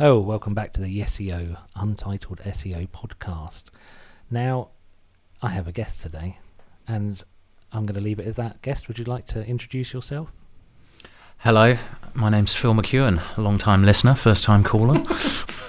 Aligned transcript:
Oh, 0.00 0.20
welcome 0.20 0.54
back 0.54 0.72
to 0.72 0.80
the 0.80 1.00
SEO 1.00 1.58
Untitled 1.76 2.38
SEO 2.38 2.88
podcast. 2.88 3.64
Now, 4.30 4.70
I 5.42 5.50
have 5.50 5.68
a 5.68 5.72
guest 5.72 6.00
today, 6.00 6.38
and 6.88 7.22
I'm 7.72 7.84
going 7.84 7.96
to 7.96 8.00
leave 8.00 8.18
it 8.18 8.26
as 8.26 8.36
that. 8.36 8.62
Guest, 8.62 8.88
would 8.88 8.98
you 8.98 9.04
like 9.04 9.26
to 9.26 9.44
introduce 9.44 9.92
yourself? 9.92 10.32
Hello, 11.40 11.76
my 12.14 12.30
name's 12.30 12.54
Phil 12.54 12.72
McEwan, 12.72 13.20
a 13.36 13.42
long 13.42 13.58
time 13.58 13.84
listener, 13.84 14.14
first 14.14 14.44
time 14.44 14.64
caller. 14.64 15.04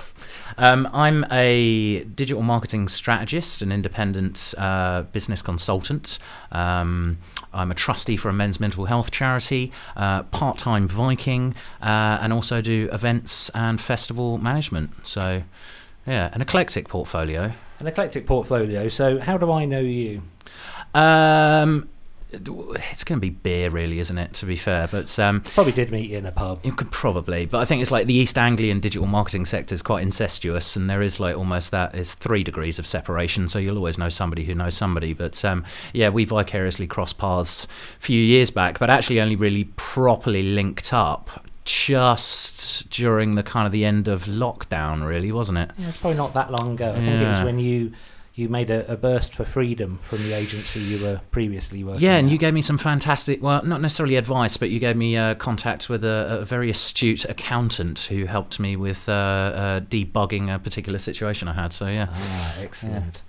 um, 0.57 0.89
I'm 0.93 1.25
a 1.31 2.03
digital 2.03 2.43
marketing 2.43 2.87
strategist, 2.87 3.61
an 3.61 3.71
independent 3.71 4.53
uh, 4.57 5.03
business 5.11 5.41
consultant. 5.41 6.19
Um, 6.51 7.17
I'm 7.53 7.71
a 7.71 7.75
trustee 7.75 8.17
for 8.17 8.29
a 8.29 8.33
men's 8.33 8.59
mental 8.59 8.85
health 8.85 9.11
charity, 9.11 9.71
uh, 9.95 10.23
part 10.23 10.57
time 10.57 10.87
Viking, 10.87 11.55
uh, 11.81 12.19
and 12.21 12.33
also 12.33 12.61
do 12.61 12.89
events 12.91 13.49
and 13.49 13.79
festival 13.79 14.37
management. 14.37 14.91
So, 15.03 15.43
yeah, 16.07 16.29
an 16.33 16.41
eclectic 16.41 16.87
portfolio. 16.87 17.53
An 17.79 17.87
eclectic 17.87 18.25
portfolio. 18.25 18.89
So, 18.89 19.19
how 19.19 19.37
do 19.37 19.51
I 19.51 19.65
know 19.65 19.79
you? 19.79 20.23
Um, 20.93 21.89
it's 22.33 23.03
going 23.03 23.17
to 23.17 23.21
be 23.21 23.29
beer, 23.29 23.69
really, 23.69 23.99
isn't 23.99 24.17
it? 24.17 24.33
To 24.33 24.45
be 24.45 24.55
fair, 24.55 24.87
but 24.87 25.17
um, 25.19 25.41
Probably 25.41 25.71
did 25.71 25.91
meet 25.91 26.09
you 26.09 26.17
in 26.17 26.25
a 26.25 26.31
pub. 26.31 26.59
you 26.63 26.73
could 26.73 26.91
probably, 26.91 27.45
but 27.45 27.59
I 27.59 27.65
think 27.65 27.81
it's 27.81 27.91
like 27.91 28.07
the 28.07 28.13
East 28.13 28.37
Anglian 28.37 28.79
digital 28.79 29.07
marketing 29.07 29.45
sector 29.45 29.75
is 29.75 29.81
quite 29.81 30.01
incestuous, 30.03 30.75
and 30.75 30.89
there 30.89 31.01
is 31.01 31.19
like 31.19 31.37
almost 31.37 31.71
that 31.71 31.95
is 31.95 32.13
three 32.13 32.43
degrees 32.43 32.79
of 32.79 32.87
separation. 32.87 33.47
So 33.47 33.59
you'll 33.59 33.77
always 33.77 33.97
know 33.97 34.09
somebody 34.09 34.43
who 34.45 34.55
knows 34.55 34.75
somebody. 34.75 35.13
But 35.13 35.43
um, 35.45 35.63
yeah, 35.93 36.09
we 36.09 36.25
vicariously 36.25 36.87
crossed 36.87 37.17
paths 37.17 37.65
a 37.99 38.01
few 38.01 38.21
years 38.21 38.49
back, 38.49 38.79
but 38.79 38.89
actually 38.89 39.21
only 39.21 39.35
really 39.35 39.65
properly 39.75 40.43
linked 40.43 40.93
up 40.93 41.45
just 41.65 42.89
during 42.89 43.35
the 43.35 43.43
kind 43.43 43.65
of 43.65 43.71
the 43.71 43.85
end 43.85 44.07
of 44.07 44.25
lockdown, 44.25 45.05
really, 45.05 45.31
wasn't 45.31 45.57
it? 45.57 45.71
Yeah, 45.77 45.89
it's 45.89 45.97
probably 45.97 46.17
not 46.17 46.33
that 46.33 46.51
long 46.51 46.73
ago. 46.73 46.91
I 46.91 46.95
think 46.95 47.21
it 47.21 47.27
was 47.27 47.43
when 47.43 47.59
you 47.59 47.93
you 48.35 48.49
made 48.49 48.71
a, 48.71 48.91
a 48.91 48.97
burst 48.97 49.35
for 49.35 49.45
freedom 49.45 49.99
from 50.01 50.17
the 50.23 50.33
agency 50.33 50.79
you 50.79 51.03
were 51.03 51.21
previously 51.29 51.83
working. 51.83 52.01
Yeah, 52.01 52.15
and 52.15 52.27
at. 52.27 52.31
you 52.31 52.39
gave 52.39 52.53
me 52.53 52.63
some 52.63 52.79
fantastic, 52.79 53.43
well, 53.43 53.63
not 53.63 53.79
necessarily 53.79 54.15
advice, 54.15 54.57
but 54.57 54.71
you 54.71 54.79
gave 54.79 54.95
me 54.95 55.15
uh, 55.15 55.35
contact 55.35 55.87
with 55.87 56.03
a, 56.03 56.39
a 56.41 56.45
very 56.45 56.69
astute 56.71 57.25
accountant 57.25 57.99
who 58.09 58.25
helped 58.25 58.59
me 58.59 58.75
with 58.75 59.07
uh, 59.07 59.11
uh, 59.11 59.79
debugging 59.81 60.53
a 60.53 60.57
particular 60.57 60.97
situation 60.97 61.47
I 61.47 61.53
had. 61.53 61.73
So, 61.73 61.87
yeah. 61.87 62.07
Ah, 62.11 62.55
excellent. 62.59 63.21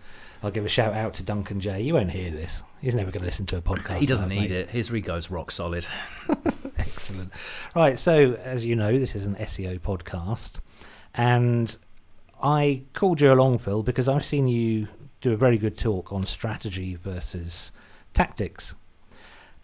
I'll 0.42 0.50
give 0.50 0.64
a 0.64 0.70
shout 0.70 0.94
out 0.94 1.14
to 1.14 1.22
Duncan 1.22 1.60
J. 1.60 1.82
You 1.82 1.94
won't 1.94 2.10
hear 2.10 2.30
this. 2.30 2.62
He's 2.80 2.94
never 2.94 3.10
going 3.10 3.22
to 3.22 3.26
listen 3.26 3.46
to 3.46 3.56
a 3.58 3.62
podcast. 3.62 3.98
He 3.98 4.06
doesn't 4.06 4.28
need 4.28 4.50
mate. 4.50 4.50
it. 4.50 4.70
His 4.70 4.90
rego's 4.90 5.30
rock 5.30 5.50
solid. 5.50 5.86
Excellent. 6.78 7.30
Right, 7.74 7.98
so 7.98 8.34
as 8.34 8.64
you 8.64 8.76
know, 8.76 8.98
this 8.98 9.14
is 9.14 9.24
an 9.24 9.36
SEO 9.36 9.80
podcast, 9.80 10.52
and 11.14 11.74
I 12.44 12.82
called 12.92 13.22
you 13.22 13.32
along, 13.32 13.58
Phil, 13.60 13.82
because 13.82 14.06
I've 14.06 14.24
seen 14.24 14.46
you 14.46 14.88
do 15.22 15.32
a 15.32 15.36
very 15.36 15.56
good 15.56 15.78
talk 15.78 16.12
on 16.12 16.26
strategy 16.26 16.94
versus 16.94 17.72
tactics, 18.12 18.74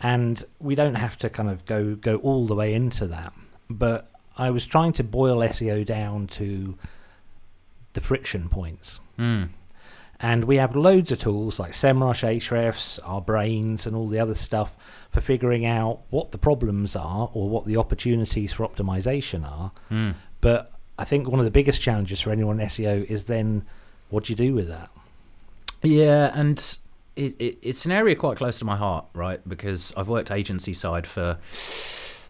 and 0.01 0.43
we 0.59 0.75
don't 0.75 0.95
have 0.95 1.19
to 1.19 1.29
kind 1.29 1.51
of 1.51 1.67
go 1.67 1.95
go 1.95 2.17
all 2.17 2.47
the 2.47 2.55
way 2.55 2.73
into 2.73 3.07
that, 3.09 3.35
but 3.69 4.11
I 4.39 4.49
was 4.51 4.65
trying 4.65 4.95
to 4.95 5.05
boil 5.05 5.41
SEO 5.41 5.85
down 5.85 6.27
to 6.29 6.79
the 7.93 8.01
friction 8.01 8.49
points. 8.49 8.99
Mm. 9.19 9.51
And 10.19 10.45
we 10.45 10.57
have 10.57 10.75
loads 10.75 11.13
of 11.13 11.19
tools 11.19 11.59
like 11.59 11.73
SEMrush, 11.73 12.27
Ahrefs, 12.27 12.99
our 13.05 13.21
brains, 13.21 13.87
and 13.87 13.95
all 13.95 14.09
the 14.09 14.19
other 14.19 14.35
stuff 14.35 14.77
for 15.11 15.21
figuring 15.21 15.67
out 15.67 16.01
what 16.11 16.33
the 16.33 16.39
problems 16.39 16.97
are 16.97 17.31
or 17.33 17.49
what 17.49 17.67
the 17.67 17.77
opportunities 17.77 18.53
for 18.53 18.67
optimization 18.67 19.51
are. 19.51 19.73
Mm. 19.91 20.15
But 20.41 20.73
I 21.01 21.05
think 21.05 21.27
one 21.27 21.39
of 21.39 21.47
the 21.47 21.51
biggest 21.51 21.81
challenges 21.81 22.21
for 22.21 22.31
anyone 22.31 22.61
in 22.61 22.67
SEO 22.67 23.05
is 23.07 23.25
then 23.25 23.65
what 24.11 24.25
do 24.25 24.33
you 24.35 24.37
do 24.37 24.55
with 24.55 24.69
that? 24.69 24.91
Yeah, 25.83 26.31
and 26.35 26.59
it, 27.17 27.35
it, 27.39 27.59
it's 27.63 27.87
an 27.87 27.91
area 27.93 28.15
quite 28.15 28.37
close 28.37 28.59
to 28.59 28.67
my 28.67 28.77
heart, 28.77 29.07
right? 29.15 29.41
Because 29.49 29.95
I've 29.97 30.09
worked 30.09 30.31
agency 30.31 30.75
side 30.75 31.07
for 31.07 31.39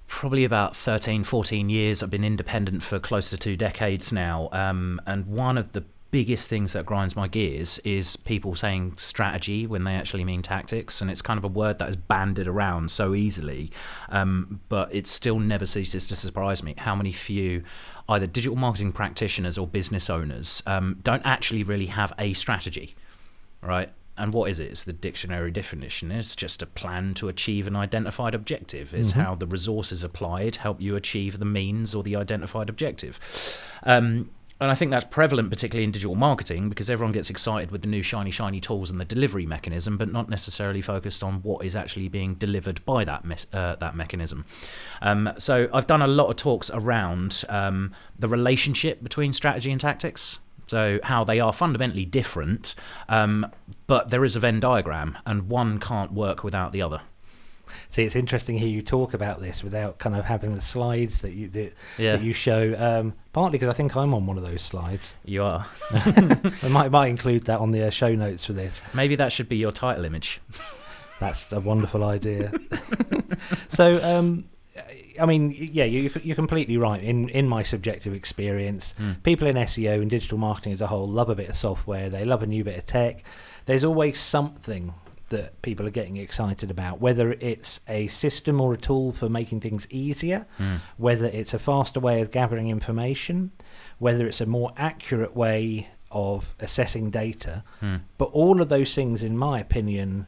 probably 0.07 0.45
about 0.45 0.77
13, 0.77 1.25
14 1.25 1.69
years. 1.69 2.01
I've 2.01 2.11
been 2.11 2.23
independent 2.23 2.85
for 2.85 3.01
close 3.01 3.29
to 3.31 3.37
two 3.37 3.57
decades 3.57 4.13
now. 4.13 4.49
Um, 4.53 5.01
and 5.05 5.27
one 5.27 5.59
of 5.59 5.73
the 5.73 5.85
biggest 6.13 6.49
things 6.49 6.73
that 6.73 6.85
grinds 6.87 7.15
my 7.15 7.29
gears 7.29 7.79
is 7.81 8.17
people 8.17 8.55
saying 8.55 8.95
strategy 8.97 9.67
when 9.67 9.85
they 9.85 9.95
actually 9.95 10.25
mean 10.25 10.43
tactics. 10.43 11.01
And 11.01 11.11
it's 11.11 11.23
kind 11.23 11.39
of 11.39 11.45
a 11.45 11.49
word 11.49 11.81
that 11.81 11.89
is 11.89 11.97
banded 11.97 12.47
around 12.47 12.91
so 12.93 13.15
easily. 13.15 13.71
Um, 14.11 14.61
but 14.69 14.95
it 14.95 15.09
still 15.09 15.41
never 15.41 15.67
ceases 15.67 16.07
to 16.09 16.17
surprise 16.17 16.63
me 16.63 16.75
how 16.79 16.95
many 16.95 17.13
few 17.13 17.65
either 18.11 18.27
digital 18.27 18.57
marketing 18.57 18.93
practitioners 18.93 19.57
or 19.57 19.67
business 19.67 20.11
owners 20.11 20.63
um, 20.67 20.99
don't 21.03 21.23
actually 21.25 21.63
really 21.63 21.87
have 21.87 22.13
a 22.19 22.33
strategy 22.35 22.95
right? 23.63 23.91
And 24.17 24.33
what 24.35 24.51
is 24.51 24.59
it? 24.59 24.71
It's 24.71 24.85
the 24.85 24.93
dictionary 24.93 25.51
definition. 25.51 26.11
It's 26.11 26.35
just 26.37 26.63
a 26.63 26.67
plan 26.67 27.15
to 27.15 27.29
achieve 27.29 27.67
an 27.67 27.77
identified 27.77 28.35
objective. 28.35 28.93
It's 28.95 29.13
Mhm. 29.13 29.23
how 29.23 29.35
the 29.35 29.47
resources 29.47 30.03
applied 30.05 30.57
help 30.57 30.81
you 30.81 30.97
achieve 30.97 31.39
the 31.39 31.45
means 31.47 31.95
or 31.95 32.03
the 32.03 32.17
identified 32.17 32.69
objective. 32.69 33.19
Um, 33.85 34.31
and 34.61 34.71
I 34.71 34.75
think 34.75 34.91
that's 34.91 35.07
prevalent, 35.07 35.51
particularly 35.51 35.85
in 35.85 35.91
digital 35.91 36.15
marketing, 36.15 36.69
because 36.69 36.91
everyone 36.91 37.13
gets 37.13 37.31
excited 37.31 37.71
with 37.71 37.81
the 37.81 37.89
new 37.89 38.03
shiny, 38.03 38.31
shiny 38.31 38.61
tools 38.61 38.91
and 38.91 39.01
the 39.01 39.05
delivery 39.05 39.47
mechanism, 39.47 39.97
but 39.97 40.13
not 40.13 40.29
necessarily 40.29 40.83
focused 40.83 41.23
on 41.23 41.43
what 41.43 41.65
is 41.65 41.75
actually 41.75 42.09
being 42.09 42.35
delivered 42.35 42.85
by 42.85 43.05
that 43.05 43.25
mes- 43.25 43.47
uh, 43.53 43.77
that 43.77 43.97
mechanism. 43.97 44.45
Um, 45.01 45.33
so 45.39 45.69
I've 45.73 45.87
done 45.87 46.03
a 46.03 46.07
lot 46.07 46.29
of 46.29 46.37
talks 46.37 46.71
around 46.71 47.45
um, 47.49 47.95
the 48.19 48.29
relationship 48.29 49.03
between 49.03 49.33
strategy 49.33 49.71
and 49.73 49.81
tactics. 49.81 50.41
So 50.67 51.01
how 51.03 51.25
they 51.25 51.41
are 51.41 51.53
fundamentally 51.53 52.05
different, 52.05 52.77
um, 53.09 53.45
but 53.89 54.11
there 54.11 54.25
is 54.25 54.37
a 54.37 54.41
Venn 54.41 54.61
diagram, 54.61 55.19
and 55.27 55.49
one 55.49 55.81
can't 55.81 56.13
work 56.13 56.45
without 56.45 56.71
the 56.73 56.81
other. 56.81 57.01
See, 57.91 58.05
it's 58.05 58.17
interesting 58.17 58.57
to 58.57 58.61
hear 58.61 58.69
you 58.69 58.83
talk 58.83 59.15
about 59.15 59.41
this 59.41 59.63
without 59.63 59.99
kind 59.99 60.15
of 60.17 60.25
having 60.25 60.55
the 60.55 60.61
slides 60.61 61.21
that 61.23 61.33
you 61.33 61.49
that, 61.49 61.73
Yeah, 61.99 62.17
that 62.17 62.23
you 62.25 62.33
show. 62.33 62.75
Um, 62.79 63.15
partly 63.33 63.59
because 63.59 63.69
I 63.69 63.75
think 63.77 63.97
I'm 63.97 64.13
on 64.15 64.27
one 64.27 64.37
of 64.39 64.45
those 64.45 64.63
slides. 64.63 65.15
you 65.25 65.43
are. 65.43 65.67
I 65.91 66.69
might 66.69 66.91
might 66.91 67.09
include 67.09 67.45
that 67.47 67.61
on 67.61 67.71
the 67.71 67.85
uh, 67.87 67.91
show 67.91 68.15
notes 68.15 68.45
for 68.45 68.53
this. 68.53 68.83
Maybe 68.95 69.17
that 69.17 69.33
should 69.33 69.49
be 69.49 69.57
your 69.57 69.73
title 69.73 70.05
image. 70.05 70.41
That's 71.21 71.53
a 71.53 71.61
wonderful 71.61 72.03
idea. 72.05 72.51
so, 73.69 74.03
um, 74.03 74.45
I 75.21 75.27
mean, 75.27 75.51
yeah, 75.73 75.85
you, 75.85 76.11
you're 76.23 76.37
completely 76.37 76.77
right. 76.79 77.03
In 77.03 77.29
in 77.29 77.47
my 77.49 77.63
subjective 77.63 78.15
experience, 78.15 78.95
Mm. 78.99 79.23
people 79.23 79.47
in 79.47 79.57
SEO 79.57 80.01
and 80.01 80.11
digital 80.11 80.39
marketing 80.39 80.73
as 80.73 80.81
a 80.81 80.87
whole 80.87 81.09
love 81.09 81.29
a 81.29 81.35
bit 81.35 81.49
of 81.51 81.57
software. 81.57 82.09
They 82.09 82.25
love 82.25 82.43
a 82.43 82.47
new 82.47 82.65
bit 82.65 82.79
of 82.79 82.87
tech. 82.87 83.23
There's 83.67 83.85
always 83.85 84.19
something 84.19 84.95
that 85.31 85.61
people 85.63 85.87
are 85.87 85.91
getting 85.91 86.17
excited 86.17 86.71
about, 86.71 87.01
whether 87.01 87.33
it's 87.33 87.81
a 87.89 88.07
system 88.09 88.61
or 88.61 88.75
a 88.75 88.77
tool 88.77 89.13
for 89.13 89.29
making 89.29 89.61
things 89.61 89.87
easier, 89.91 90.47
Mm. 90.59 90.81
whether 90.99 91.27
it's 91.27 91.55
a 91.55 91.59
faster 91.59 91.99
way 92.01 92.21
of 92.21 92.31
gathering 92.31 92.69
information, 92.69 93.51
whether 93.99 94.27
it's 94.27 94.41
a 94.41 94.47
more 94.47 94.73
accurate 94.77 95.35
way 95.35 95.89
of 96.11 96.55
assessing 96.61 97.11
data. 97.11 97.63
Mm. 97.81 98.01
But 98.19 98.27
all 98.33 98.61
of 98.61 98.69
those 98.69 98.95
things, 98.95 99.23
in 99.23 99.37
my 99.39 99.61
opinion, 99.61 100.27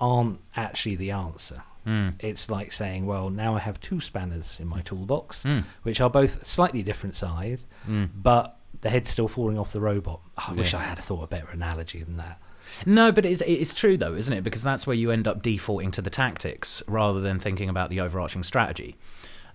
aren't 0.00 0.40
actually 0.56 0.96
the 0.96 1.10
answer. 1.10 1.62
Mm. 1.86 2.14
It's 2.18 2.50
like 2.50 2.72
saying, 2.72 3.06
well, 3.06 3.30
now 3.30 3.54
I 3.56 3.60
have 3.60 3.80
two 3.80 4.00
spanners 4.00 4.56
in 4.58 4.66
my 4.66 4.80
toolbox, 4.82 5.42
Mm. 5.44 5.64
which 5.82 6.00
are 6.00 6.10
both 6.10 6.46
slightly 6.46 6.82
different 6.82 7.16
size, 7.16 7.64
Mm. 7.88 8.10
but 8.14 8.58
the 8.80 8.90
head's 8.90 9.10
still 9.10 9.28
falling 9.28 9.58
off 9.58 9.72
the 9.72 9.80
robot. 9.80 10.20
Oh, 10.38 10.46
I 10.48 10.52
wish 10.52 10.74
I 10.74 10.82
had 10.82 10.98
thought 10.98 11.22
a 11.22 11.26
better 11.26 11.48
analogy 11.50 12.02
than 12.02 12.16
that. 12.16 12.40
No, 12.86 13.12
but 13.12 13.24
it's 13.24 13.40
it's 13.42 13.74
true 13.74 13.96
though, 13.96 14.14
isn't 14.14 14.32
it? 14.32 14.42
Because 14.42 14.62
that's 14.62 14.86
where 14.86 14.96
you 14.96 15.10
end 15.10 15.26
up 15.28 15.42
defaulting 15.42 15.90
to 15.92 16.02
the 16.02 16.10
tactics 16.10 16.82
rather 16.86 17.20
than 17.20 17.38
thinking 17.38 17.68
about 17.68 17.90
the 17.90 18.00
overarching 18.00 18.42
strategy. 18.42 18.96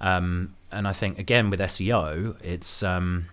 Um, 0.01 0.55
and 0.71 0.87
I 0.87 0.93
think 0.93 1.19
again 1.19 1.49
with 1.49 1.59
SEO, 1.59 2.35
it's 2.43 2.83
um, 2.83 3.27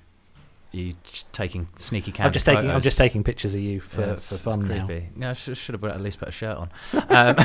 you 0.73 0.95
taking 1.33 1.69
sneaky 1.77 2.15
I'm 2.19 2.33
just 2.33 2.47
taking. 2.47 2.71
I'm 2.71 2.81
just 2.81 2.97
taking 2.97 3.23
pictures 3.23 3.53
of 3.55 3.61
you 3.61 3.81
for, 3.81 4.01
Yeah, 4.01 4.15
for 4.15 4.37
fun 4.37 4.67
now. 4.67 4.87
creepy. 4.87 5.09
Yeah, 5.19 5.31
I 5.31 5.33
should, 5.35 5.57
should 5.57 5.75
have 5.75 5.85
at 5.85 6.01
least 6.01 6.19
put 6.19 6.29
a 6.29 6.33
shirt 6.33 6.57
on. 6.57 6.71
Um, 7.13 7.37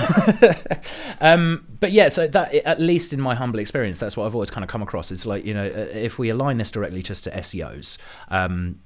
um, 1.20 1.68
but 1.80 1.92
yeah, 1.92 2.08
so 2.10 2.28
that 2.28 2.54
at 2.54 2.80
least 2.80 3.12
in 3.12 3.20
my 3.20 3.36
humble 3.36 3.60
experience, 3.60 4.00
that's 4.00 4.16
what 4.16 4.26
I've 4.26 4.36
always 4.36 4.50
kind 4.50 4.64
of 4.64 4.70
come 4.70 4.82
across. 4.82 5.12
It's 5.12 5.26
like 5.26 5.44
you 5.44 5.54
know, 5.54 5.66
uh, 5.66 5.90
if 5.92 6.18
we 6.18 6.30
align 6.30 6.58
this 6.58 6.72
directly 6.72 7.04
just 7.04 7.26
to 7.26 7.32
SEOs. 7.32 7.98
Um, 8.30 8.80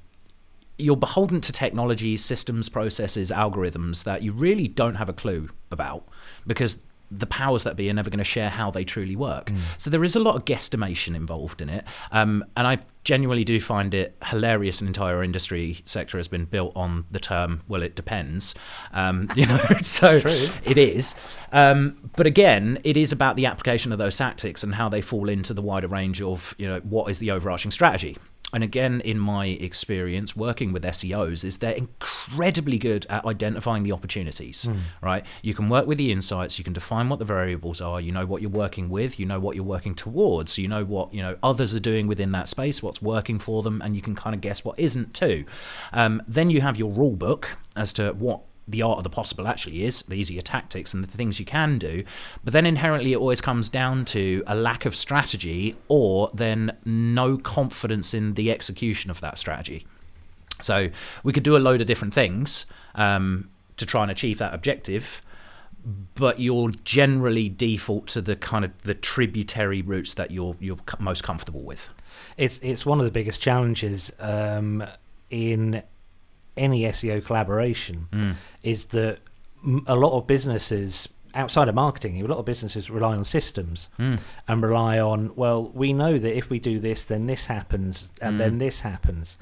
you're 0.81 0.95
beholden 0.95 1.41
to 1.41 1.51
technologies, 1.51 2.23
systems, 2.23 2.69
processes, 2.69 3.31
algorithms 3.31 4.03
that 4.03 4.21
you 4.21 4.31
really 4.31 4.67
don't 4.67 4.95
have 4.95 5.09
a 5.09 5.13
clue 5.13 5.49
about 5.71 6.07
because 6.45 6.79
the 7.11 7.25
powers 7.25 7.63
that 7.63 7.75
be 7.75 7.89
are 7.89 7.93
never 7.93 8.09
going 8.09 8.19
to 8.19 8.23
share 8.23 8.49
how 8.49 8.71
they 8.71 8.85
truly 8.85 9.15
work. 9.15 9.47
Mm. 9.47 9.59
So 9.77 9.89
there 9.89 10.03
is 10.03 10.15
a 10.15 10.19
lot 10.19 10.35
of 10.35 10.45
guesstimation 10.45 11.13
involved 11.13 11.61
in 11.61 11.69
it, 11.69 11.83
um, 12.11 12.45
and 12.55 12.65
I 12.65 12.79
genuinely 13.03 13.43
do 13.43 13.59
find 13.59 13.93
it 13.93 14.15
hilarious. 14.25 14.79
An 14.79 14.87
entire 14.87 15.21
industry 15.21 15.81
sector 15.83 16.17
has 16.17 16.27
been 16.29 16.45
built 16.45 16.71
on 16.75 17.05
the 17.11 17.19
term 17.19 17.61
"well, 17.67 17.83
it 17.83 17.95
depends." 17.95 18.55
Um, 18.93 19.27
you 19.35 19.45
know, 19.45 19.59
so 19.83 20.19
it 20.63 20.77
is. 20.77 21.13
Um, 21.51 22.11
but 22.15 22.27
again, 22.27 22.79
it 22.85 22.95
is 22.95 23.11
about 23.11 23.35
the 23.35 23.45
application 23.45 23.91
of 23.91 23.97
those 23.97 24.15
tactics 24.15 24.63
and 24.63 24.73
how 24.73 24.87
they 24.87 25.01
fall 25.01 25.27
into 25.27 25.53
the 25.53 25.61
wider 25.61 25.87
range 25.87 26.21
of 26.21 26.55
you 26.57 26.67
know 26.67 26.79
what 26.79 27.11
is 27.11 27.19
the 27.19 27.31
overarching 27.31 27.71
strategy. 27.71 28.17
And 28.53 28.63
again, 28.63 29.01
in 29.01 29.19
my 29.19 29.47
experience 29.47 30.35
working 30.35 30.73
with 30.73 30.83
SEOs, 30.83 31.43
is 31.43 31.57
they're 31.57 31.71
incredibly 31.73 32.77
good 32.77 33.05
at 33.09 33.25
identifying 33.25 33.83
the 33.83 33.91
opportunities. 33.91 34.67
Right, 35.01 35.25
you 35.41 35.53
can 35.53 35.69
work 35.69 35.87
with 35.87 35.97
the 35.97 36.11
insights, 36.11 36.57
you 36.57 36.63
can 36.63 36.73
define 36.73 37.09
what 37.09 37.19
the 37.19 37.25
variables 37.25 37.81
are, 37.81 38.01
you 38.01 38.11
know 38.11 38.25
what 38.25 38.41
you're 38.41 38.51
working 38.51 38.89
with, 38.89 39.19
you 39.19 39.25
know 39.25 39.39
what 39.39 39.55
you're 39.55 39.63
working 39.63 39.95
towards, 39.95 40.57
you 40.57 40.67
know 40.67 40.83
what 40.83 41.13
you 41.13 41.21
know 41.21 41.37
others 41.41 41.73
are 41.73 41.79
doing 41.79 42.07
within 42.07 42.31
that 42.33 42.49
space, 42.49 42.83
what's 42.83 43.01
working 43.01 43.39
for 43.39 43.63
them, 43.63 43.81
and 43.81 43.95
you 43.95 44.01
can 44.01 44.15
kind 44.15 44.35
of 44.35 44.41
guess 44.41 44.63
what 44.65 44.77
isn't 44.79 45.13
too. 45.13 45.45
Um, 45.93 46.21
then 46.27 46.49
you 46.49 46.61
have 46.61 46.77
your 46.77 46.91
rule 46.91 47.15
book 47.15 47.57
as 47.75 47.93
to 47.93 48.11
what 48.13 48.41
the 48.67 48.81
art 48.81 48.97
of 48.97 49.03
the 49.03 49.09
possible 49.09 49.47
actually 49.47 49.83
is, 49.83 50.03
these 50.03 50.29
are 50.29 50.33
your 50.33 50.41
tactics 50.41 50.93
and 50.93 51.03
the 51.03 51.07
things 51.07 51.39
you 51.39 51.45
can 51.45 51.77
do. 51.77 52.03
But 52.43 52.53
then 52.53 52.65
inherently, 52.65 53.13
it 53.13 53.17
always 53.17 53.41
comes 53.41 53.69
down 53.69 54.05
to 54.05 54.43
a 54.47 54.55
lack 54.55 54.85
of 54.85 54.95
strategy 54.95 55.75
or 55.87 56.29
then 56.33 56.77
no 56.85 57.37
confidence 57.37 58.13
in 58.13 58.35
the 58.35 58.51
execution 58.51 59.11
of 59.11 59.19
that 59.21 59.37
strategy. 59.37 59.85
So 60.61 60.89
we 61.23 61.33
could 61.33 61.43
do 61.43 61.57
a 61.57 61.59
load 61.59 61.81
of 61.81 61.87
different 61.87 62.13
things 62.13 62.65
um, 62.95 63.49
to 63.77 63.85
try 63.85 64.03
and 64.03 64.11
achieve 64.11 64.37
that 64.37 64.53
objective. 64.53 65.21
But 66.13 66.39
you'll 66.39 66.69
generally 66.69 67.49
default 67.49 68.07
to 68.09 68.21
the 68.21 68.35
kind 68.35 68.63
of 68.63 68.71
the 68.83 68.93
tributary 68.93 69.81
routes 69.81 70.13
that 70.13 70.29
you're 70.29 70.55
you're 70.59 70.77
most 70.99 71.23
comfortable 71.23 71.61
with. 71.61 71.89
It's 72.37 72.59
it's 72.61 72.85
one 72.85 72.99
of 72.99 73.05
the 73.05 73.11
biggest 73.11 73.41
challenges 73.41 74.11
um, 74.19 74.85
in 75.31 75.81
any 76.57 76.81
SEO 76.83 77.21
collaboration 77.25 78.07
Mm. 78.11 78.35
is 78.63 78.87
that 78.87 79.19
a 79.87 79.95
lot 79.95 80.13
of 80.17 80.27
businesses 80.27 81.07
outside 81.33 81.69
of 81.69 81.75
marketing, 81.75 82.21
a 82.21 82.27
lot 82.27 82.39
of 82.39 82.45
businesses 82.45 82.89
rely 82.89 83.15
on 83.15 83.23
systems 83.23 83.87
Mm. 83.97 84.19
and 84.47 84.61
rely 84.63 84.99
on 84.99 85.31
well, 85.35 85.69
we 85.73 85.93
know 85.93 86.17
that 86.17 86.35
if 86.37 86.49
we 86.49 86.59
do 86.59 86.77
this, 86.79 87.05
then 87.05 87.27
this 87.27 87.45
happens, 87.45 88.09
and 88.21 88.35
Mm. 88.35 88.39
then 88.39 88.57
this 88.57 88.81
happens. 88.81 89.37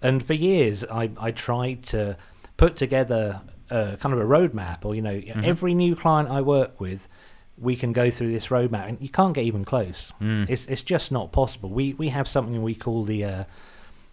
And 0.00 0.24
for 0.24 0.32
years, 0.34 0.84
I 0.84 1.10
I 1.18 1.30
tried 1.32 1.82
to 1.84 2.16
put 2.56 2.76
together 2.76 3.40
a, 3.70 3.96
kind 4.00 4.12
of 4.14 4.20
a 4.20 4.24
roadmap, 4.24 4.84
or 4.84 4.94
you 4.94 5.02
know, 5.02 5.14
Mhm. 5.20 5.44
every 5.44 5.74
new 5.74 5.94
client 5.96 6.28
I 6.30 6.40
work 6.40 6.80
with. 6.80 7.08
We 7.58 7.76
can 7.76 7.92
go 7.92 8.10
through 8.10 8.32
this 8.32 8.48
roadmap, 8.48 8.88
and 8.88 9.00
you 9.00 9.08
can't 9.08 9.32
get 9.34 9.44
even 9.44 9.64
close. 9.64 10.12
Mm. 10.20 10.48
It's 10.48 10.66
it's 10.66 10.82
just 10.82 11.10
not 11.12 11.30
possible. 11.32 11.68
We 11.70 11.92
we 11.94 12.08
have 12.10 12.26
something 12.28 12.62
we 12.62 12.74
call 12.74 13.04
the 13.04 13.24
uh, 13.24 13.44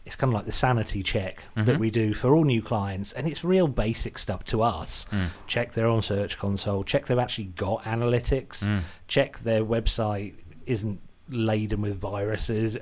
it's 0.05 0.15
kind 0.15 0.31
of 0.31 0.35
like 0.35 0.45
the 0.45 0.51
sanity 0.51 1.03
check 1.03 1.43
Mhm. 1.55 1.65
that 1.65 1.79
we 1.79 1.91
do 1.91 2.13
for 2.13 2.33
all 2.35 2.43
new 2.43 2.61
clients, 2.61 3.11
and 3.13 3.27
it's 3.27 3.43
real 3.43 3.67
basic 3.67 4.17
stuff 4.17 4.43
to 4.45 4.61
us. 4.63 5.05
Mm. 5.11 5.27
Check 5.47 5.73
they're 5.73 5.87
on 5.87 6.01
Search 6.01 6.37
Console. 6.39 6.83
Check 6.83 7.05
they've 7.05 7.19
actually 7.19 7.45
got 7.45 7.83
analytics. 7.83 8.59
Mm. 8.63 8.81
Check 9.07 9.39
their 9.39 9.63
website 9.63 10.33
isn't 10.65 10.99
laden 11.29 11.81
with 11.81 11.99
viruses. 11.99 12.77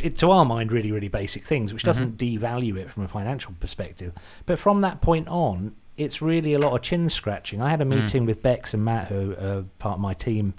It, 0.00 0.18
to 0.18 0.30
our 0.32 0.44
mind, 0.44 0.72
really, 0.72 0.90
really 0.90 1.08
basic 1.08 1.44
things, 1.44 1.72
which 1.72 1.84
doesn't 1.84 2.18
devalue 2.18 2.76
it 2.76 2.90
from 2.90 3.04
a 3.04 3.08
financial 3.08 3.54
perspective. 3.60 4.12
But 4.44 4.58
from 4.58 4.80
that 4.80 5.00
point 5.00 5.28
on, 5.28 5.76
it's 5.96 6.20
really 6.20 6.52
a 6.54 6.58
lot 6.58 6.72
of 6.74 6.82
chin 6.82 7.08
scratching. 7.10 7.62
I 7.62 7.70
had 7.70 7.80
a 7.80 7.84
Mm. 7.84 8.00
meeting 8.02 8.26
with 8.26 8.42
Bex 8.42 8.74
and 8.74 8.84
Matt, 8.84 9.06
who 9.08 9.32
are 9.40 9.64
part 9.78 9.94
of 9.94 10.00
my 10.00 10.14
team, 10.14 10.54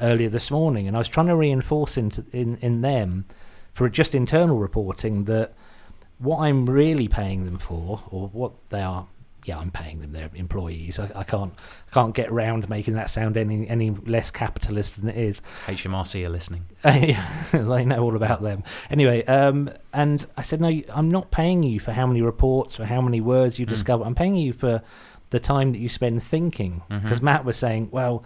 earlier 0.00 0.28
this 0.28 0.50
morning, 0.50 0.88
and 0.88 0.96
I 0.96 0.98
was 0.98 1.08
trying 1.08 1.26
to 1.28 1.36
reinforce 1.36 1.96
into, 1.96 2.24
in 2.32 2.56
in 2.60 2.80
them 2.80 3.24
for 3.76 3.88
just 3.90 4.14
internal 4.14 4.56
reporting 4.58 5.24
that 5.24 5.52
what 6.18 6.38
I'm 6.40 6.64
really 6.68 7.08
paying 7.08 7.44
them 7.44 7.58
for, 7.58 8.02
or 8.10 8.28
what 8.28 8.52
they 8.70 8.80
are. 8.80 9.06
Yeah, 9.44 9.58
I'm 9.58 9.70
paying 9.70 10.00
them. 10.00 10.12
They're 10.12 10.30
employees. 10.34 10.98
I, 10.98 11.08
I 11.14 11.22
can't 11.22 11.52
can't 11.92 12.14
get 12.14 12.32
round 12.32 12.68
making 12.68 12.94
that 12.94 13.10
sound 13.10 13.36
any 13.36 13.68
any 13.68 13.90
less 13.90 14.30
capitalist 14.30 14.98
than 14.98 15.08
it 15.10 15.16
is. 15.16 15.40
HMRC 15.66 16.24
are 16.26 16.30
listening. 16.30 16.64
they 16.82 17.84
know 17.84 18.02
all 18.02 18.16
about 18.16 18.42
them. 18.42 18.64
Anyway, 18.90 19.24
um, 19.26 19.70
and 19.92 20.26
I 20.36 20.42
said, 20.42 20.60
no, 20.60 20.68
I'm 20.92 21.10
not 21.10 21.30
paying 21.30 21.62
you 21.62 21.78
for 21.78 21.92
how 21.92 22.06
many 22.06 22.22
reports 22.22 22.80
or 22.80 22.86
how 22.86 23.00
many 23.02 23.20
words 23.20 23.58
you 23.60 23.66
Mm. 23.66 23.70
discover. 23.70 24.04
I'm 24.04 24.14
paying 24.16 24.36
you 24.36 24.52
for 24.52 24.82
the 25.30 25.38
time 25.38 25.70
that 25.72 25.78
you 25.78 25.88
spend 25.88 26.22
thinking. 26.22 26.82
Because 26.88 27.18
Mhm. 27.20 27.22
Matt 27.22 27.44
was 27.44 27.56
saying, 27.56 27.88
well, 27.92 28.24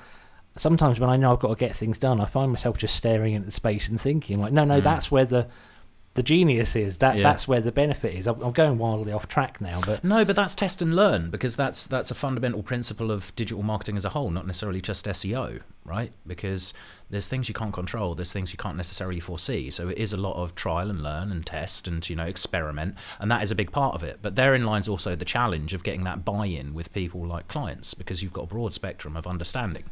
sometimes 0.56 0.98
when 1.00 1.10
I 1.10 1.16
know 1.16 1.32
I've 1.32 1.40
got 1.40 1.48
to 1.48 1.54
get 1.56 1.74
things 1.76 1.98
done, 1.98 2.20
I 2.20 2.26
find 2.26 2.50
myself 2.52 2.76
just 2.78 2.94
staring 2.96 3.34
into 3.34 3.46
the 3.46 3.52
space 3.52 3.88
and 3.88 4.00
thinking, 4.00 4.40
like, 4.40 4.52
no, 4.52 4.64
no, 4.64 4.80
Mm. 4.80 4.84
that's 4.84 5.10
where 5.10 5.24
the 5.24 5.48
the 6.14 6.24
genius 6.24 6.74
is. 6.74 6.96
That 6.98 7.16
Yeah. 7.18 7.22
that's 7.22 7.46
where 7.46 7.60
the 7.60 7.70
benefit 7.70 8.16
is. 8.16 8.26
I'm, 8.26 8.42
I'm 8.42 8.50
going 8.50 8.78
wildly 8.78 9.12
off 9.12 9.28
track 9.28 9.60
now, 9.60 9.80
but 9.86 10.02
No, 10.02 10.24
but 10.24 10.34
that's 10.34 10.56
test 10.56 10.82
and 10.82 10.94
learn 10.96 11.30
because 11.30 11.54
that's 11.54 11.86
that's 11.86 12.10
a 12.10 12.16
fundamental 12.16 12.64
principle 12.64 13.12
of 13.12 13.32
digital 13.36 13.62
marketing 13.62 13.96
as 13.96 14.04
a 14.04 14.08
whole, 14.08 14.28
not 14.28 14.44
necessarily 14.44 14.80
just 14.80 15.06
SEO, 15.06 15.60
right? 15.84 16.12
Because 16.26 16.74
there's 17.10 17.28
things 17.28 17.46
you 17.48 17.54
can't 17.54 17.72
control, 17.72 18.16
there's 18.16 18.32
things 18.32 18.50
you 18.52 18.58
can't 18.58 18.76
necessarily 18.76 19.20
foresee. 19.20 19.70
So 19.70 19.88
it 19.88 19.98
is 19.98 20.12
a 20.12 20.16
lot 20.16 20.34
of 20.34 20.56
trial 20.56 20.90
and 20.90 21.00
learn 21.00 21.30
and 21.30 21.46
test 21.46 21.86
and 21.86 22.06
you 22.10 22.16
know 22.16 22.26
experiment, 22.26 22.96
and 23.20 23.30
that 23.30 23.44
is 23.44 23.52
a 23.52 23.54
big 23.54 23.70
part 23.70 23.94
of 23.94 24.02
it. 24.02 24.18
But 24.20 24.34
therein 24.34 24.64
lies 24.66 24.88
also 24.88 25.14
the 25.14 25.24
challenge 25.24 25.72
of 25.74 25.84
getting 25.84 26.02
that 26.04 26.24
buy-in 26.24 26.74
with 26.74 26.92
people 26.92 27.24
like 27.24 27.46
clients 27.46 27.94
because 27.94 28.20
you've 28.20 28.32
got 28.32 28.42
a 28.42 28.48
broad 28.48 28.74
spectrum 28.74 29.16
of 29.16 29.28
understanding. 29.28 29.84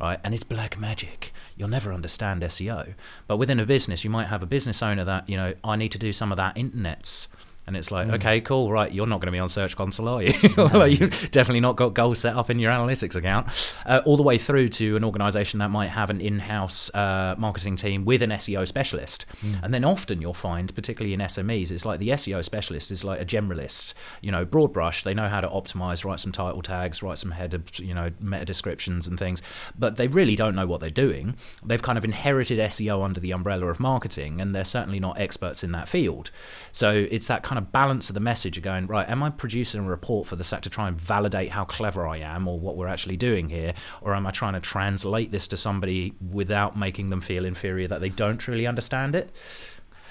Right, 0.00 0.18
and 0.24 0.32
it's 0.32 0.44
black 0.44 0.78
magic. 0.78 1.32
You'll 1.56 1.68
never 1.68 1.92
understand 1.92 2.40
SEO, 2.42 2.94
but 3.26 3.36
within 3.36 3.60
a 3.60 3.66
business, 3.66 4.02
you 4.02 4.08
might 4.08 4.28
have 4.28 4.42
a 4.42 4.46
business 4.46 4.82
owner 4.82 5.04
that 5.04 5.28
you 5.28 5.36
know 5.36 5.52
I 5.62 5.76
need 5.76 5.92
to 5.92 5.98
do 5.98 6.12
some 6.12 6.32
of 6.32 6.36
that 6.38 6.56
internet's 6.56 7.28
and 7.70 7.76
it's 7.76 7.92
like, 7.92 8.08
Mm. 8.08 8.14
okay, 8.14 8.40
cool, 8.40 8.72
right, 8.72 8.90
you're 8.92 9.06
not 9.06 9.20
going 9.20 9.26
to 9.28 9.32
be 9.32 9.38
on 9.38 9.48
Search 9.48 9.76
Console, 9.76 10.08
are 10.08 10.22
you? 10.24 10.32
like, 10.56 10.98
you've 11.00 11.30
definitely 11.30 11.60
not 11.60 11.76
got 11.76 11.94
goals 11.94 12.18
set 12.18 12.34
up 12.34 12.50
in 12.50 12.58
your 12.58 12.72
analytics 12.72 13.14
account. 13.14 13.46
Uh, 13.86 14.00
all 14.04 14.16
the 14.16 14.24
way 14.24 14.38
through 14.38 14.68
to 14.70 14.96
an 14.96 15.04
organization 15.04 15.60
that 15.60 15.68
might 15.70 15.86
have 15.90 16.10
an 16.10 16.20
in 16.20 16.40
house 16.40 16.92
uh, 16.94 17.36
marketing 17.38 17.76
team 17.76 18.04
with 18.04 18.22
an 18.22 18.30
SEO 18.30 18.66
specialist. 18.66 19.24
Mm. 19.44 19.62
And 19.62 19.72
then 19.74 19.84
often 19.84 20.20
you'll 20.20 20.34
find, 20.34 20.74
particularly 20.74 21.14
in 21.14 21.20
SMEs, 21.20 21.70
it's 21.70 21.84
like 21.84 22.00
the 22.00 22.08
SEO 22.08 22.44
specialist 22.44 22.90
is 22.90 23.04
like 23.04 23.20
a 23.20 23.24
generalist, 23.24 23.94
you 24.20 24.32
know, 24.32 24.44
broad 24.44 24.72
brush. 24.72 25.04
They 25.04 25.14
know 25.14 25.28
how 25.28 25.40
to 25.40 25.48
optimize, 25.48 26.04
write 26.04 26.18
some 26.18 26.32
title 26.32 26.62
tags, 26.62 27.04
write 27.04 27.18
some 27.18 27.30
header, 27.30 27.62
you 27.76 27.94
know, 27.94 28.10
meta 28.20 28.44
descriptions 28.44 29.06
and 29.06 29.16
things, 29.16 29.42
but 29.78 29.94
they 29.96 30.08
really 30.08 30.34
don't 30.34 30.56
know 30.56 30.66
what 30.66 30.80
they're 30.80 30.90
doing. 30.90 31.36
They've 31.64 31.80
kind 31.80 31.96
of 31.98 32.04
inherited 32.04 32.58
SEO 32.58 33.04
under 33.04 33.20
the 33.20 33.30
umbrella 33.32 33.66
of 33.66 33.78
marketing, 33.78 34.40
and 34.40 34.54
they're 34.54 34.64
certainly 34.64 34.98
not 34.98 35.20
experts 35.20 35.62
in 35.62 35.70
that 35.72 35.88
field. 35.88 36.30
So 36.72 37.06
it's 37.10 37.26
that 37.28 37.42
kind 37.42 37.58
of 37.58 37.59
balance 37.60 38.08
of 38.10 38.14
the 38.14 38.20
message 38.20 38.56
of 38.56 38.62
going, 38.64 38.86
right, 38.86 39.08
am 39.08 39.22
I 39.22 39.30
producing 39.30 39.80
a 39.80 39.88
report 39.88 40.26
for 40.26 40.36
the 40.36 40.44
set 40.44 40.62
to 40.62 40.70
try 40.70 40.88
and 40.88 41.00
validate 41.00 41.50
how 41.50 41.64
clever 41.64 42.06
I 42.06 42.18
am 42.18 42.46
or 42.48 42.58
what 42.58 42.76
we're 42.76 42.88
actually 42.88 43.16
doing 43.16 43.48
here? 43.48 43.74
Or 44.00 44.14
am 44.14 44.26
I 44.26 44.30
trying 44.30 44.54
to 44.54 44.60
translate 44.60 45.30
this 45.30 45.46
to 45.48 45.56
somebody 45.56 46.14
without 46.30 46.76
making 46.78 47.10
them 47.10 47.20
feel 47.20 47.44
inferior 47.44 47.88
that 47.88 48.00
they 48.00 48.08
don't 48.10 48.38
truly 48.38 48.66
understand 48.66 49.14
it? 49.14 49.30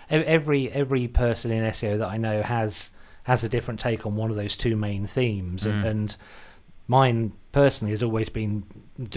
every 0.10 0.72
every 0.72 1.07
person 1.07 1.51
in 1.51 1.63
SEO 1.66 2.00
that 2.00 2.10
I 2.10 2.18
know 2.18 2.42
has 2.42 2.90
has 3.24 3.44
a 3.44 3.50
different 3.50 3.80
take 3.80 4.06
on 4.07 4.16
one 4.16 4.31
of 4.31 4.35
those 4.35 4.57
two 4.57 4.76
main 4.76 5.06
themes, 5.06 5.66
and, 5.66 5.83
Mm. 5.83 5.88
and 5.88 6.18
mine 6.90 7.31
personally 7.54 7.92
has 7.92 8.04
always 8.04 8.30
been 8.30 8.64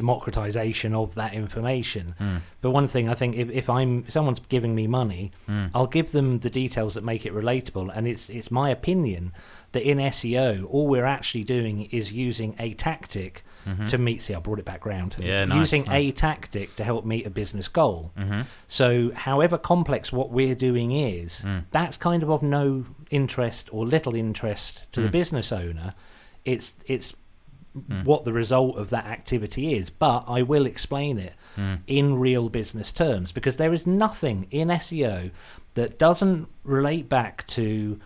democratization 0.03 0.95
of 0.95 1.15
that 1.15 1.33
information. 1.35 2.15
Mm, 2.21 2.41
But 2.61 2.71
one 2.71 2.87
thing 2.87 3.09
I 3.09 3.15
think, 3.15 3.35
if, 3.37 3.51
if 3.51 3.69
I'm 3.71 4.05
if 4.07 4.13
someone's 4.13 4.41
giving 4.49 4.75
me 4.75 4.87
money, 4.87 5.33
mm, 5.49 5.71
I'll 5.75 5.87
give 5.87 6.13
them 6.13 6.39
the 6.41 6.51
details 6.51 6.95
that 6.95 7.05
make 7.05 7.25
it 7.27 7.33
relatable, 7.35 7.91
and 7.95 8.07
it's 8.07 8.29
it's 8.29 8.51
my 8.51 8.71
opinion 8.71 9.33
that 9.73 9.83
in 9.83 9.99
SEO, 9.99 10.65
all 10.69 10.87
we're 10.87 11.05
actually 11.07 11.45
doing 11.45 11.83
is 11.91 12.13
using 12.13 12.55
a 12.59 12.75
tactic 12.75 13.43
mhm, 13.67 13.89
to 13.89 13.99
meet. 13.99 14.23
See, 14.23 14.35
I 14.35 14.39
brought 14.41 14.59
it 14.59 14.65
back 14.67 14.85
round. 14.87 15.17
Yeah, 15.19 15.45
nice, 15.47 15.59
using 15.73 15.91
a 15.91 16.13
tactic 16.13 16.77
to 16.77 16.85
help 16.85 17.05
meet 17.05 17.27
a 17.27 17.31
business 17.31 17.69
goal. 17.69 18.13
mhm, 18.19 18.47
So, 18.69 19.13
however 19.15 19.57
complex 19.59 20.13
what 20.13 20.31
we're 20.31 20.55
doing 20.55 20.93
is, 20.93 21.41
mm, 21.45 21.65
that's 21.71 21.97
kind 21.97 22.23
of 22.23 22.31
of 22.31 22.43
no 22.43 22.85
interest 23.11 23.69
or 23.73 23.87
little 23.87 24.15
interest 24.15 24.85
to 24.93 25.01
the 25.01 25.09
Mm. 25.09 25.13
business 25.13 25.53
owner. 25.53 25.95
It's 26.45 26.75
it's 26.87 27.15
Mm. 27.77 28.05
what 28.05 28.27
the 28.27 28.35
result 28.35 28.77
of 28.77 28.91
that 28.91 29.07
activity 29.07 29.73
is. 29.75 29.89
But 29.89 30.25
I 30.29 30.43
will 30.43 30.67
explain 30.67 31.19
it 31.19 31.33
mm, 31.57 31.79
in 31.87 32.19
real 32.19 32.51
business 32.51 32.91
terms 32.91 33.33
because 33.33 33.57
there 33.57 33.73
is 33.73 33.87
nothing 33.87 34.47
in 34.51 34.69
SEO 34.69 35.31
that 35.73 35.99
doesn't 35.99 36.49
relate 36.65 37.09
back 37.09 37.47
to 37.47 37.99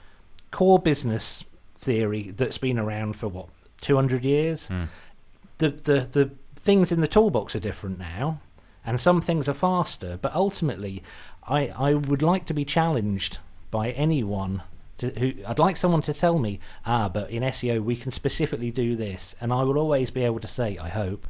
core 0.52 0.78
business 0.78 1.44
theory 1.75 2.30
that's 2.30 2.58
been 2.58 2.78
around 2.78 3.16
for 3.16 3.26
what 3.26 3.49
200 3.80 4.25
years. 4.25 4.68
mm. 4.68 4.87
The 5.58 5.70
the 5.70 6.00
the 6.12 6.30
things 6.54 6.92
in 6.92 7.00
the 7.00 7.08
toolbox 7.08 7.56
are 7.56 7.61
different 7.61 7.99
now, 7.99 8.40
and 8.85 9.00
some 9.00 9.20
things 9.20 9.49
are 9.49 9.54
faster. 9.54 10.16
But 10.23 10.32
ultimately, 10.32 11.02
I 11.49 11.68
I 11.68 11.94
would 11.94 12.23
like 12.23 12.46
to 12.46 12.54
be 12.54 12.64
challenged 12.64 13.38
by 13.73 13.90
anyone. 13.90 14.62
To, 14.98 15.10
who 15.10 15.32
I'd 15.46 15.58
like 15.58 15.76
someone 15.76 16.02
to 16.02 16.14
tell 16.14 16.38
me, 16.38 16.58
ah, 16.86 17.08
but 17.08 17.28
in 17.30 17.42
SEO 17.42 17.82
we 17.84 17.96
can 17.96 18.12
specifically 18.12 18.70
do 18.70 18.96
this, 18.96 19.34
and 19.40 19.52
I 19.52 19.62
will 19.62 19.78
always 19.78 20.10
be 20.10 20.22
able 20.22 20.40
to 20.40 20.48
say, 20.48 20.78
I 20.78 20.88
hope, 20.88 21.26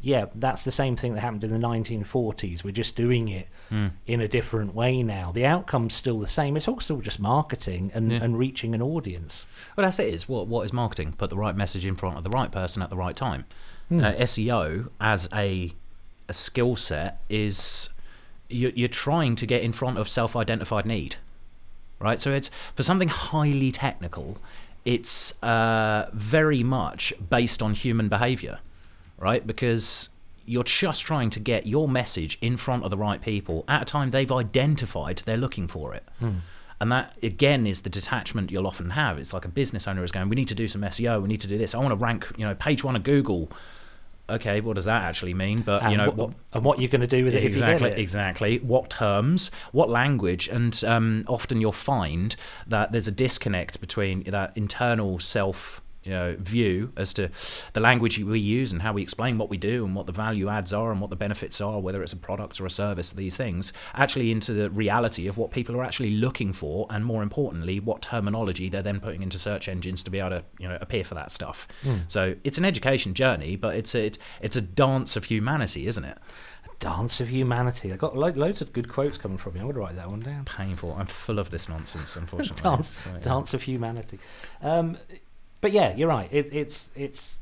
yeah, 0.00 0.26
that's 0.34 0.64
the 0.64 0.70
same 0.72 0.96
thing 0.96 1.14
that 1.14 1.20
happened 1.20 1.42
in 1.42 1.50
the 1.50 1.58
1940s. 1.58 2.62
We're 2.62 2.70
just 2.72 2.94
doing 2.96 3.28
it 3.28 3.48
Mm. 3.70 3.90
in 4.06 4.20
a 4.20 4.28
different 4.28 4.76
way 4.76 5.02
now. 5.02 5.32
The 5.32 5.44
outcome's 5.44 5.92
still 5.94 6.20
the 6.20 6.28
same. 6.28 6.56
It's 6.56 6.68
all 6.68 6.78
still 6.78 7.00
just 7.00 7.18
marketing 7.18 7.90
and, 7.94 8.12
Yeah. 8.12 8.18
and 8.22 8.38
reaching 8.38 8.76
an 8.76 8.82
audience. 8.82 9.44
Well, 9.76 9.84
that's 9.84 9.98
it. 9.98 10.14
Is 10.14 10.28
what 10.28 10.46
what 10.46 10.64
is 10.64 10.72
marketing? 10.72 11.14
Put 11.18 11.30
the 11.30 11.36
right 11.36 11.56
message 11.56 11.84
in 11.84 11.96
front 11.96 12.16
of 12.16 12.22
the 12.22 12.30
right 12.30 12.52
person 12.52 12.80
at 12.80 12.90
the 12.90 12.96
right 12.96 13.16
time. 13.16 13.44
Hmm. 13.88 14.04
Uh, 14.04 14.12
SEO 14.12 14.90
as 15.00 15.28
a 15.32 15.72
a 16.28 16.32
skill 16.32 16.76
set 16.76 17.20
is 17.28 17.88
you're, 18.48 18.70
you're 18.72 18.88
trying 18.88 19.34
to 19.36 19.46
get 19.46 19.62
in 19.62 19.72
front 19.72 19.98
of 19.98 20.08
self-identified 20.08 20.86
need, 20.86 21.16
right? 21.98 22.18
So 22.20 22.32
it's 22.32 22.50
for 22.74 22.82
something 22.82 23.08
highly 23.08 23.72
technical, 23.72 24.38
it's 24.84 25.40
uh, 25.42 26.08
very 26.12 26.62
much 26.62 27.12
based 27.28 27.62
on 27.62 27.74
human 27.74 28.08
behavior, 28.08 28.58
right? 29.18 29.46
Because 29.46 30.10
you're 30.44 30.62
just 30.62 31.02
trying 31.02 31.28
to 31.30 31.40
get 31.40 31.66
your 31.66 31.88
message 31.88 32.38
in 32.40 32.56
front 32.56 32.84
of 32.84 32.90
the 32.90 32.96
right 32.96 33.20
people 33.20 33.64
at 33.66 33.82
a 33.82 33.84
time 33.84 34.12
they've 34.12 34.30
identified 34.30 35.20
they're 35.24 35.36
looking 35.36 35.66
for 35.66 35.92
it. 35.92 36.04
And 36.80 36.92
that 36.92 37.16
again 37.22 37.66
is 37.66 37.80
the 37.80 37.90
detachment 37.90 38.50
you'll 38.52 38.66
often 38.66 38.90
have. 38.90 39.18
It's 39.18 39.32
like 39.32 39.44
a 39.44 39.48
business 39.48 39.88
owner 39.88 40.04
is 40.04 40.12
going, 40.12 40.28
"We 40.28 40.36
need 40.36 40.48
to 40.48 40.54
do 40.54 40.68
some 40.68 40.82
SEO. 40.82 41.22
We 41.22 41.28
need 41.28 41.40
to 41.40 41.48
do 41.48 41.56
this. 41.58 41.74
I 41.74 41.78
want 41.78 41.90
to 41.90 41.96
rank, 41.96 42.30
you 42.36 42.44
know, 42.44 42.54
page 42.54 42.84
one 42.84 42.94
of 42.94 43.02
Google." 43.02 43.50
Okay, 44.28 44.60
what 44.60 44.74
does 44.74 44.86
that 44.86 45.02
actually 45.02 45.34
mean? 45.34 45.60
But 45.60 45.82
and 45.82 45.92
you 45.92 45.98
know, 45.98 46.10
what, 46.10 46.32
and 46.52 46.64
what 46.64 46.80
you're 46.80 46.88
going 46.88 47.00
to 47.00 47.06
do 47.06 47.24
with 47.24 47.34
it 47.34 47.44
exactly, 47.44 47.74
if 47.74 47.80
you 47.80 47.88
get 47.88 47.98
it. 47.98 48.00
exactly. 48.00 48.58
What 48.58 48.90
terms, 48.90 49.52
what 49.70 49.88
language, 49.88 50.48
and 50.48 50.82
um, 50.84 51.24
often 51.28 51.60
you'll 51.60 51.72
find 51.72 52.34
that 52.66 52.90
there's 52.90 53.06
a 53.06 53.12
disconnect 53.12 53.80
between 53.80 54.24
that 54.24 54.52
internal 54.56 55.20
self. 55.20 55.80
You 56.06 56.12
know, 56.12 56.36
view 56.38 56.92
as 56.96 57.12
to 57.14 57.28
the 57.72 57.80
language 57.80 58.18
we 58.18 58.38
use 58.38 58.72
and 58.72 58.80
how 58.80 58.92
we 58.92 59.02
explain 59.02 59.38
what 59.38 59.50
we 59.50 59.56
do 59.56 59.84
and 59.84 59.94
what 59.94 60.06
the 60.06 60.12
value 60.12 60.48
adds 60.48 60.72
are 60.72 60.92
and 60.92 61.00
what 61.00 61.10
the 61.10 61.16
benefits 61.16 61.60
are, 61.60 61.80
whether 61.80 62.02
it's 62.02 62.12
a 62.12 62.16
product 62.16 62.60
or 62.60 62.66
a 62.66 62.70
service, 62.70 63.10
these 63.12 63.36
things, 63.36 63.72
actually 63.94 64.30
into 64.30 64.52
the 64.52 64.70
reality 64.70 65.26
of 65.26 65.36
what 65.36 65.50
people 65.50 65.74
are 65.76 65.82
actually 65.82 66.12
looking 66.12 66.52
for, 66.52 66.86
and 66.90 67.04
more 67.04 67.22
importantly, 67.22 67.80
what 67.80 68.02
terminology 68.02 68.68
they're 68.68 68.82
then 68.82 69.00
putting 69.00 69.22
into 69.22 69.38
search 69.38 69.68
engines 69.68 70.02
to 70.04 70.10
be 70.10 70.18
able 70.20 70.30
to, 70.30 70.44
you 70.58 70.68
know, 70.68 70.78
appear 70.80 71.02
for 71.04 71.14
that 71.16 71.30
stuff. 71.32 71.66
So 72.06 72.36
it's 72.44 72.56
an 72.58 72.64
education 72.64 73.12
journey, 73.14 73.56
but 73.56 73.74
it's 73.74 73.94
a, 73.94 74.06
it, 74.06 74.18
it's 74.40 74.56
a 74.56 74.60
dance 74.60 75.16
of 75.16 75.24
humanity, 75.24 75.86
isn't 75.88 76.04
it? 76.04 76.18
Dance 76.78 77.20
of 77.20 77.28
Humanity. 77.30 77.90
I 77.90 77.96
got 77.96 78.14
lo- 78.16 78.28
loads 78.36 78.60
of 78.60 78.70
good 78.74 78.86
quotes 78.88 79.16
coming 79.16 79.38
from 79.38 79.54
you. 79.56 79.62
I'm 79.62 79.66
going 79.68 79.74
to 79.76 79.80
write 79.80 79.96
that 79.96 80.08
one 80.10 80.20
down. 80.20 80.44
painful. 80.44 80.94
I'm 80.98 81.06
full 81.06 81.38
of 81.38 81.50
this 81.50 81.70
nonsense, 81.70 82.16
unfortunately. 82.22 82.62
Dance, 82.62 82.88
So, 82.90 83.10
yeah. 83.12 83.18
Dance 83.20 83.54
of 83.54 83.62
Humanity. 83.62 84.18
Um, 84.60 84.98
but 85.60 85.72
yeah, 85.72 85.94
you're 85.94 86.08
right. 86.08 86.28
It, 86.30 86.48
it's 86.52 86.88
it's 86.94 87.36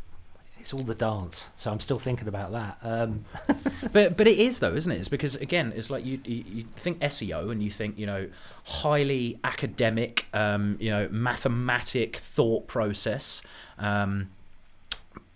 it's 0.58 0.72
all 0.72 0.80
the 0.80 0.94
dance. 0.94 1.50
So 1.58 1.70
I'm 1.70 1.80
still 1.80 1.98
thinking 1.98 2.28
about 2.28 2.52
that. 2.52 2.78
Um, 2.82 3.24
But 3.92 4.16
but 4.16 4.26
it 4.26 4.40
is 4.40 4.58
though, 4.58 4.74
isn't 4.74 4.90
it? 4.90 4.96
It's 4.98 5.08
because 5.08 5.36
again, 5.36 5.72
it's 5.76 5.88
like 5.88 6.04
you 6.04 6.18
you, 6.24 6.44
you 6.48 6.64
think 6.76 6.98
SEO 7.00 7.52
and 7.52 7.62
you 7.62 7.70
think 7.70 7.96
you 7.98 8.06
know 8.06 8.28
highly 8.64 9.38
academic, 9.44 10.26
um, 10.32 10.76
you 10.80 10.90
know, 10.90 11.08
mathematic 11.10 12.16
thought 12.16 12.66
process. 12.66 13.42
Um, 13.78 14.30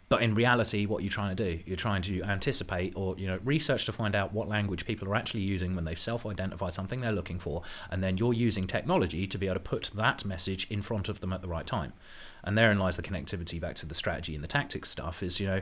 but 0.08 0.22
in 0.22 0.34
reality, 0.34 0.86
what 0.86 1.02
you're 1.02 1.12
trying 1.12 1.36
to 1.36 1.50
do, 1.50 1.62
you're 1.66 1.76
trying 1.76 2.02
to 2.02 2.22
anticipate 2.22 2.94
or 2.96 3.16
you 3.18 3.26
know 3.26 3.38
research 3.44 3.84
to 3.86 3.92
find 3.92 4.14
out 4.14 4.32
what 4.32 4.48
language 4.48 4.86
people 4.86 5.06
are 5.08 5.14
actually 5.14 5.42
using 5.42 5.74
when 5.74 5.84
they've 5.84 6.00
self-identified 6.00 6.72
something 6.72 7.00
they're 7.00 7.12
looking 7.12 7.38
for, 7.38 7.62
and 7.90 8.02
then 8.02 8.16
you're 8.16 8.32
using 8.32 8.66
technology 8.66 9.26
to 9.26 9.38
be 9.38 9.46
able 9.46 9.56
to 9.56 9.60
put 9.60 9.90
that 9.94 10.24
message 10.24 10.66
in 10.70 10.80
front 10.80 11.08
of 11.08 11.20
them 11.20 11.32
at 11.32 11.42
the 11.42 11.48
right 11.48 11.66
time. 11.66 11.92
And 12.42 12.56
therein 12.56 12.78
lies 12.78 12.96
the 12.96 13.02
connectivity 13.02 13.60
back 13.60 13.74
to 13.76 13.86
the 13.86 13.94
strategy 13.94 14.34
and 14.34 14.42
the 14.42 14.48
tactics 14.48 14.88
stuff. 14.88 15.22
Is 15.22 15.40
you 15.40 15.46
know 15.46 15.60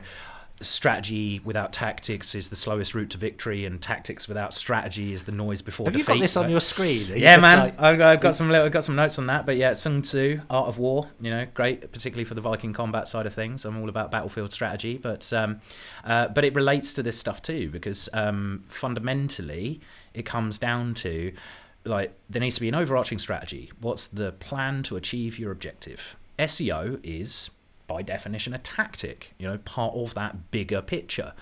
strategy 0.61 1.39
without 1.43 1.71
tactics 1.71 2.33
is 2.33 2.49
the 2.49 2.55
slowest 2.55 2.95
route 2.95 3.09
to 3.11 3.17
victory, 3.17 3.65
and 3.65 3.81
tactics 3.81 4.27
without 4.27 4.53
strategy 4.53 5.13
is 5.13 5.23
the 5.23 5.31
noise 5.31 5.61
before 5.61 5.85
have 5.85 5.95
you 5.95 6.03
got 6.03 6.19
this 6.19 6.35
on 6.35 6.49
your 6.49 6.61
screen? 6.61 7.05
You 7.07 7.15
yeah, 7.15 7.37
man. 7.37 7.59
like- 7.59 7.81
I've, 7.81 8.01
I've 8.01 8.21
got 8.21 8.35
some 8.35 8.51
I've 8.51 8.71
got 8.71 8.83
some 8.83 8.95
notes 8.95 9.19
on 9.19 9.27
that. 9.27 9.45
But 9.45 9.57
yeah, 9.57 9.73
Sun 9.73 10.01
Tzu, 10.01 10.41
Art 10.49 10.67
of 10.67 10.77
War. 10.77 11.09
You 11.21 11.31
know, 11.31 11.47
great, 11.53 11.91
particularly 11.91 12.25
for 12.25 12.33
the 12.33 12.41
Viking 12.41 12.73
combat 12.73 13.07
side 13.07 13.25
of 13.25 13.33
things. 13.33 13.65
I'm 13.65 13.79
all 13.79 13.89
about 13.89 14.11
battlefield 14.11 14.51
strategy, 14.51 14.97
but 14.97 15.31
um, 15.33 15.61
uh, 16.03 16.29
but 16.29 16.43
it 16.43 16.55
relates 16.55 16.93
to 16.95 17.03
this 17.03 17.17
stuff 17.19 17.41
too 17.41 17.69
because 17.69 18.09
um, 18.13 18.63
fundamentally 18.67 19.81
it 20.13 20.25
comes 20.25 20.57
down 20.57 20.93
to 20.95 21.31
like 21.85 22.13
there 22.29 22.41
needs 22.41 22.55
to 22.55 22.61
be 22.61 22.67
an 22.67 22.75
overarching 22.75 23.19
strategy. 23.19 23.71
What's 23.79 24.07
the 24.07 24.31
plan 24.33 24.83
to 24.83 24.95
achieve 24.95 25.39
your 25.39 25.51
objective? 25.51 26.15
SEO 26.39 26.99
is 27.03 27.49
by 27.87 28.01
definition 28.01 28.53
a 28.53 28.59
tactic. 28.59 29.33
You 29.37 29.47
know, 29.47 29.57
part 29.59 29.95
of 29.95 30.13
that 30.13 30.51
bigger 30.51 30.81
picture 30.81 31.33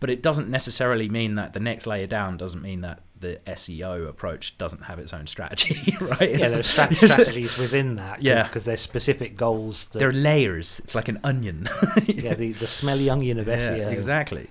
but 0.00 0.10
it 0.10 0.22
doesn't 0.22 0.48
necessarily 0.48 1.08
mean 1.08 1.34
that 1.34 1.52
the 1.52 1.60
next 1.60 1.86
layer 1.86 2.06
down 2.06 2.36
doesn't 2.36 2.62
mean 2.62 2.82
that 2.82 3.00
the 3.20 3.40
SEO 3.48 4.08
approach 4.08 4.56
doesn't 4.56 4.84
have 4.84 5.00
its 5.00 5.12
own 5.12 5.26
strategy, 5.26 5.96
right? 6.00 6.38
yeah, 6.38 6.48
there's 6.48 6.72
strat- 6.72 6.94
strategies 6.94 7.58
within 7.58 7.96
that. 7.96 8.22
Yeah. 8.22 8.44
because 8.44 8.64
there's 8.64 8.80
specific 8.80 9.36
goals. 9.36 9.88
That, 9.92 9.98
there 9.98 10.08
are 10.08 10.12
layers. 10.12 10.80
It's 10.84 10.94
like 10.94 11.08
an 11.08 11.18
onion. 11.24 11.68
yeah, 12.06 12.34
the, 12.34 12.52
the 12.52 12.68
smelly 12.68 13.10
onion 13.10 13.38
of 13.38 13.48
E 13.48 13.52
Yeah, 13.52 13.88
exactly. 13.88 14.48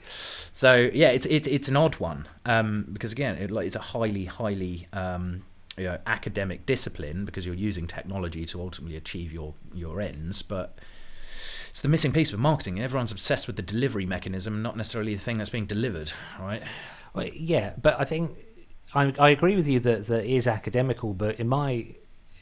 So 0.51 0.89
yeah, 0.93 1.09
it's 1.09 1.25
it's 1.27 1.47
it's 1.47 1.67
an 1.67 1.77
odd 1.77 1.95
one 1.95 2.27
um, 2.45 2.87
because 2.91 3.11
again, 3.11 3.37
it, 3.37 3.51
like 3.51 3.67
it's 3.67 3.75
a 3.75 3.79
highly 3.79 4.25
highly 4.25 4.87
um, 4.91 5.43
you 5.77 5.85
know, 5.85 5.97
academic 6.07 6.65
discipline 6.65 7.23
because 7.23 7.45
you're 7.45 7.55
using 7.55 7.87
technology 7.87 8.43
to 8.47 8.59
ultimately 8.59 8.97
achieve 8.97 9.31
your 9.31 9.53
your 9.73 10.01
ends, 10.01 10.41
but. 10.41 10.77
It's 11.77 11.83
the 11.83 11.89
missing 11.89 12.11
piece 12.11 12.31
with 12.31 12.41
marketing. 12.41 12.81
Everyone's 12.81 13.11
obsessed 13.11 13.45
with 13.45 13.55
the 13.55 13.61
delivery 13.61 14.07
mechanism, 14.07 14.63
not 14.63 14.75
necessarily 14.77 15.13
the 15.13 15.21
thing 15.21 15.37
that's 15.37 15.51
being 15.51 15.67
delivered, 15.67 16.11
right? 16.39 16.63
Well, 17.13 17.27
yeah, 17.27 17.73
but 17.79 17.99
I 17.99 18.03
think 18.03 18.35
I, 18.95 19.13
I 19.19 19.29
agree 19.29 19.55
with 19.55 19.67
you 19.67 19.79
that 19.81 20.07
that 20.07 20.25
is 20.25 20.47
academical, 20.47 21.13
but 21.13 21.39
in 21.39 21.47
my 21.47 21.93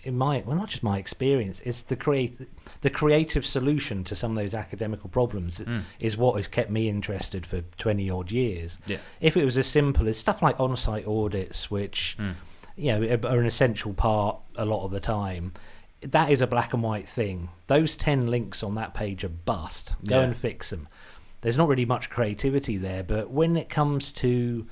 in 0.03 0.17
my 0.17 0.41
well, 0.45 0.55
not 0.55 0.69
just 0.69 0.83
my 0.83 0.97
experience, 0.99 1.59
it's 1.65 1.81
the 1.81 1.97
create 1.97 2.47
the 2.79 2.89
creative 2.89 3.45
solution 3.45 4.05
to 4.05 4.15
some 4.15 4.31
of 4.31 4.37
those 4.37 4.53
academical 4.53 5.09
problems 5.09 5.57
Mm. 5.57 5.81
is 5.99 6.15
what 6.15 6.37
has 6.37 6.47
kept 6.47 6.69
me 6.71 6.87
interested 6.87 7.45
for 7.45 7.59
twenty 7.77 8.09
odd 8.09 8.31
years. 8.31 8.77
Yeah. 8.85 8.99
If 9.19 9.35
it 9.35 9.43
was 9.43 9.57
as 9.57 9.67
simple 9.67 10.07
as 10.07 10.15
stuff 10.17 10.41
like 10.41 10.61
on-site 10.61 11.05
audits, 11.05 11.69
which 11.69 12.15
Mm. 12.17 12.35
you 12.77 12.97
know 12.97 13.19
are 13.25 13.39
an 13.41 13.45
essential 13.45 13.93
part 13.93 14.37
a 14.55 14.63
lot 14.63 14.85
of 14.85 14.91
the 14.91 15.01
time. 15.01 15.51
That 16.01 16.29
is 16.29 16.41
a 16.41 16.47
black 16.47 16.73
and 16.73 16.83
white 16.83 17.07
thing. 17.09 17.49
Those 17.67 17.95
ten 17.95 18.27
links 18.27 18.61
on 18.63 18.75
that 18.75 18.93
page 18.93 19.23
are 19.23 19.29
bust. 19.29 19.95
Go 20.07 20.19
Yeah. 20.19 20.25
and 20.25 20.37
fix 20.37 20.69
them. 20.69 20.87
There's 21.41 21.57
not 21.57 21.67
really 21.67 21.85
much 21.85 22.09
creativity 22.09 22.77
there, 22.77 23.03
but 23.03 23.29
when 23.31 23.55
it 23.57 23.69
comes 23.69 24.11
to 24.13 24.65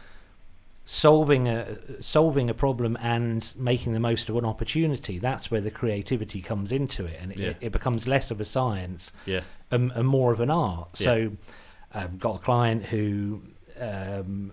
solving 0.86 1.48
a 1.48 1.78
solving 2.04 2.50
a 2.50 2.54
problem 2.54 2.98
and 3.02 3.54
making 3.56 3.94
the 3.94 4.00
most 4.00 4.28
of 4.30 4.36
an 4.36 4.46
opportunity, 4.46 5.18
that's 5.18 5.50
where 5.50 5.62
the 5.62 5.72
creativity 5.72 6.42
comes 6.42 6.72
into 6.72 7.06
it, 7.06 7.18
and 7.22 7.32
it, 7.32 7.38
Yeah. 7.38 7.48
it, 7.50 7.58
it 7.62 7.72
becomes 7.72 8.06
less 8.08 8.32
of 8.32 8.42
a 8.42 8.46
science 8.46 9.12
Yeah. 9.26 9.42
and, 9.72 9.92
and 9.94 10.08
more 10.08 10.34
of 10.34 10.40
an 10.42 10.50
art. 10.50 10.98
So, 10.98 11.38
I've 11.94 12.20
got 12.20 12.36
a 12.36 12.40
client 12.40 12.86
who 12.86 13.42
um, 13.80 14.52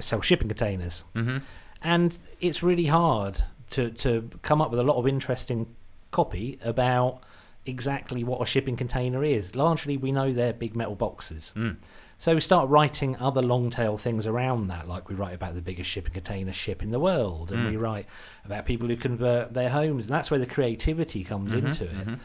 sells 0.00 0.24
shipping 0.24 0.48
containers, 0.48 1.04
Mm-hmm. 1.14 1.36
and 1.82 2.18
it's 2.40 2.62
really 2.62 2.86
hard 2.86 3.44
to 3.70 3.90
to 3.90 4.30
come 4.42 4.62
up 4.62 4.70
with 4.70 4.80
a 4.80 4.84
lot 4.84 4.96
of 4.96 5.06
interesting 5.06 5.66
copy 6.12 6.58
about 6.64 7.20
exactly 7.66 8.22
what 8.24 8.40
a 8.40 8.46
shipping 8.46 8.76
container 8.76 9.24
is. 9.24 9.54
Largely, 9.56 9.96
we 9.96 10.12
know 10.12 10.32
they're 10.32 10.52
big 10.52 10.74
metal 10.76 10.94
boxes. 10.94 11.52
Mm. 11.56 11.76
So 12.18 12.34
we 12.34 12.40
start 12.40 12.68
writing 12.68 13.16
other 13.16 13.42
long 13.42 13.70
tail 13.70 13.98
things 13.98 14.26
around 14.26 14.68
that, 14.68 14.86
like 14.86 15.08
we 15.08 15.16
write 15.16 15.34
about 15.34 15.54
the 15.56 15.60
biggest 15.60 15.90
shipping 15.90 16.12
container 16.12 16.52
ship 16.52 16.80
in 16.82 16.90
the 16.92 17.00
world, 17.00 17.50
and 17.50 17.66
Mm. 17.66 17.70
we 17.70 17.76
write 17.76 18.06
about 18.44 18.64
people 18.64 18.86
who 18.86 18.96
convert 18.96 19.54
their 19.54 19.70
homes, 19.70 20.04
and 20.04 20.12
that's 20.14 20.30
where 20.30 20.38
the 20.38 20.46
creativity 20.46 21.24
comes 21.24 21.52
Mhm, 21.52 21.58
into 21.64 21.84
it. 21.84 22.06
mhm. 22.06 22.18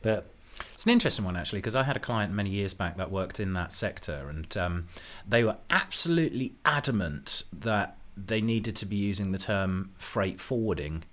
But 0.00 0.26
It's 0.74 0.84
an 0.84 0.90
interesting 0.90 1.24
one 1.24 1.36
actually 1.36 1.58
because 1.58 1.74
I 1.76 1.82
had 1.82 1.96
a 1.96 2.00
client 2.00 2.32
many 2.32 2.50
years 2.50 2.72
back 2.74 2.96
that 2.98 3.10
worked 3.10 3.40
in 3.40 3.52
that 3.54 3.72
sector, 3.72 4.28
and 4.28 4.54
um, 4.56 4.86
they 5.28 5.44
were 5.44 5.56
absolutely 5.70 6.52
adamant 6.64 7.42
that 7.52 7.96
they 8.16 8.40
needed 8.40 8.76
to 8.76 8.86
be 8.86 8.96
using 8.96 9.32
the 9.32 9.38
term 9.38 9.90
freight 9.98 10.40
forwarding. 10.40 11.04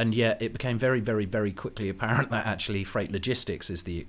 And 0.00 0.14
yet, 0.14 0.40
it 0.40 0.54
became 0.54 0.78
very, 0.78 1.00
very, 1.00 1.26
very 1.26 1.52
quickly 1.52 1.90
apparent 1.90 2.30
that 2.30 2.46
actually 2.46 2.84
freight 2.84 3.12
logistics 3.12 3.68
is 3.68 3.82
the 3.82 4.06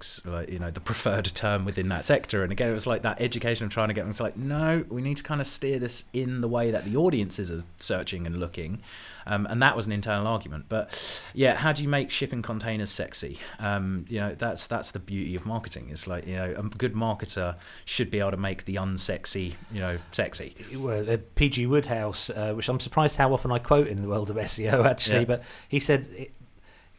you 0.47 0.57
know 0.57 0.71
the 0.71 0.79
preferred 0.79 1.25
term 1.25 1.65
within 1.65 1.89
that 1.89 2.05
sector. 2.05 2.43
And 2.43 2.51
again, 2.53 2.69
it 2.69 2.73
was 2.73 2.87
like 2.87 3.01
that 3.01 3.19
education 3.19 3.65
of 3.65 3.73
trying 3.73 3.89
to 3.89 3.93
get 3.93 4.05
them 4.05 4.13
to 4.13 4.23
like, 4.23 4.37
no, 4.37 4.85
we 4.87 5.01
need 5.01 5.17
to 5.17 5.23
kind 5.23 5.41
of 5.41 5.47
steer 5.47 5.79
this 5.79 6.05
in 6.13 6.39
the 6.39 6.47
way 6.47 6.71
that 6.71 6.85
the 6.85 6.95
audiences 6.95 7.51
are 7.51 7.63
searching 7.79 8.25
and 8.25 8.39
looking. 8.39 8.81
Um, 9.25 9.45
and 9.45 9.61
that 9.61 9.75
was 9.75 9.85
an 9.85 9.91
internal 9.91 10.25
argument. 10.27 10.65
But 10.69 10.89
yeah, 11.33 11.55
how 11.55 11.71
do 11.73 11.83
you 11.83 11.89
make 11.89 12.11
shipping 12.11 12.41
containers 12.41 12.89
sexy? 12.89 13.39
Um, 13.59 14.05
you 14.09 14.19
know, 14.19 14.35
that's 14.37 14.67
that's 14.67 14.91
the 14.91 14.99
beauty 14.99 15.35
of 15.35 15.45
marketing. 15.45 15.89
It's 15.91 16.07
like 16.07 16.25
you 16.27 16.35
know, 16.35 16.55
a 16.57 16.63
good 16.63 16.93
marketer 16.93 17.55
should 17.85 18.09
be 18.09 18.19
able 18.19 18.31
to 18.31 18.37
make 18.37 18.65
the 18.65 18.75
unsexy, 18.75 19.55
you 19.71 19.79
know, 19.79 19.97
sexy. 20.11 20.55
well, 20.75 21.09
uh, 21.09 21.17
PG 21.35 21.67
Wodehouse, 21.67 22.29
uh, 22.29 22.53
which 22.53 22.67
I'm 22.69 22.79
surprised 22.79 23.15
how 23.15 23.33
often 23.33 23.51
I 23.51 23.59
quote 23.59 23.87
in 23.87 24.01
the 24.01 24.07
world 24.07 24.29
of 24.29 24.35
SEO 24.37 24.85
actually, 24.89 25.19
Yeah. 25.19 25.25
but 25.25 25.43
he 25.67 25.79
said 25.79 26.07
it, 26.17 26.31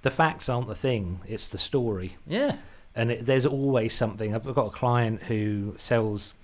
the 0.03 0.11
facts 0.11 0.49
aren't 0.49 0.69
the 0.69 0.75
thing; 0.75 1.21
it's 1.27 1.49
the 1.49 1.59
story. 1.59 2.17
Yeah. 2.27 2.57
and 2.95 3.11
it, 3.11 3.27
there's 3.27 3.47
always 3.47 3.95
something. 3.95 4.35
I've 4.35 4.45
got 4.55 4.67
a 4.67 4.71
client 4.71 5.23
who 5.25 5.77
sells 5.79 6.35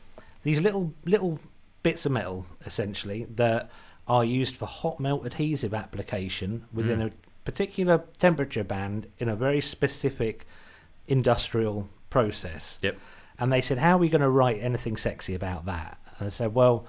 these 0.42 0.60
little 0.60 0.92
little 1.04 1.38
bits 1.82 2.04
of 2.06 2.12
metal, 2.12 2.46
essentially, 2.66 3.26
that 3.36 3.70
are 4.08 4.24
used 4.24 4.56
for 4.56 4.66
hot 4.66 4.98
melt 4.98 5.26
adhesive 5.26 5.74
application 5.74 6.64
within 6.72 6.98
Mm. 7.00 7.06
a 7.08 7.10
particular 7.44 8.04
temperature 8.18 8.64
band 8.64 9.06
in 9.18 9.28
a 9.28 9.36
very 9.36 9.60
specific 9.60 10.46
industrial 11.06 11.88
process. 12.10 12.78
Yep. 12.82 12.98
And 13.38 13.52
they 13.52 13.60
said, 13.60 13.78
"How 13.78 13.92
are 13.94 13.98
we 13.98 14.08
going 14.08 14.20
to 14.22 14.28
write 14.30 14.60
anything 14.60 14.96
sexy 14.96 15.34
about 15.34 15.64
that?" 15.66 15.98
And 16.18 16.26
I 16.26 16.30
said, 16.30 16.54
"Well, 16.54 16.86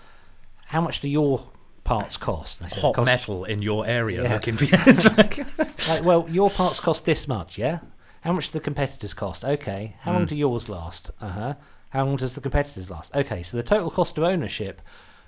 how 0.67 0.81
much 0.81 0.99
do 0.99 1.07
your 1.09 1.43
parts 1.83 2.17
cost? 2.17 2.57
Said, 2.59 2.71
hot 2.73 2.95
"Cost- 2.95 3.05
metal 3.05 3.43
in 3.45 3.61
your 3.61 3.85
area 3.85 4.23
Yeah. 4.23 4.33
looking 4.33 4.55
for 4.57 4.65
you. 4.65 4.77
Like- 5.17 5.45
Like, 5.87 6.03
well, 6.03 6.27
your 6.29 6.49
parts 6.49 6.79
cost 6.79 7.05
this 7.05 7.27
much, 7.27 7.57
yeah? 7.57 7.79
How 8.21 8.33
much 8.33 8.47
do 8.47 8.51
the 8.53 8.59
competitors 8.59 9.13
cost? 9.13 9.43
Okay. 9.45 9.95
How 10.01 10.11
long 10.13 10.25
Mm. 10.25 10.29
do 10.29 10.35
yours 10.35 10.69
last? 10.69 11.09
Uh 11.21 11.29
huh. 11.29 11.53
How 11.91 12.05
long 12.05 12.17
does 12.17 12.35
the 12.35 12.41
competitors 12.41 12.89
last? 12.89 13.15
Okay, 13.15 13.41
so 13.41 13.57
the 13.57 13.63
total 13.63 13.89
cost 13.89 14.17
of 14.17 14.23
ownership 14.23 14.81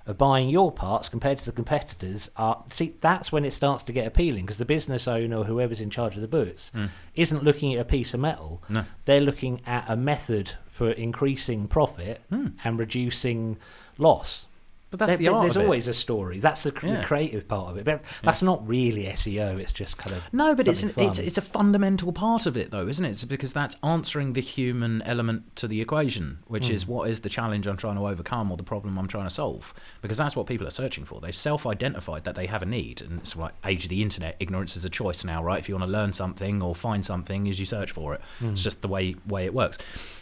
of 0.08 0.17
buying 0.17 0.50
your 0.50 0.72
parts 0.72 1.08
compared 1.10 1.38
to 1.39 1.46
the 1.46 1.51
competitors 1.51 2.29
are 2.36 2.63
see 2.72 2.96
that's 3.01 3.31
when 3.31 3.46
it 3.46 3.51
starts 3.53 3.84
to 3.84 3.93
get 3.93 4.08
appealing 4.08 4.43
because 4.46 4.58
the 4.58 4.65
business 4.65 5.08
owner 5.08 5.38
or 5.38 5.43
whoever's 5.46 5.79
in 5.81 5.89
charge 5.89 6.15
of 6.15 6.22
the 6.22 6.27
boots 6.27 6.72
Mm. 6.74 6.89
isn't 7.15 7.43
looking 7.43 7.74
at 7.74 7.79
a 7.79 7.86
piece 7.86 8.13
of 8.13 8.20
metal 8.20 8.62
No. 8.67 8.86
they're 9.05 9.22
looking 9.22 9.62
at 9.65 9.86
a 9.89 9.96
method 9.96 10.53
for 10.70 10.89
increasing 10.91 11.67
profit 11.67 12.22
Hmm. 12.29 12.48
and 12.63 12.79
reducing 12.79 13.58
loss 13.98 14.46
But 14.91 15.00
that's 15.00 15.12
There- 15.13 15.17
the 15.17 15.27
art 15.29 15.41
there's 15.43 15.57
always 15.57 15.88
a 15.88 15.93
story 15.93 16.39
that's 16.39 16.63
the, 16.63 16.71
cr- 16.71 16.88
the 16.88 17.01
creative 17.03 17.48
part 17.48 17.71
of 17.71 17.77
it 17.77 17.86
but 17.86 18.03
that's 18.24 18.41
not 18.41 18.67
really 18.67 19.05
SEO 19.05 19.57
it's 19.60 19.71
just 19.71 19.98
kind 19.98 20.15
of 20.15 20.21
No, 20.33 20.53
but 20.53 20.67
it's, 20.67 20.83
an, 20.83 20.93
it's 20.98 21.17
it's 21.17 21.38
a 21.38 21.41
fundamental 21.41 22.12
part 22.13 22.45
of 22.45 22.55
it, 22.57 22.71
though, 22.71 22.88
isn't 22.88 23.03
it? 23.05 23.10
It's 23.12 23.24
because 23.24 23.53
that's 23.53 23.75
answering 23.83 24.33
the 24.33 24.41
human 24.41 25.01
element 25.03 25.55
to 25.55 25.67
the 25.67 25.81
equation, 25.81 26.39
which 26.48 26.69
is 26.69 26.83
Hmm. 26.83 26.91
what 26.91 27.10
is 27.10 27.21
the 27.21 27.29
challenge 27.29 27.65
I'm 27.67 27.77
trying 27.77 27.95
to 27.95 28.05
overcome 28.07 28.51
or 28.51 28.57
the 28.57 28.63
problem 28.63 28.98
I'm 29.00 29.07
trying 29.07 29.27
to 29.27 29.33
solve. 29.33 29.74
Because 30.01 30.17
that's 30.17 30.36
what 30.36 30.45
people 30.45 30.67
are 30.67 30.71
searching 30.71 31.05
for. 31.05 31.19
They've 31.21 31.36
self-identified 31.36 32.24
that 32.25 32.36
they 32.36 32.48
have 32.48 32.62
a 32.62 32.65
need, 32.65 33.01
and 33.01 33.19
it's 33.21 33.36
like 33.36 33.53
age 33.65 33.83
of 33.86 33.89
the 33.89 34.01
internet. 34.01 34.36
Ignorance 34.39 34.75
is 34.75 34.83
a 34.86 34.89
choice 34.89 35.24
now, 35.24 35.43
right? 35.43 35.60
If 35.60 35.69
you 35.69 35.75
want 35.75 35.86
to 35.88 35.91
learn 35.91 36.12
something 36.13 36.62
or 36.62 36.75
find 36.75 37.05
something, 37.05 37.48
as 37.48 37.60
you 37.60 37.65
search 37.65 37.91
for 37.91 38.15
it. 38.15 38.21
Hmm. 38.39 38.50
It's 38.50 38.63
just 38.63 38.81
the 38.81 38.88
way 38.89 39.15
way 39.25 39.45
it 39.45 39.53
works. 39.53 39.77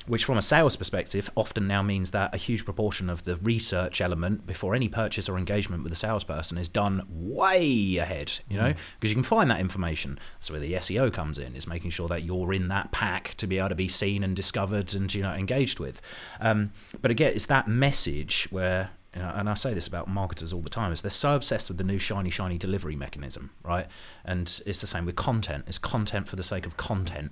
Which, 0.06 0.26
from 0.26 0.38
a 0.38 0.42
sales 0.42 0.76
perspective, 0.76 1.30
often 1.36 1.68
now 1.68 1.84
means 1.84 2.12
that 2.12 2.34
a 2.34 2.38
huge 2.38 2.66
proportion 2.66 3.10
of 3.10 3.24
the 3.24 3.36
research 3.38 4.02
element 4.02 4.46
before 4.60 4.75
any 4.75 4.89
purchase 4.89 5.30
or 5.30 5.38
engagement 5.38 5.84
with 5.84 5.92
a 5.94 5.96
salesperson 5.96 6.58
is 6.58 6.68
done 6.68 7.01
way 7.10 7.96
ahead. 7.96 8.30
You 8.50 8.58
know, 8.58 8.74
because 9.00 9.10
you 9.10 9.16
can 9.16 9.24
find 9.24 9.50
that 9.50 9.62
information. 9.62 10.20
That's 10.36 10.51
where 10.51 10.60
the 10.60 10.74
SEO 10.74 11.13
comes 11.13 11.39
in, 11.39 11.56
is 11.56 11.66
making 11.66 11.92
sure 11.92 12.10
that 12.10 12.24
you're 12.24 12.51
in 12.51 12.68
that 12.68 12.92
pack 12.92 13.36
to 13.36 13.48
be 13.48 13.58
able 13.58 13.70
to 13.70 13.75
be 13.75 13.88
seen 13.88 14.22
and 14.22 14.36
discovered 14.36 14.94
and 14.94 15.13
you 15.13 15.22
know 15.22 15.32
engaged 15.32 15.80
with. 15.80 16.01
Um, 16.42 16.74
but 17.01 17.10
again, 17.10 17.32
it's 17.34 17.46
that 17.46 17.68
message 17.70 18.50
where. 18.51 18.92
You 19.16 19.24
know, 19.24 19.34
and 19.36 19.50
I 19.50 19.56
say 19.56 19.74
this 19.74 19.88
about 19.88 20.08
marketers 20.08 20.54
all 20.54 20.62
the 20.62 20.70
time: 20.70 20.92
is 20.92 21.01
they're 21.01 21.10
so 21.10 21.36
obsessed 21.36 21.68
with 21.68 21.80
the 21.80 21.84
new 21.84 21.98
shiny, 21.98 22.30
shiny 22.30 22.60
delivery 22.60 22.96
mechanism, 22.96 23.50
right? 23.63 23.88
And 24.24 24.62
it's 24.68 24.82
the 24.82 24.88
same 24.88 25.08
with 25.08 25.16
content. 25.16 25.63
It's 25.66 25.80
content 25.80 26.28
for 26.28 26.36
the 26.36 26.44
sake 26.44 26.68
of 26.68 26.78
content, 26.78 27.32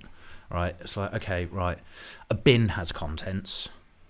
right? 0.50 0.74
It's 0.80 0.96
like, 0.96 1.14
okay, 1.14 1.44
right, 1.44 1.78
a 2.30 2.34
bin 2.34 2.70
has 2.70 2.90
contents, 2.90 3.68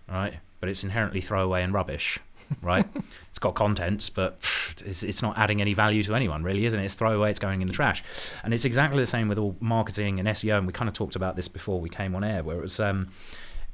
right, 0.08 0.38
but 0.60 0.70
it's 0.70 0.82
inherently 0.82 1.20
throwaway 1.20 1.62
and 1.62 1.75
rubbish, 1.75 2.18
right? 2.62 2.86
it's 3.28 3.38
got 3.38 3.54
contents, 3.54 4.08
but 4.08 4.38
it's, 4.84 5.02
it's 5.02 5.22
not 5.22 5.38
adding 5.38 5.60
any 5.60 5.74
value 5.74 6.02
to 6.04 6.14
anyone, 6.14 6.42
really, 6.42 6.64
isn't 6.64 6.78
it? 6.78 6.84
It's 6.84 6.94
throwaway, 6.94 7.30
it's 7.30 7.38
going 7.38 7.62
in 7.62 7.68
the 7.68 7.74
trash. 7.74 8.02
And 8.42 8.52
it's 8.54 8.64
exactly 8.64 9.00
the 9.00 9.06
same 9.06 9.28
with 9.28 9.38
all 9.38 9.56
marketing 9.60 10.18
and 10.18 10.28
SEO. 10.28 10.58
And 10.58 10.66
we 10.66 10.72
kind 10.72 10.88
of 10.88 10.94
talked 10.94 11.16
about 11.16 11.36
this 11.36 11.48
before 11.48 11.80
we 11.80 11.88
came 11.88 12.14
on 12.14 12.24
air, 12.24 12.42
where 12.42 12.58
it 12.58 12.62
was. 12.62 12.80
Um, 12.80 13.08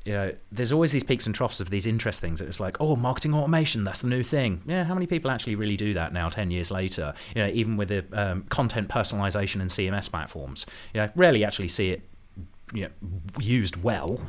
you 0.04 0.12
know, 0.12 0.34
there's 0.52 0.70
always 0.70 0.92
these 0.92 1.02
peaks 1.02 1.24
and 1.24 1.34
troughs 1.34 1.60
of 1.60 1.70
these 1.70 1.86
interest 1.86 2.20
things. 2.20 2.42
It's 2.42 2.60
like, 2.60 2.76
oh, 2.78 2.94
marketing 2.94 3.32
automation, 3.32 3.84
that's 3.84 4.02
the 4.02 4.08
new 4.08 4.22
thing. 4.22 4.60
Yeah, 4.66 4.84
how 4.84 4.92
many 4.92 5.06
people 5.06 5.30
actually 5.30 5.54
really 5.54 5.78
do 5.78 5.94
that 5.94 6.12
now, 6.12 6.28
10 6.28 6.50
years 6.50 6.70
later? 6.70 7.14
You 7.34 7.42
know, 7.42 7.48
even 7.48 7.78
with 7.78 7.88
the 7.88 8.04
um, 8.12 8.42
content 8.50 8.88
personalization 8.88 9.62
and 9.62 9.70
CMS 9.70 10.10
platforms, 10.10 10.66
you 10.92 11.00
know, 11.00 11.08
rarely 11.14 11.42
actually 11.42 11.68
see 11.68 11.88
it 11.88 12.02
you 12.74 12.82
know, 12.82 12.90
used 13.40 13.82
well. 13.82 14.20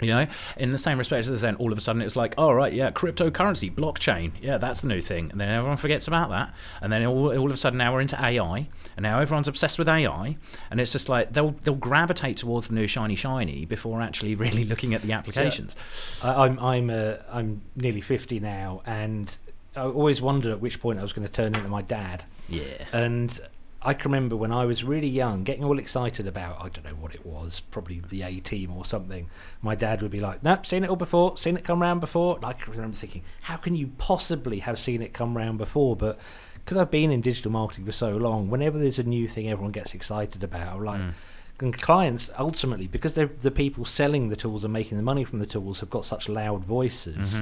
You 0.00 0.08
know, 0.08 0.26
in 0.56 0.72
the 0.72 0.78
same 0.78 0.98
respect 0.98 1.26
as 1.26 1.40
then 1.40 1.56
all 1.56 1.72
of 1.72 1.78
a 1.78 1.80
sudden 1.80 2.02
it's 2.02 2.16
like, 2.16 2.34
oh 2.36 2.52
right, 2.52 2.72
yeah, 2.72 2.90
cryptocurrency, 2.90 3.74
blockchain, 3.74 4.32
yeah, 4.40 4.58
that's 4.58 4.80
the 4.80 4.88
new 4.88 5.00
thing, 5.00 5.30
and 5.30 5.40
then 5.40 5.48
everyone 5.48 5.78
forgets 5.78 6.06
about 6.06 6.30
that, 6.30 6.54
and 6.82 6.92
then 6.92 7.04
all, 7.06 7.36
all 7.36 7.46
of 7.46 7.54
a 7.54 7.56
sudden 7.56 7.78
now 7.78 7.92
we're 7.92 8.00
into 8.00 8.22
AI, 8.22 8.68
and 8.96 9.02
now 9.02 9.20
everyone's 9.20 9.48
obsessed 9.48 9.78
with 9.78 9.88
AI, 9.88 10.36
and 10.70 10.80
it's 10.80 10.92
just 10.92 11.08
like 11.08 11.32
they'll 11.32 11.52
they'll 11.62 11.74
gravitate 11.74 12.36
towards 12.36 12.68
the 12.68 12.74
new 12.74 12.86
shiny 12.86 13.16
shiny 13.16 13.64
before 13.64 14.02
actually 14.02 14.34
really 14.46 14.64
looking 14.64 14.94
at 14.94 15.02
the 15.02 15.12
applications. 15.12 15.76
I, 16.22 16.44
I'm 16.44 16.58
I'm 16.58 16.90
uh, 16.90 17.14
I'm 17.30 17.62
nearly 17.74 18.00
fifty 18.00 18.40
now, 18.40 18.82
and 18.84 19.34
I 19.74 19.82
always 19.82 20.20
wondered 20.20 20.52
at 20.52 20.60
which 20.60 20.80
point 20.80 20.98
I 20.98 21.02
was 21.02 21.12
going 21.12 21.26
to 21.26 21.32
turn 21.32 21.54
into 21.54 21.68
my 21.68 21.82
dad. 21.82 22.24
Yeah, 22.48 22.84
And 22.92 23.38
I 23.86 23.94
can 23.94 24.10
remember 24.10 24.34
when 24.34 24.50
I 24.50 24.64
was 24.64 24.82
really 24.82 25.06
young, 25.06 25.44
getting 25.44 25.62
all 25.62 25.78
excited 25.78 26.26
about 26.26 26.56
I 26.60 26.68
don't 26.68 26.84
know 26.84 27.00
what 27.00 27.14
it 27.14 27.24
was, 27.24 27.60
probably 27.70 28.00
the 28.00 28.22
A 28.22 28.40
Team 28.40 28.72
or 28.72 28.84
something. 28.84 29.30
My 29.62 29.76
dad 29.76 30.02
would 30.02 30.10
be 30.10 30.18
like, 30.18 30.42
"Nope, 30.42 30.66
seen 30.66 30.82
it 30.82 30.90
all 30.90 30.96
before, 30.96 31.38
seen 31.38 31.56
it 31.56 31.62
come 31.62 31.80
round 31.80 32.00
before." 32.00 32.34
And 32.34 32.44
I 32.44 32.52
can 32.52 32.72
remember 32.72 32.96
thinking, 32.96 33.22
"How 33.42 33.56
can 33.56 33.76
you 33.76 33.92
possibly 33.96 34.58
have 34.58 34.80
seen 34.80 35.02
it 35.02 35.14
come 35.14 35.36
round 35.36 35.58
before?" 35.58 35.94
But 35.94 36.18
because 36.56 36.76
I've 36.76 36.90
been 36.90 37.12
in 37.12 37.20
digital 37.20 37.52
marketing 37.52 37.84
for 37.84 37.92
so 37.92 38.16
long, 38.16 38.50
whenever 38.50 38.76
there's 38.76 38.98
a 38.98 39.04
new 39.04 39.28
thing, 39.28 39.48
everyone 39.48 39.70
gets 39.70 39.94
excited 39.94 40.42
about. 40.42 40.76
I'm 40.78 40.84
like. 40.84 41.00
Mm. 41.00 41.12
And 41.58 41.80
clients 41.80 42.28
ultimately, 42.38 42.86
because 42.86 43.14
they're 43.14 43.28
the 43.28 43.50
people 43.50 43.86
selling 43.86 44.28
the 44.28 44.36
tools 44.36 44.62
and 44.62 44.70
making 44.74 44.98
the 44.98 45.02
money 45.02 45.24
from 45.24 45.38
the 45.38 45.46
tools, 45.46 45.80
have 45.80 45.88
got 45.88 46.04
such 46.04 46.28
loud 46.28 46.66
voices 46.66 47.40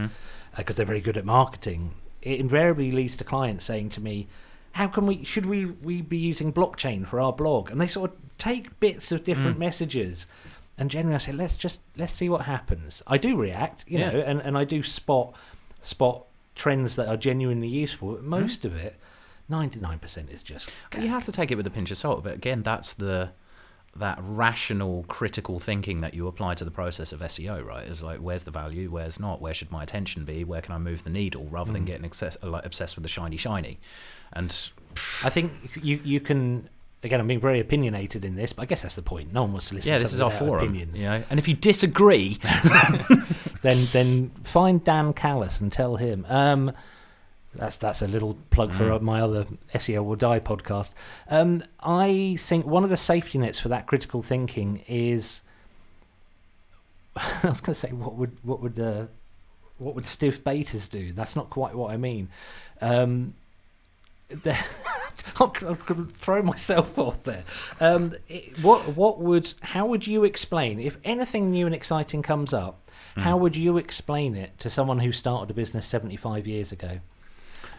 because 0.57 0.77
they're 0.77 0.87
very 0.87 1.01
good 1.01 1.17
at 1.17 1.25
marketing. 1.25 1.95
It 2.23 2.39
invariably 2.39 2.93
leads 2.93 3.17
to 3.17 3.25
clients 3.25 3.65
saying 3.65 3.89
to 3.91 4.01
me, 4.01 4.29
"How 4.75 4.87
can 4.87 5.07
we? 5.07 5.25
Should 5.25 5.47
we 5.47 5.67
we 5.67 6.03
be 6.03 6.19
using 6.19 6.53
blockchain 6.53 7.07
for 7.07 7.21
our 7.21 7.33
blog?" 7.33 7.71
And 7.71 7.81
they 7.81 7.89
sort 7.89 8.13
of 8.13 8.17
take 8.39 8.79
bits 8.81 9.11
of 9.13 9.25
different 9.25 9.57
Mm. 9.57 9.61
messages, 9.61 10.27
and 10.79 10.91
generally 10.91 11.15
I 11.17 11.19
say, 11.19 11.33
"Let's 11.33 11.57
just 11.57 11.81
let's 11.97 12.13
see 12.13 12.29
what 12.29 12.43
happens." 12.43 13.03
I 13.07 13.17
do 13.19 13.37
react, 13.37 13.85
you 13.89 13.99
Yeah. 13.99 14.11
know, 14.11 14.21
and, 14.21 14.41
and 14.41 14.57
I 14.59 14.65
do 14.65 14.83
spot 14.83 15.35
spot 15.83 16.25
trends 16.55 16.95
that 16.97 17.09
are 17.09 17.17
genuinely 17.17 17.69
useful. 17.69 18.13
But 18.15 18.25
most 18.25 18.65
of 18.65 18.75
it, 18.77 18.97
ninety 19.49 19.81
nine 19.81 19.99
percent, 19.99 20.31
is 20.31 20.43
just. 20.43 20.71
You 21.01 21.09
have 21.09 21.25
to 21.25 21.33
take 21.33 21.51
it 21.51 21.57
with 21.57 21.67
a 21.67 21.71
pinch 21.71 21.91
of 21.91 21.97
salt. 21.99 22.23
But 22.25 22.35
again, 22.35 22.63
that's 22.63 22.93
the 22.95 23.31
that 23.97 24.19
rational, 24.21 25.05
critical 25.09 25.61
thinking 25.61 26.01
that 26.01 26.15
you 26.15 26.27
apply 26.27 26.55
to 26.57 26.65
the 26.65 26.71
process 26.71 27.13
of 27.13 27.21
SEO, 27.21 27.65
right? 27.65 27.87
Is 27.87 28.03
like, 28.03 28.19
where's 28.19 28.43
the 28.43 28.51
value? 28.51 28.91
Where's 28.91 29.21
not? 29.21 29.41
Where 29.41 29.55
should 29.55 29.71
my 29.71 29.83
attention 29.83 30.25
be? 30.25 30.43
Where 30.45 30.61
can 30.61 30.73
I 30.75 30.79
move 30.79 31.05
the 31.05 31.11
needle? 31.11 31.47
Rather 31.51 31.73
than 31.73 31.83
Mm. 31.83 31.87
getting 31.87 32.05
excess, 32.05 32.37
like, 32.43 32.65
obsessed 32.67 32.97
with 32.97 33.03
the 33.05 33.09
shiny, 33.09 33.37
shiny. 33.37 33.79
And 34.33 34.69
I 35.23 35.31
think 35.31 35.53
you 35.81 36.01
you 36.05 36.21
can. 36.21 36.69
Again, 37.05 37.21
I'm 37.21 37.27
being 37.27 37.39
very 37.41 37.61
opinionated 37.61 38.25
in 38.25 38.35
this, 38.35 38.55
but 38.55 38.63
I 38.63 38.65
guess 38.67 38.81
that's 38.81 38.95
the 38.95 39.03
point. 39.03 39.31
No 39.33 39.43
one 39.43 39.53
wants 39.53 39.69
to 39.69 39.75
listen. 39.75 39.91
yeah, 39.91 39.99
to 39.99 40.03
this 40.05 40.15
is 40.15 40.23
our 40.23 40.31
forum. 40.31 40.65
Opinions. 40.65 40.99
You 40.99 41.07
know, 41.07 41.23
and 41.29 41.39
if 41.39 41.47
you 41.47 41.55
disagree, 41.55 42.39
then 43.63 43.87
then 43.93 44.31
find 44.43 44.83
Dan 44.83 45.13
Callis 45.13 45.61
and 45.61 45.73
tell 45.73 45.97
him. 45.97 46.25
Um, 46.29 46.73
that's 47.57 47.77
that's 47.79 48.03
a 48.03 48.07
little 48.07 48.37
plug 48.51 48.73
for 48.73 48.85
Mm. 48.85 48.97
uh, 48.97 48.99
my 49.01 49.21
other 49.21 49.47
SEO 49.75 50.05
will 50.05 50.17
die 50.17 50.41
podcast. 50.41 50.91
Um, 51.29 51.63
I 51.81 52.37
think 52.39 52.67
one 52.67 52.85
of 52.85 52.91
the 52.91 52.97
safety 52.97 53.39
nets 53.39 53.61
for 53.61 53.69
that 53.69 53.87
critical 53.87 54.23
thinking 54.23 54.83
is. 54.89 55.41
I 57.17 57.49
was 57.49 57.61
going 57.61 57.75
to 57.75 57.75
say 57.75 57.93
what 57.93 58.15
would 58.17 58.37
what 58.43 58.61
would 58.61 58.79
uh, 58.79 59.07
what 59.79 59.95
would 59.95 60.07
stiff 60.07 60.43
betas 60.43 60.89
do? 60.91 61.13
That's 61.13 61.37
not 61.37 61.49
quite 61.51 61.75
what 61.75 61.93
I 61.93 61.97
mean. 61.97 62.29
Um, 62.81 63.35
I'm 65.41 65.51
going 65.61 65.77
to 65.87 66.07
throw 66.07 66.43
myself 66.43 66.99
off 66.99 67.23
there. 67.25 67.45
Um, 67.81 68.15
it, 68.29 68.59
what 68.63 68.97
what 68.97 69.21
would 69.21 69.53
how 69.63 69.87
would 69.87 70.07
you 70.07 70.25
explain 70.25 70.81
if 70.81 70.97
anything 71.05 71.51
new 71.51 71.67
and 71.67 71.75
exciting 71.75 72.23
comes 72.23 72.53
up? 72.53 72.81
How 73.17 73.37
Mm. 73.37 73.41
would 73.43 73.57
you 73.57 73.77
explain 73.77 74.35
it 74.35 74.59
to 74.59 74.69
someone 74.69 74.99
who 74.99 75.13
started 75.13 75.49
a 75.51 75.55
business 75.55 75.87
75 75.87 76.49
years 76.49 76.73
ago? 76.73 76.99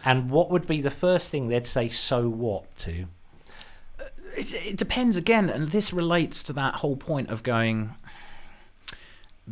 And 0.06 0.30
what 0.30 0.50
would 0.50 0.66
be 0.66 0.80
the 0.80 0.90
first 0.90 1.28
thing 1.30 1.48
they'd 1.48 1.66
say, 1.66 1.88
so 1.90 2.28
what, 2.28 2.74
to? 2.78 3.06
it, 4.36 4.54
it 4.66 4.76
depends 4.76 5.16
again, 5.16 5.50
and 5.50 5.70
this 5.70 5.92
relates 5.92 6.42
to 6.44 6.52
that 6.54 6.76
whole 6.76 6.96
point 6.96 7.28
of 7.28 7.42
going 7.42 7.92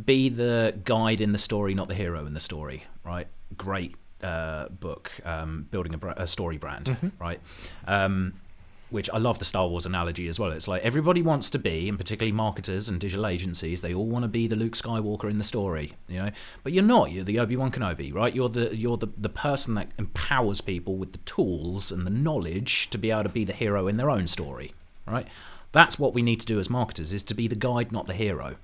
be 0.05 0.29
the 0.29 0.73
guide 0.83 1.19
in 1.21 1.31
the 1.31 1.37
story, 1.37 1.73
not 1.73 1.87
the 1.87 1.93
hero 1.95 2.25
in 2.25 2.33
the 2.33 2.39
story, 2.39 2.85
right? 3.03 3.27
Great 3.57 3.95
uh, 4.23 4.67
book, 4.69 5.11
um, 5.25 5.67
building 5.71 5.93
a, 5.93 5.97
bra- 5.97 6.13
a 6.17 6.27
story 6.27 6.57
brand, 6.57 6.85
Mhm. 6.85 7.11
right? 7.19 7.39
Um, 7.87 8.33
which 8.89 9.09
I 9.09 9.17
love 9.17 9.39
the 9.39 9.45
Star 9.45 9.67
Wars 9.67 9.85
analogy 9.85 10.27
as 10.27 10.39
well. 10.39 10.51
It's 10.51 10.67
like 10.67 10.83
everybody 10.83 11.21
wants 11.21 11.49
to 11.51 11.59
be, 11.59 11.89
and 11.89 11.97
particularly 11.97 12.31
marketers 12.31 12.87
and 12.87 12.99
digital 12.99 13.25
agencies, 13.25 13.81
they 13.81 13.93
all 13.93 14.05
want 14.05 14.23
to 14.23 14.29
be 14.29 14.47
the 14.47 14.55
Luke 14.55 14.73
Skywalker 14.73 15.29
in 15.29 15.37
the 15.37 15.43
story, 15.43 15.93
you 16.07 16.21
know. 16.21 16.31
But 16.63 16.73
you're 16.73 16.83
not. 16.83 17.11
You're 17.11 17.23
the 17.23 17.39
Obi 17.39 17.55
Wan 17.55 17.71
Kenobi, 17.71 18.13
right? 18.13 18.33
You're 18.35 18.49
the 18.49 18.75
you're 18.75 18.97
the 18.97 19.09
the 19.17 19.29
person 19.29 19.75
that 19.75 19.91
empowers 19.97 20.61
people 20.61 20.95
with 20.95 21.13
the 21.13 21.19
tools 21.19 21.91
and 21.91 22.05
the 22.05 22.11
knowledge 22.11 22.89
to 22.91 22.97
be 22.97 23.11
able 23.11 23.23
to 23.23 23.29
be 23.29 23.43
the 23.43 23.53
hero 23.53 23.87
in 23.87 23.97
their 23.97 24.09
own 24.09 24.27
story, 24.27 24.73
right? 25.07 25.27
That's 25.71 25.99
what 25.99 26.13
we 26.13 26.21
need 26.21 26.39
to 26.41 26.45
do 26.45 26.59
as 26.59 26.69
marketers: 26.69 27.11
is 27.11 27.23
to 27.23 27.33
be 27.33 27.47
the 27.47 27.55
guide, 27.55 27.91
not 27.91 28.07
the 28.07 28.13
hero. 28.13 28.55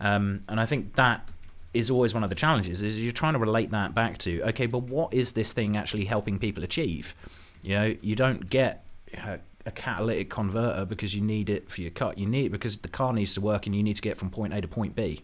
Um, 0.00 0.42
and 0.48 0.60
I 0.60 0.66
think 0.66 0.94
that 0.96 1.30
is 1.72 1.90
always 1.90 2.12
one 2.12 2.24
of 2.24 2.30
the 2.30 2.36
challenges 2.36 2.82
is 2.82 3.00
you're 3.00 3.12
trying 3.12 3.34
to 3.34 3.38
relate 3.38 3.70
that 3.70 3.94
back 3.94 4.18
to 4.18 4.42
okay 4.42 4.66
but 4.66 4.82
what 4.90 5.14
is 5.14 5.32
this 5.32 5.52
thing 5.52 5.76
actually 5.76 6.04
helping 6.04 6.36
people 6.36 6.64
achieve 6.64 7.14
you 7.62 7.76
know 7.76 7.94
you 8.02 8.16
don't 8.16 8.50
get 8.50 8.84
a, 9.66 9.70
catalytic 9.70 10.30
converter 10.30 10.84
because 10.84 11.14
you 11.14 11.20
need 11.20 11.48
it 11.50 11.70
for 11.70 11.80
your 11.80 11.90
car 11.90 12.12
you 12.16 12.26
need 12.26 12.46
it 12.46 12.52
because 12.52 12.76
the 12.78 12.88
car 12.88 13.12
needs 13.12 13.34
to 13.34 13.40
work 13.40 13.66
and 13.66 13.74
you 13.74 13.82
need 13.82 13.96
to 13.96 14.02
get 14.02 14.16
from 14.16 14.30
point 14.30 14.52
a 14.52 14.60
to 14.60 14.68
point 14.68 14.94
b 14.94 15.22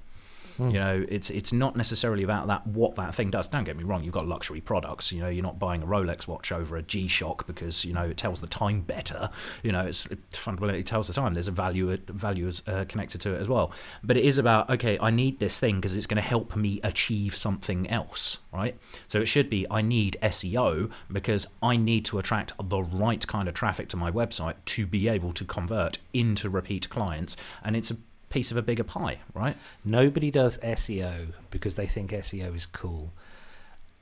Hmm. 0.56 0.70
You 0.70 0.78
know, 0.78 1.06
it's 1.08 1.30
it's 1.30 1.52
not 1.52 1.76
necessarily 1.76 2.22
about 2.22 2.46
that 2.46 2.66
what 2.66 2.96
that 2.96 3.14
thing 3.14 3.30
does. 3.30 3.48
Don't 3.48 3.64
get 3.64 3.76
me 3.76 3.84
wrong. 3.84 4.04
You've 4.04 4.14
got 4.14 4.26
luxury 4.26 4.60
products. 4.60 5.12
You 5.12 5.20
know, 5.20 5.28
you're 5.28 5.42
not 5.42 5.58
buying 5.58 5.82
a 5.82 5.86
Rolex 5.86 6.26
watch 6.26 6.52
over 6.52 6.76
a 6.76 6.82
G-Shock 6.82 7.46
because 7.46 7.84
you 7.84 7.92
know 7.92 8.04
it 8.04 8.16
tells 8.16 8.40
the 8.40 8.46
time 8.46 8.82
better. 8.82 9.30
You 9.62 9.72
know, 9.72 9.86
it's 9.86 10.06
it 10.06 10.18
fundamentally 10.32 10.82
tells 10.82 11.08
the 11.08 11.12
time. 11.12 11.34
There's 11.34 11.48
a 11.48 11.52
value 11.52 11.96
value 12.08 12.48
is, 12.48 12.62
uh, 12.66 12.84
connected 12.88 13.20
to 13.22 13.34
it 13.34 13.40
as 13.40 13.48
well. 13.48 13.72
But 14.02 14.16
it 14.16 14.24
is 14.24 14.38
about 14.38 14.70
okay, 14.70 14.98
I 15.00 15.10
need 15.10 15.38
this 15.38 15.58
thing 15.58 15.76
because 15.76 15.96
it's 15.96 16.06
going 16.06 16.16
to 16.16 16.28
help 16.28 16.56
me 16.56 16.80
achieve 16.82 17.36
something 17.36 17.88
else, 17.90 18.38
right? 18.52 18.78
So 19.08 19.20
it 19.20 19.26
should 19.26 19.50
be 19.50 19.66
I 19.70 19.82
need 19.82 20.16
SEO 20.22 20.90
because 21.12 21.46
I 21.62 21.76
need 21.76 22.04
to 22.06 22.18
attract 22.18 22.52
the 22.62 22.82
right 22.82 23.26
kind 23.26 23.48
of 23.48 23.54
traffic 23.54 23.88
to 23.90 23.96
my 23.96 24.10
website 24.10 24.54
to 24.66 24.86
be 24.86 25.08
able 25.08 25.32
to 25.34 25.44
convert 25.44 25.98
into 26.12 26.48
repeat 26.48 26.88
clients, 26.88 27.36
and 27.62 27.76
it's 27.76 27.90
a 27.90 27.96
piece 28.28 28.50
of 28.50 28.56
a 28.56 28.62
bigger 28.62 28.84
pie, 28.84 29.18
right? 29.34 29.56
Nobody 29.84 30.30
does 30.30 30.58
SEO 30.58 31.32
because 31.50 31.76
they 31.76 31.86
think 31.86 32.10
SEO 32.10 32.54
is 32.56 32.66
cool. 32.66 33.12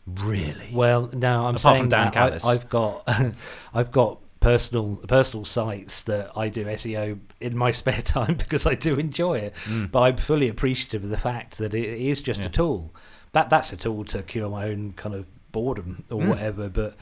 Really? 0.06 0.70
Well, 0.72 1.08
now 1.12 1.46
I'm 1.46 1.56
Apart 1.56 1.76
saying 1.76 1.88
that 1.90 2.16
I, 2.16 2.38
I've 2.50 2.68
got, 2.68 3.08
I've 3.74 3.90
got 3.90 4.18
personal 4.40 4.96
personal 5.08 5.46
sites 5.46 6.02
that 6.02 6.30
I 6.36 6.50
do 6.50 6.66
SEO 6.66 7.18
in 7.40 7.56
my 7.56 7.70
spare 7.80 8.02
time 8.02 8.34
because 8.34 8.66
I 8.66 8.74
do 8.74 8.96
enjoy 8.96 9.38
it. 9.38 9.54
Mm. 9.64 9.90
But 9.90 10.00
I'm 10.02 10.16
fully 10.18 10.48
appreciative 10.48 11.04
of 11.04 11.10
the 11.10 11.16
fact 11.16 11.56
that 11.58 11.72
it 11.74 11.84
is 12.00 12.20
just 12.20 12.40
Yeah. 12.40 12.46
a 12.46 12.50
tool. 12.50 12.94
That 13.32 13.48
that's 13.50 13.72
a 13.72 13.76
tool 13.76 14.04
to 14.06 14.22
cure 14.22 14.50
my 14.50 14.68
own 14.68 14.92
kind 14.92 15.14
of 15.14 15.26
boredom 15.52 16.04
or 16.10 16.20
Mm. 16.20 16.28
whatever. 16.28 16.68
But 16.68 16.96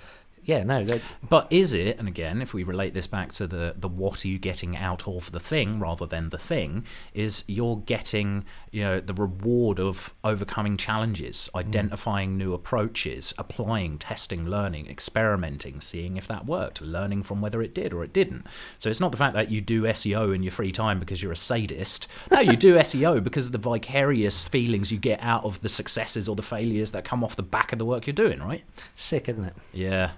yeah, 0.45 0.65
no, 0.65 0.85
But 1.29 1.47
is 1.51 1.73
it, 1.73 1.99
and 1.99 2.09
again, 2.09 2.43
if 2.43 2.53
we 2.53 2.65
relate 2.65 2.95
this 2.95 3.07
back 3.07 3.33
to 3.35 3.47
the, 3.47 3.75
the 3.79 3.89
what 3.89 4.25
are 4.25 4.29
you 4.29 4.39
getting 4.39 4.77
out 4.77 5.07
of 5.07 5.31
the 5.31 5.39
thing 5.39 5.79
rather 5.79 6.05
than 6.07 6.31
the 6.31 6.39
thing, 6.39 6.85
is 7.15 7.45
you're 7.47 7.77
getting, 7.87 8.45
you 8.71 8.83
know, 8.83 9.01
the 9.01 9.15
reward 9.15 9.79
of 9.79 10.13
overcoming 10.25 10.77
challenges, 10.77 11.49
mm. 11.55 11.61
identifying 11.61 12.37
new 12.37 12.55
approaches, 12.55 13.33
applying, 13.39 13.99
testing, 13.99 14.47
learning, 14.47 14.89
experimenting, 14.89 15.81
seeing 15.81 16.17
if 16.17 16.27
that 16.27 16.45
worked, 16.45 16.83
learning 16.83 17.23
from 17.23 17.41
whether 17.41 17.63
it 17.63 17.75
did 17.75 17.93
or 17.93 18.03
it 18.03 18.13
didn't. 18.13 18.45
So 18.79 18.91
it's 18.91 19.01
not 19.01 19.13
the 19.13 19.19
fact 19.19 19.35
that 19.35 19.51
you 19.51 19.61
do 19.61 19.83
SEO 19.83 20.35
in 20.35 20.43
your 20.43 20.53
free 20.53 20.73
time 20.73 20.99
because 20.99 21.23
you're 21.23 21.33
a 21.33 21.37
sadist. 21.37 22.09
No, 22.33 22.41
you 22.41 22.57
do 22.57 22.75
SEO 22.79 23.23
because 23.23 23.47
of 23.47 23.53
the 23.53 23.59
vicarious 23.59 24.49
feelings 24.49 24.91
you 24.91 24.99
get 24.99 25.21
out 25.23 25.45
of 25.45 25.61
the 25.61 25.69
successes 25.69 26.29
or 26.29 26.35
the 26.35 26.43
failures 26.43 26.91
that 26.91 27.05
come 27.05 27.23
off 27.23 27.37
the 27.37 27.43
back 27.43 27.73
of 27.73 27.79
the 27.79 27.85
work 27.85 28.07
you're 28.07 28.15
doing, 28.15 28.41
right? 28.41 28.65
sick, 28.95 29.29
isn't 29.29 29.45
it? 29.45 29.55
Yeah. 29.73 30.13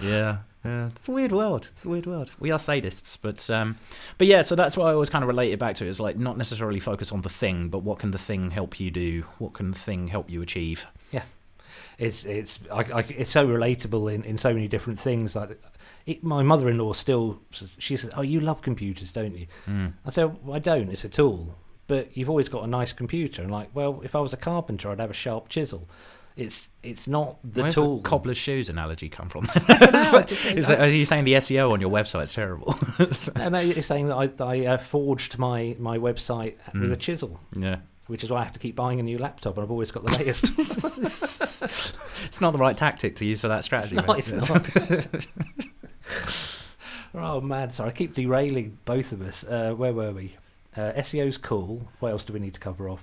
Yeah. 0.00 0.38
Yeah, 0.66 0.88
it's 0.88 1.06
a 1.06 1.12
weird 1.12 1.30
world. 1.30 1.68
It's 1.76 1.84
a 1.84 1.88
weird 1.88 2.06
world. 2.06 2.32
We 2.40 2.50
are 2.50 2.58
sadists, 2.58 3.16
but 3.20 3.48
um, 3.50 3.78
but 4.18 4.26
yeah. 4.26 4.42
So 4.42 4.56
that's 4.56 4.76
why 4.76 4.90
I 4.90 4.94
always 4.94 5.08
kind 5.08 5.22
of 5.22 5.28
relate 5.28 5.52
it 5.52 5.60
back 5.60 5.76
to. 5.76 5.86
Is 5.86 6.00
like 6.00 6.18
not 6.18 6.36
necessarily 6.36 6.80
focus 6.80 7.12
on 7.12 7.22
the 7.22 7.28
thing, 7.28 7.68
but 7.68 7.84
what 7.84 8.00
can 8.00 8.10
the 8.10 8.18
thing 8.18 8.50
help 8.50 8.80
you 8.80 8.90
do? 8.90 9.22
What 9.38 9.52
can 9.52 9.70
the 9.70 9.78
thing 9.78 10.08
help 10.08 10.28
you 10.28 10.42
achieve? 10.42 10.84
Yeah, 11.12 11.22
it's 11.98 12.24
it's 12.24 12.58
I, 12.72 12.80
I, 12.80 13.00
it's 13.08 13.30
so 13.30 13.46
relatable 13.46 14.12
in, 14.12 14.24
in 14.24 14.38
so 14.38 14.52
many 14.52 14.66
different 14.66 14.98
things. 14.98 15.36
Like 15.36 15.62
it, 16.04 16.24
my 16.24 16.42
mother-in-law 16.42 16.94
still 16.94 17.40
she 17.78 17.96
says, 17.96 18.10
"Oh, 18.16 18.22
you 18.22 18.40
love 18.40 18.60
computers, 18.60 19.12
don't 19.12 19.36
you?" 19.36 19.46
Mm. 19.68 19.92
I 20.04 20.10
said, 20.10 20.36
well, 20.44 20.56
"I 20.56 20.58
don't. 20.58 20.90
It's 20.90 21.04
a 21.04 21.08
tool, 21.08 21.54
but 21.86 22.16
you've 22.16 22.30
always 22.30 22.48
got 22.48 22.64
a 22.64 22.66
nice 22.66 22.92
computer." 22.92 23.40
And 23.40 23.52
like, 23.52 23.70
well, 23.72 24.00
if 24.02 24.16
I 24.16 24.20
was 24.20 24.32
a 24.32 24.36
carpenter, 24.36 24.90
I'd 24.90 24.98
have 24.98 25.10
a 25.10 25.14
sharp 25.14 25.48
chisel. 25.48 25.88
It's 26.36 26.68
it's 26.82 27.06
not 27.08 27.38
the 27.42 27.62
Where's 27.62 27.74
tool. 27.76 27.96
the 27.96 28.02
cobbler's 28.02 28.36
shoes 28.36 28.68
analogy 28.68 29.08
come 29.08 29.28
from? 29.30 29.46
Just- 30.26 30.44
Is 30.44 30.68
that, 30.68 30.80
are 30.80 30.88
you 30.88 31.06
saying 31.06 31.24
the 31.24 31.32
SEO 31.34 31.70
on 31.72 31.80
your 31.80 31.88
website 31.90 32.24
is 32.24 32.34
terrible? 32.34 32.76
no, 33.36 33.48
no, 33.48 33.58
you're 33.60 33.80
saying 33.82 34.08
that 34.08 34.16
I, 34.40 34.44
I 34.44 34.66
uh, 34.66 34.76
forged 34.76 35.38
my, 35.38 35.74
my 35.78 35.96
website 35.96 36.56
with 36.74 36.90
Mm. 36.90 36.92
a 36.92 36.96
chisel, 36.96 37.40
yeah. 37.56 37.76
which 38.06 38.22
is 38.22 38.28
why 38.30 38.40
I 38.40 38.44
have 38.44 38.52
to 38.52 38.58
keep 38.60 38.76
buying 38.76 39.00
a 39.00 39.02
new 39.02 39.16
laptop, 39.16 39.56
and 39.56 39.64
I've 39.64 39.70
always 39.70 39.90
got 39.90 40.04
the 40.04 40.12
latest. 40.12 40.44
It's 42.26 42.40
not 42.40 42.50
the 42.52 42.58
right 42.58 42.76
tactic 42.76 43.16
to 43.16 43.24
use 43.24 43.40
for 43.40 43.48
that 43.48 43.64
strategy. 43.64 43.96
No, 43.96 44.02
mate. 44.02 44.18
it's 44.18 44.32
not. 44.32 44.68
oh 47.14 47.40
man, 47.40 47.70
sorry, 47.72 47.90
I 47.90 47.92
keep 47.92 48.14
derailing 48.14 48.78
both 48.84 49.12
of 49.12 49.22
us. 49.22 49.44
Uh, 49.44 49.72
where 49.74 49.92
were 49.92 50.12
we? 50.12 50.36
Uh, 50.76 50.92
SEO's 50.96 51.38
cool. 51.38 51.88
What 52.00 52.10
else 52.10 52.22
do 52.24 52.32
we 52.34 52.40
need 52.40 52.54
to 52.54 52.60
cover 52.60 52.88
off? 52.88 53.02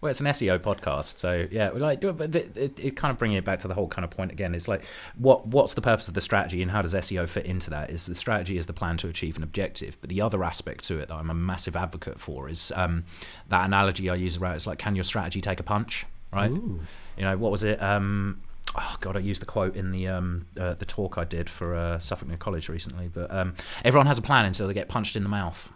Well, 0.00 0.10
it's 0.10 0.20
an 0.20 0.26
SEO 0.26 0.60
podcast, 0.60 1.18
so 1.18 1.48
yeah, 1.50 1.72
we 1.72 1.80
like 1.80 2.00
do 2.00 2.10
it, 2.10 2.16
but 2.16 2.34
it, 2.34 2.56
it, 2.56 2.78
it 2.78 2.96
kind 2.96 3.10
of 3.10 3.18
bringing 3.18 3.36
it 3.36 3.44
back 3.44 3.58
to 3.60 3.68
the 3.68 3.74
whole 3.74 3.88
kind 3.88 4.04
of 4.04 4.10
point 4.10 4.30
again. 4.30 4.54
It's 4.54 4.68
like, 4.68 4.84
what 5.16 5.46
what's 5.48 5.74
the 5.74 5.80
purpose 5.80 6.06
of 6.06 6.14
the 6.14 6.20
strategy, 6.20 6.62
and 6.62 6.70
how 6.70 6.82
does 6.82 6.94
SEO 6.94 7.28
fit 7.28 7.46
into 7.46 7.70
that? 7.70 7.90
Is 7.90 8.06
the 8.06 8.14
strategy 8.14 8.58
is 8.58 8.66
the 8.66 8.72
plan 8.72 8.96
to 8.98 9.08
achieve 9.08 9.36
an 9.36 9.42
objective, 9.42 9.96
but 10.00 10.08
the 10.08 10.22
other 10.22 10.44
aspect 10.44 10.84
to 10.84 11.00
it 11.00 11.08
that 11.08 11.16
I'm 11.16 11.30
a 11.30 11.34
massive 11.34 11.74
advocate 11.74 12.20
for 12.20 12.48
is 12.48 12.72
um, 12.76 13.04
that 13.48 13.64
analogy 13.64 14.08
I 14.08 14.14
use 14.14 14.36
around. 14.36 14.54
It's 14.54 14.66
like, 14.68 14.78
can 14.78 14.94
your 14.94 15.04
strategy 15.04 15.40
take 15.40 15.58
a 15.58 15.64
punch? 15.64 16.06
Right? 16.32 16.50
Ooh. 16.50 16.80
You 17.16 17.24
know, 17.24 17.36
what 17.36 17.50
was 17.50 17.64
it? 17.64 17.82
Um, 17.82 18.40
oh 18.76 18.96
God, 19.00 19.16
I 19.16 19.20
used 19.20 19.40
the 19.40 19.46
quote 19.46 19.74
in 19.74 19.90
the 19.90 20.08
um, 20.08 20.46
uh, 20.58 20.74
the 20.74 20.84
talk 20.84 21.18
I 21.18 21.24
did 21.24 21.50
for 21.50 21.74
uh, 21.74 21.98
Suffolk 21.98 22.28
New 22.28 22.36
College 22.36 22.68
recently. 22.68 23.08
But 23.08 23.32
um, 23.34 23.54
everyone 23.84 24.06
has 24.06 24.18
a 24.18 24.22
plan 24.22 24.44
until 24.44 24.68
they 24.68 24.74
get 24.74 24.88
punched 24.88 25.16
in 25.16 25.24
the 25.24 25.28
mouth. 25.28 25.72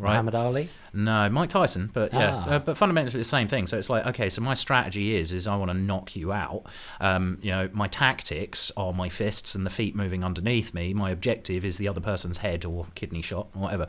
Right? 0.00 0.10
Muhammad 0.12 0.34
Ali. 0.34 0.70
No, 0.92 1.28
Mike 1.28 1.50
Tyson, 1.50 1.90
but 1.92 2.12
yeah, 2.12 2.42
Ah. 2.46 2.50
uh, 2.52 2.58
but 2.58 2.76
fundamentally 2.76 3.20
the 3.20 3.24
same 3.24 3.46
thing. 3.46 3.66
So 3.66 3.78
it's 3.78 3.88
like, 3.90 4.06
okay, 4.06 4.28
so 4.30 4.40
my 4.40 4.54
strategy 4.54 5.14
is 5.14 5.32
is 5.32 5.46
I 5.46 5.54
want 5.56 5.70
to 5.70 5.76
knock 5.76 6.16
you 6.16 6.32
out. 6.32 6.64
Um, 7.00 7.38
you 7.42 7.50
know, 7.50 7.68
my 7.72 7.86
tactics 7.86 8.72
are 8.76 8.92
my 8.92 9.08
fists 9.08 9.54
and 9.54 9.64
the 9.64 9.70
feet 9.70 9.94
moving 9.94 10.24
underneath 10.24 10.72
me. 10.74 10.94
My 10.94 11.10
objective 11.10 11.64
is 11.64 11.76
the 11.76 11.86
other 11.86 12.00
person's 12.00 12.38
head 12.38 12.64
or 12.64 12.86
kidney 12.94 13.22
shot 13.22 13.48
or 13.54 13.62
whatever. 13.62 13.86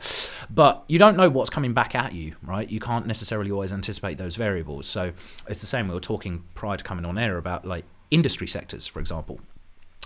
But 0.50 0.84
you 0.86 0.98
don't 0.98 1.16
know 1.16 1.28
what's 1.30 1.50
coming 1.50 1.72
back 1.72 1.94
at 1.94 2.12
you, 2.12 2.36
right? 2.42 2.68
You 2.68 2.78
can't 2.78 3.06
necessarily 3.06 3.50
always 3.50 3.72
anticipate 3.72 4.18
those 4.18 4.36
variables. 4.36 4.86
So 4.86 5.12
it's 5.48 5.60
the 5.60 5.66
same. 5.66 5.88
We 5.88 5.94
were 5.94 6.00
talking 6.00 6.44
prior 6.54 6.76
to 6.76 6.84
coming 6.84 7.04
on 7.04 7.18
air 7.18 7.36
about 7.38 7.64
like 7.64 7.84
industry 8.10 8.46
sectors, 8.46 8.86
for 8.86 9.00
example. 9.00 9.40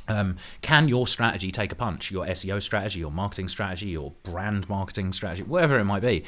Um, 0.09 0.37
can 0.63 0.89
your 0.89 1.07
strategy 1.07 1.51
take 1.51 1.73
a 1.73 1.75
punch? 1.75 2.11
Your 2.11 2.27
SEO 2.27 2.63
strategy, 2.63 3.01
your 3.01 3.11
marketing 3.11 3.49
strategy, 3.49 3.89
your 3.89 4.13
brand 4.23 4.69
marketing 4.69 5.13
strategy, 5.13 5.43
whatever 5.43 5.79
it 5.79 5.85
might 5.85 6.03
be. 6.03 6.25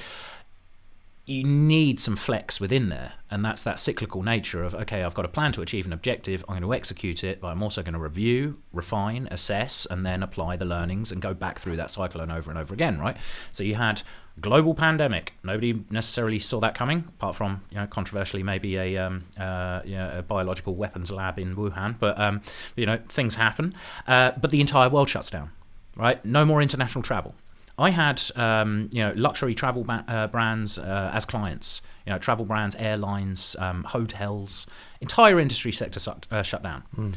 You 1.26 1.44
need 1.44 2.00
some 2.00 2.16
flex 2.16 2.58
within 2.58 2.88
there, 2.88 3.12
and 3.30 3.44
that's 3.44 3.62
that 3.62 3.78
cyclical 3.78 4.22
nature 4.22 4.64
of 4.64 4.74
okay, 4.74 5.02
I've 5.02 5.12
got 5.12 5.26
a 5.26 5.28
plan 5.28 5.52
to 5.52 5.60
achieve 5.60 5.84
an 5.84 5.92
objective. 5.92 6.42
I'm 6.48 6.54
going 6.54 6.62
to 6.62 6.72
execute 6.72 7.22
it, 7.22 7.42
but 7.42 7.48
I'm 7.48 7.62
also 7.62 7.82
going 7.82 7.92
to 7.92 7.98
review, 7.98 8.62
refine, 8.72 9.28
assess, 9.30 9.86
and 9.90 10.06
then 10.06 10.22
apply 10.22 10.56
the 10.56 10.64
learnings 10.64 11.12
and 11.12 11.20
go 11.20 11.34
back 11.34 11.58
through 11.58 11.76
that 11.76 11.90
cycle 11.90 12.22
and 12.22 12.32
over 12.32 12.50
and 12.50 12.58
over 12.58 12.72
again. 12.72 12.98
Right? 12.98 13.18
So 13.52 13.62
you 13.62 13.74
had 13.74 14.00
global 14.40 14.74
pandemic. 14.74 15.34
Nobody 15.42 15.84
necessarily 15.90 16.38
saw 16.38 16.60
that 16.60 16.74
coming, 16.74 17.04
apart 17.08 17.36
from 17.36 17.62
you 17.70 17.76
know 17.76 17.86
controversially 17.86 18.42
maybe 18.42 18.76
a 18.76 18.96
um, 18.98 19.24
uh, 19.38 19.80
you 19.84 19.94
know, 19.96 20.18
a 20.18 20.22
biological 20.22 20.74
weapons 20.74 21.10
lab 21.10 21.38
in 21.38 21.56
Wuhan. 21.56 21.96
But 21.98 22.18
um, 22.18 22.42
you 22.76 22.86
know 22.86 22.98
things 23.08 23.34
happen. 23.34 23.74
Uh, 24.06 24.32
but 24.40 24.50
the 24.50 24.60
entire 24.60 24.88
world 24.88 25.08
shuts 25.08 25.30
down. 25.30 25.50
Right? 25.96 26.24
No 26.24 26.44
more 26.44 26.62
international 26.62 27.02
travel. 27.02 27.34
I 27.76 27.90
had 27.90 28.22
um, 28.36 28.90
you 28.92 29.02
know 29.02 29.12
luxury 29.16 29.54
travel 29.54 29.84
ba- 29.84 30.04
uh, 30.08 30.26
brands 30.26 30.78
uh, 30.78 31.10
as 31.12 31.24
clients. 31.24 31.82
You 32.06 32.12
know 32.12 32.18
travel 32.18 32.44
brands, 32.44 32.74
airlines, 32.76 33.54
um, 33.58 33.84
hotels, 33.84 34.66
entire 35.00 35.38
industry 35.38 35.72
sector 35.72 36.00
uh, 36.30 36.42
shut 36.42 36.62
down. 36.62 37.16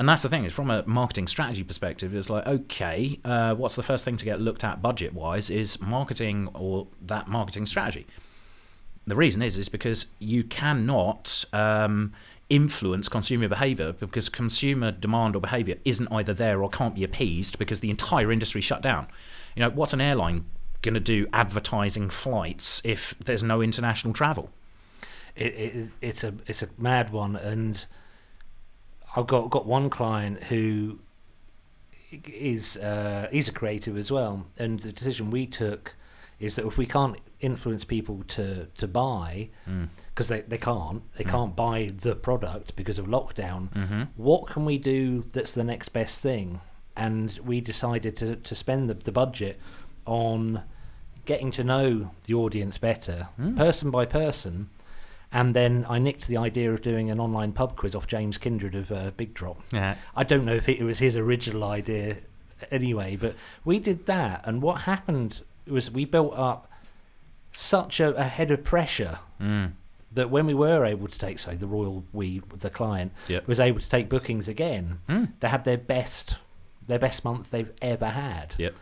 And 0.00 0.08
that's 0.08 0.22
the 0.22 0.30
thing 0.30 0.46
is 0.46 0.54
from 0.54 0.70
a 0.70 0.82
marketing 0.86 1.26
strategy 1.26 1.62
perspective, 1.62 2.14
it's 2.14 2.30
like 2.30 2.46
okay, 2.46 3.20
uh, 3.22 3.54
what's 3.54 3.74
the 3.74 3.82
first 3.82 4.02
thing 4.02 4.16
to 4.16 4.24
get 4.24 4.40
looked 4.40 4.64
at 4.64 4.80
budget 4.80 5.12
wise 5.12 5.50
is 5.50 5.78
marketing 5.78 6.48
or 6.54 6.86
that 7.02 7.28
marketing 7.28 7.66
strategy. 7.66 8.06
The 9.06 9.14
reason 9.14 9.42
is 9.42 9.58
is 9.58 9.68
because 9.68 10.06
you 10.18 10.42
cannot 10.42 11.44
um, 11.52 12.14
influence 12.48 13.10
consumer 13.10 13.46
behavior 13.46 13.92
because 13.92 14.30
consumer 14.30 14.90
demand 14.90 15.36
or 15.36 15.40
behavior 15.40 15.76
isn't 15.84 16.08
either 16.10 16.32
there 16.32 16.62
or 16.62 16.70
can't 16.70 16.94
be 16.94 17.04
appeased 17.04 17.58
because 17.58 17.80
the 17.80 17.90
entire 17.90 18.32
industry 18.32 18.62
shut 18.62 18.80
down. 18.80 19.06
You 19.54 19.60
know, 19.60 19.68
what's 19.68 19.92
an 19.92 20.00
airline 20.00 20.46
going 20.80 20.94
to 20.94 21.00
do 21.00 21.26
advertising 21.34 22.08
flights 22.08 22.80
if 22.86 23.14
there's 23.22 23.42
no 23.42 23.60
international 23.60 24.14
travel? 24.14 24.48
It, 25.36 25.54
it, 25.54 25.88
it's 26.00 26.24
a 26.24 26.32
it's 26.46 26.62
a 26.62 26.70
mad 26.78 27.10
one, 27.10 27.36
and 27.36 27.84
I've 29.16 29.26
got 29.26 29.50
got 29.50 29.66
one 29.66 29.90
client 29.90 30.44
who 30.44 30.98
is 32.32 32.76
uh, 32.76 33.28
he's 33.30 33.48
a 33.48 33.52
creative 33.52 33.96
as 33.96 34.10
well, 34.10 34.46
and 34.58 34.80
the 34.80 34.92
decision 34.92 35.30
we 35.30 35.46
took 35.46 35.94
is 36.38 36.56
that 36.56 36.66
if 36.66 36.78
we 36.78 36.86
can't 36.86 37.16
influence 37.40 37.84
people 37.84 38.22
to 38.28 38.66
to 38.78 38.88
buy 38.88 39.48
because 40.14 40.28
they, 40.28 40.40
they 40.42 40.58
can't 40.58 41.02
they 41.16 41.24
Mm. 41.24 41.30
can't 41.30 41.56
buy 41.56 41.90
the 42.00 42.14
product 42.16 42.76
because 42.76 42.98
of 42.98 43.06
lockdown 43.06 43.70
Mm-hmm. 43.72 44.02
what 44.16 44.46
can 44.46 44.64
we 44.64 44.76
do 44.78 45.22
that's 45.32 45.52
the 45.54 45.64
next 45.64 45.90
best 45.92 46.18
thing 46.20 46.60
and 46.96 47.38
we 47.44 47.60
decided 47.62 48.16
to, 48.16 48.36
to 48.36 48.54
spend 48.54 48.90
the, 48.90 48.94
the 48.94 49.12
budget 49.12 49.58
on 50.06 50.62
getting 51.24 51.50
to 51.52 51.64
know 51.64 52.10
the 52.24 52.34
audience 52.34 52.76
better 52.78 53.28
Mm. 53.38 53.56
person 53.56 53.90
by 53.90 54.04
person 54.06 54.68
and 55.32 55.54
then 55.54 55.86
I 55.88 55.98
nicked 55.98 56.26
the 56.26 56.36
idea 56.36 56.72
of 56.72 56.82
doing 56.82 57.10
an 57.10 57.20
online 57.20 57.52
pub 57.52 57.76
quiz 57.76 57.94
off 57.94 58.06
James 58.06 58.38
Kindred 58.38 58.74
of 58.74 58.90
uh, 58.90 59.10
Big 59.16 59.32
Drop. 59.34 59.60
Yeah. 59.72 59.96
I 60.16 60.24
don't 60.24 60.44
know 60.44 60.54
if 60.54 60.68
it 60.68 60.82
was 60.82 60.98
his 60.98 61.16
original 61.16 61.64
idea 61.64 62.16
anyway, 62.70 63.16
but 63.16 63.34
we 63.64 63.78
did 63.78 64.06
that. 64.06 64.42
And 64.44 64.60
what 64.62 64.82
happened 64.82 65.40
was 65.66 65.90
we 65.90 66.04
built 66.04 66.34
up 66.36 66.70
such 67.52 68.00
a, 68.00 68.14
a 68.16 68.24
head 68.24 68.50
of 68.50 68.64
pressure 68.64 69.18
Mm. 69.40 69.72
that 70.12 70.28
when 70.30 70.46
we 70.46 70.52
were 70.54 70.84
able 70.84 71.08
to 71.08 71.18
take, 71.18 71.38
say, 71.38 71.54
the 71.56 71.66
Royal 71.66 72.04
We, 72.12 72.42
the 72.58 72.68
client 72.68 73.12
Yep. 73.28 73.46
was 73.48 73.58
able 73.58 73.80
to 73.80 73.88
take 73.88 74.08
bookings 74.10 74.48
again, 74.48 74.98
Mm. 75.08 75.28
they 75.40 75.48
had 75.48 75.64
their 75.64 75.78
best, 75.78 76.36
their 76.86 76.98
best 76.98 77.24
month 77.24 77.50
they've 77.50 77.72
ever 77.80 78.06
had. 78.10 78.54
Yep. 78.58 78.74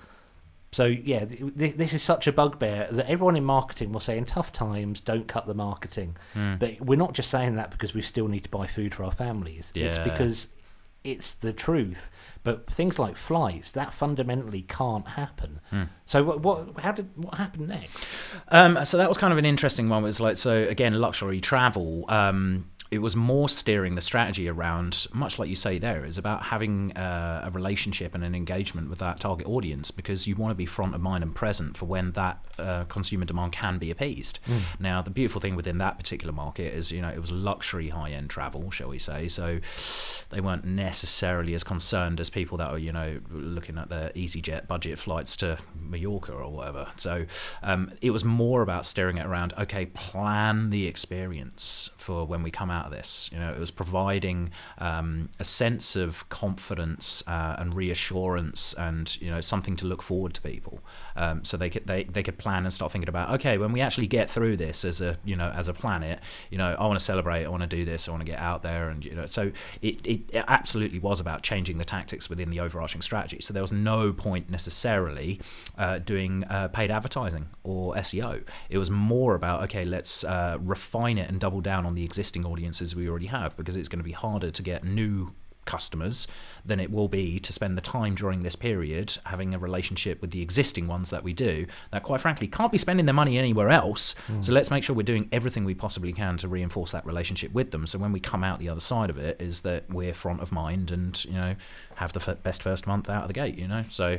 So 0.72 0.84
yeah, 0.84 1.24
th- 1.24 1.56
th- 1.56 1.76
this 1.76 1.92
is 1.94 2.02
such 2.02 2.26
a 2.26 2.32
bugbear 2.32 2.88
that 2.90 3.06
everyone 3.08 3.36
in 3.36 3.44
marketing 3.44 3.92
will 3.92 4.00
say 4.00 4.18
in 4.18 4.24
tough 4.26 4.52
times, 4.52 5.00
don't 5.00 5.26
cut 5.26 5.46
the 5.46 5.54
marketing. 5.54 6.16
Mm. 6.34 6.58
But 6.58 6.80
we're 6.80 6.98
not 6.98 7.14
just 7.14 7.30
saying 7.30 7.54
that 7.56 7.70
because 7.70 7.94
we 7.94 8.02
still 8.02 8.28
need 8.28 8.44
to 8.44 8.50
buy 8.50 8.66
food 8.66 8.94
for 8.94 9.04
our 9.04 9.12
families. 9.12 9.72
It's 9.74 9.96
Yeah. 9.96 10.02
because 10.04 10.48
it's 11.04 11.34
the 11.36 11.52
truth. 11.54 12.10
But 12.44 12.70
things 12.70 12.98
like 12.98 13.16
flights, 13.16 13.70
that 13.70 13.94
fundamentally 13.94 14.62
can't 14.62 15.06
happen. 15.08 15.60
Hmm. 15.70 15.84
So 16.06 16.22
what, 16.22 16.40
what? 16.40 16.80
How 16.80 16.92
did 16.92 17.08
what 17.16 17.34
happened 17.36 17.68
next? 17.68 18.06
Um, 18.48 18.84
so 18.84 18.96
that 18.98 19.08
was 19.08 19.16
kind 19.16 19.32
of 19.32 19.38
an 19.38 19.44
interesting 19.46 19.88
one. 19.88 20.02
It 20.02 20.06
was 20.06 20.20
like 20.20 20.36
so 20.36 20.54
again, 20.64 20.94
luxury 21.00 21.40
travel. 21.40 22.04
Um, 22.08 22.66
it 22.90 22.98
was 23.00 23.14
more 23.14 23.48
steering 23.48 23.94
the 23.94 24.00
strategy 24.00 24.48
around, 24.48 25.06
much 25.12 25.38
like 25.38 25.48
you 25.48 25.56
say 25.56 25.78
there, 25.78 26.04
is 26.04 26.16
about 26.16 26.44
having 26.44 26.96
uh, 26.96 27.42
a 27.44 27.50
relationship 27.50 28.14
and 28.14 28.24
an 28.24 28.34
engagement 28.34 28.88
with 28.88 28.98
that 29.00 29.20
target 29.20 29.46
audience 29.46 29.90
because 29.90 30.26
you 30.26 30.34
want 30.36 30.50
to 30.50 30.54
be 30.54 30.64
front 30.64 30.94
of 30.94 31.00
mind 31.00 31.22
and 31.22 31.34
present 31.34 31.76
for 31.76 31.84
when 31.84 32.12
that 32.12 32.42
uh, 32.58 32.84
consumer 32.84 33.26
demand 33.26 33.52
can 33.52 33.78
be 33.78 33.90
appeased. 33.90 34.38
Now, 34.80 35.02
the 35.02 35.10
beautiful 35.10 35.40
thing 35.40 35.54
within 35.54 35.78
that 35.78 35.98
particular 35.98 36.32
market 36.32 36.72
is, 36.72 36.90
you 36.90 37.02
know, 37.02 37.10
it 37.10 37.20
was 37.20 37.30
luxury 37.30 37.90
high 37.90 38.10
end 38.10 38.30
travel, 38.30 38.70
shall 38.70 38.88
we 38.88 38.98
say. 38.98 39.28
So 39.28 39.60
they 40.30 40.40
weren't 40.40 40.64
necessarily 40.64 41.54
as 41.54 41.64
concerned 41.64 42.20
as 42.20 42.30
people 42.30 42.56
that 42.58 42.68
are, 42.68 42.78
you 42.78 42.92
know, 42.92 43.20
looking 43.30 43.76
at 43.76 43.90
their 43.90 44.10
EasyJet 44.10 44.66
budget 44.66 44.98
flights 44.98 45.36
to 45.38 45.58
Mallorca 45.78 46.32
or 46.32 46.50
whatever. 46.50 46.88
So 46.96 47.26
um, 47.62 47.92
it 48.00 48.10
was 48.10 48.24
more 48.24 48.62
about 48.62 48.86
steering 48.86 49.18
it 49.18 49.26
around, 49.26 49.52
okay, 49.58 49.86
plan 49.86 50.70
the 50.70 50.86
experience 50.86 51.90
for 51.96 52.26
when 52.26 52.42
we 52.42 52.50
come 52.50 52.70
out 52.70 52.77
of 52.86 52.92
this. 52.92 53.30
You 53.32 53.38
know, 53.38 53.52
it 53.52 53.58
was 53.58 53.70
providing 53.70 54.50
um, 54.78 55.28
a 55.38 55.44
sense 55.44 55.96
of 55.96 56.28
confidence 56.28 57.22
uh, 57.26 57.56
and 57.58 57.74
reassurance 57.74 58.74
and, 58.74 59.20
you 59.20 59.30
know, 59.30 59.40
something 59.40 59.76
to 59.76 59.86
look 59.86 60.02
forward 60.02 60.34
to 60.34 60.40
people. 60.40 60.80
Um, 61.16 61.44
so 61.44 61.56
they 61.56 61.70
could 61.70 61.86
they, 61.86 62.04
they 62.04 62.22
could 62.22 62.38
plan 62.38 62.64
and 62.64 62.72
start 62.72 62.92
thinking 62.92 63.08
about 63.08 63.30
okay 63.34 63.58
when 63.58 63.72
we 63.72 63.80
actually 63.80 64.06
get 64.06 64.30
through 64.30 64.56
this 64.56 64.84
as 64.84 65.00
a 65.00 65.18
you 65.24 65.34
know 65.34 65.50
as 65.54 65.66
a 65.66 65.72
planet 65.72 66.20
you 66.50 66.58
know 66.58 66.76
I 66.78 66.86
want 66.86 66.98
to 66.98 67.04
celebrate 67.04 67.44
I 67.44 67.48
want 67.48 67.62
to 67.62 67.68
do 67.68 67.84
this 67.84 68.06
I 68.06 68.12
want 68.12 68.20
to 68.20 68.30
get 68.30 68.38
out 68.38 68.62
there 68.62 68.88
and 68.88 69.04
you 69.04 69.14
know 69.14 69.26
so 69.26 69.50
it, 69.82 70.06
it, 70.06 70.20
it 70.30 70.44
absolutely 70.46 70.98
was 70.98 71.18
about 71.18 71.42
changing 71.42 71.78
the 71.78 71.84
tactics 71.84 72.30
within 72.30 72.50
the 72.50 72.60
overarching 72.60 73.02
strategy 73.02 73.38
so 73.40 73.52
there 73.52 73.62
was 73.62 73.72
no 73.72 74.12
point 74.12 74.48
necessarily 74.50 75.40
uh, 75.76 75.98
doing 75.98 76.44
uh, 76.44 76.68
paid 76.68 76.90
advertising 76.90 77.48
or 77.64 77.94
SEO 77.94 78.42
it 78.70 78.78
was 78.78 78.90
more 78.90 79.34
about 79.34 79.62
okay 79.64 79.84
let's 79.84 80.24
uh, 80.24 80.56
refine 80.60 81.18
it 81.18 81.28
and 81.28 81.40
double 81.40 81.60
down 81.60 81.84
on 81.84 81.94
the 81.94 82.04
existing 82.04 82.44
audiences 82.68 82.94
we 82.94 83.08
already 83.08 83.26
have 83.26 83.56
because 83.56 83.76
it's 83.76 83.88
going 83.88 83.98
to 83.98 84.04
be 84.04 84.12
harder 84.12 84.50
to 84.50 84.62
get 84.62 84.84
new 84.84 85.32
customers 85.64 86.26
than 86.64 86.80
it 86.80 86.90
will 86.90 87.08
be 87.08 87.38
to 87.38 87.52
spend 87.52 87.76
the 87.76 87.82
time 87.82 88.14
during 88.14 88.42
this 88.42 88.56
period 88.56 89.16
having 89.24 89.54
a 89.54 89.58
relationship 89.58 90.20
with 90.22 90.30
the 90.30 90.40
existing 90.40 90.86
ones 90.86 91.10
that 91.10 91.22
we 91.22 91.34
do 91.34 91.66
that 91.92 92.02
quite 92.02 92.22
frankly 92.22 92.46
can't 92.48 92.72
be 92.72 92.78
spending 92.78 93.04
their 93.04 93.14
money 93.14 93.36
anywhere 93.38 93.68
else. 93.68 94.14
Hmm. 94.26 94.40
So 94.40 94.52
let's 94.52 94.70
make 94.70 94.82
sure 94.82 94.96
we're 94.96 95.02
doing 95.02 95.28
everything 95.30 95.64
we 95.64 95.74
possibly 95.74 96.12
can 96.12 96.38
to 96.38 96.48
reinforce 96.48 96.92
that 96.92 97.04
relationship 97.04 97.52
with 97.52 97.70
them. 97.70 97.86
So 97.86 97.98
when 97.98 98.12
we 98.12 98.20
come 98.20 98.42
out 98.42 98.58
the 98.58 98.70
other 98.70 98.80
side 98.80 99.10
of 99.10 99.18
it 99.18 99.40
is 99.40 99.60
that 99.60 99.90
we're 99.90 100.14
front 100.14 100.40
of 100.40 100.52
mind 100.52 100.90
and 100.90 101.22
you 101.24 101.32
know 101.32 101.54
have 101.96 102.12
the 102.14 102.20
f- 102.20 102.42
best 102.42 102.62
first 102.62 102.86
month 102.86 103.10
out 103.10 103.22
of 103.22 103.28
the 103.28 103.34
gate 103.34 103.58
you 103.58 103.68
know? 103.68 103.84
So 103.88 104.18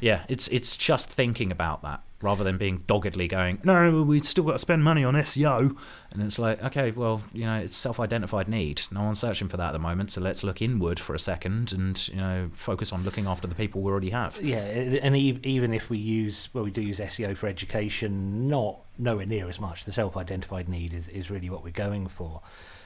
yeah 0.00 0.24
it's 0.28 0.46
it's 0.48 0.76
just 0.76 1.10
thinking 1.10 1.50
about 1.50 1.82
that 1.82 2.02
rather 2.26 2.44
than 2.44 2.58
being 2.58 2.82
doggedly 2.86 3.28
going 3.28 3.58
no 3.64 4.02
we've 4.02 4.26
still 4.26 4.44
got 4.44 4.52
to 4.52 4.58
spend 4.58 4.82
money 4.84 5.04
on 5.04 5.14
SEO 5.14 5.76
and 6.10 6.22
it's 6.22 6.38
like 6.38 6.62
okay 6.62 6.90
well 6.90 7.22
you 7.32 7.44
know 7.44 7.58
it's 7.58 7.76
self-identified 7.76 8.48
need 8.48 8.82
no 8.90 9.02
one's 9.04 9.20
searching 9.20 9.48
for 9.48 9.56
that 9.56 9.68
at 9.68 9.72
the 9.72 9.78
moment 9.78 10.10
so 10.10 10.20
let's 10.20 10.42
look 10.42 10.60
inward 10.60 10.98
for 11.00 11.14
a 11.14 11.18
second 11.18 11.72
and 11.72 12.08
you 12.08 12.16
know 12.16 12.50
focus 12.54 12.92
on 12.92 13.02
looking 13.04 13.26
after 13.26 13.46
the 13.46 13.54
people 13.54 13.80
we 13.80 13.90
already 13.90 14.10
have 14.10 14.36
Yeah, 14.42 14.64
and 15.06 15.16
even 15.16 15.72
if 15.72 15.90
we 15.90 15.98
use 15.98 16.48
well, 16.52 16.64
we 16.64 16.70
do 16.70 16.82
use 16.82 16.98
SEO 16.98 17.36
for 17.36 17.46
education, 17.46 18.48
not 18.48 18.78
nowhere 18.98 19.26
near 19.26 19.48
as 19.48 19.58
much. 19.60 19.84
The 19.84 19.92
self-identified 19.92 20.68
need 20.68 20.92
is, 20.92 21.08
is 21.08 21.30
really 21.30 21.50
what 21.50 21.62
we're 21.64 21.70
going 21.70 22.06
for. 22.08 22.40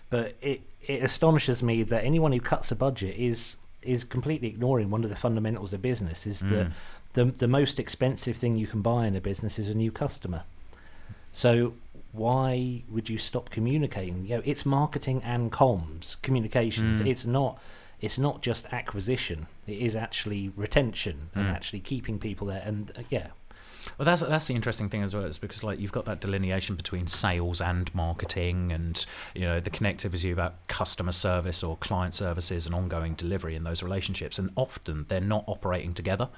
But 0.08 0.36
it 0.40 0.62
it 0.80 1.02
astonishes 1.02 1.62
me 1.62 1.82
that 1.84 2.04
anyone 2.04 2.32
who 2.32 2.40
cuts 2.40 2.70
a 2.72 2.76
budget 2.76 3.14
is 3.16 3.56
is 3.82 4.04
completely 4.04 4.48
ignoring 4.48 4.90
one 4.90 5.04
of 5.04 5.10
the 5.10 5.16
fundamentals 5.16 5.72
of 5.72 5.80
business. 5.82 6.26
Is 6.26 6.40
that 6.40 6.68
Mm. 6.68 6.72
The 7.14 7.24
the 7.26 7.48
most 7.48 7.78
expensive 7.78 8.36
thing 8.36 8.56
you 8.56 8.66
can 8.66 8.82
buy 8.82 9.06
in 9.06 9.16
a 9.16 9.20
business 9.20 9.58
is 9.58 9.68
a 9.68 9.74
new 9.74 9.90
customer. 9.92 10.42
So 11.32 11.74
why 12.12 12.82
would 12.90 13.08
you 13.08 13.18
stop 13.18 13.50
communicating? 13.50 14.26
You 14.26 14.36
know, 14.36 14.42
it's 14.44 14.66
marketing 14.66 15.22
and 15.24 15.52
comms, 15.52 16.20
communications. 16.22 17.02
Mm. 17.02 17.06
It's 17.06 17.24
not 17.24 17.58
it's 18.00 18.18
not 18.18 18.40
just 18.42 18.66
acquisition. 18.72 19.46
It 19.66 19.78
is 19.78 19.94
actually 19.94 20.50
retention 20.56 21.28
and 21.34 21.46
Mm. 21.46 21.52
actually 21.54 21.80
keeping 21.80 22.18
people 22.18 22.46
there. 22.46 22.62
And 22.64 22.90
uh, 22.98 23.02
yeah, 23.10 23.28
Well, 23.98 24.04
that's 24.04 24.22
that's 24.22 24.46
the 24.46 24.54
interesting 24.54 24.88
thing 24.88 25.02
as 25.02 25.14
well, 25.14 25.24
is 25.24 25.38
because 25.38 25.62
like 25.62 25.78
you've 25.78 25.92
got 25.92 26.04
that 26.06 26.20
delineation 26.20 26.76
between 26.76 27.06
sales 27.06 27.60
and 27.60 27.92
marketing, 27.94 28.72
and 28.72 29.04
you 29.34 29.42
know 29.42 29.60
the 29.60 29.70
connectivity 29.70 30.32
about 30.32 30.66
customer 30.68 31.12
service 31.12 31.62
or 31.62 31.76
client 31.76 32.14
services 32.14 32.66
and 32.66 32.74
ongoing 32.74 33.14
delivery 33.14 33.54
in 33.54 33.64
those 33.64 33.82
relationships. 33.82 34.38
And 34.38 34.50
often 34.56 35.06
they're 35.08 35.20
not 35.20 35.44
operating 35.46 35.94
together; 35.94 36.28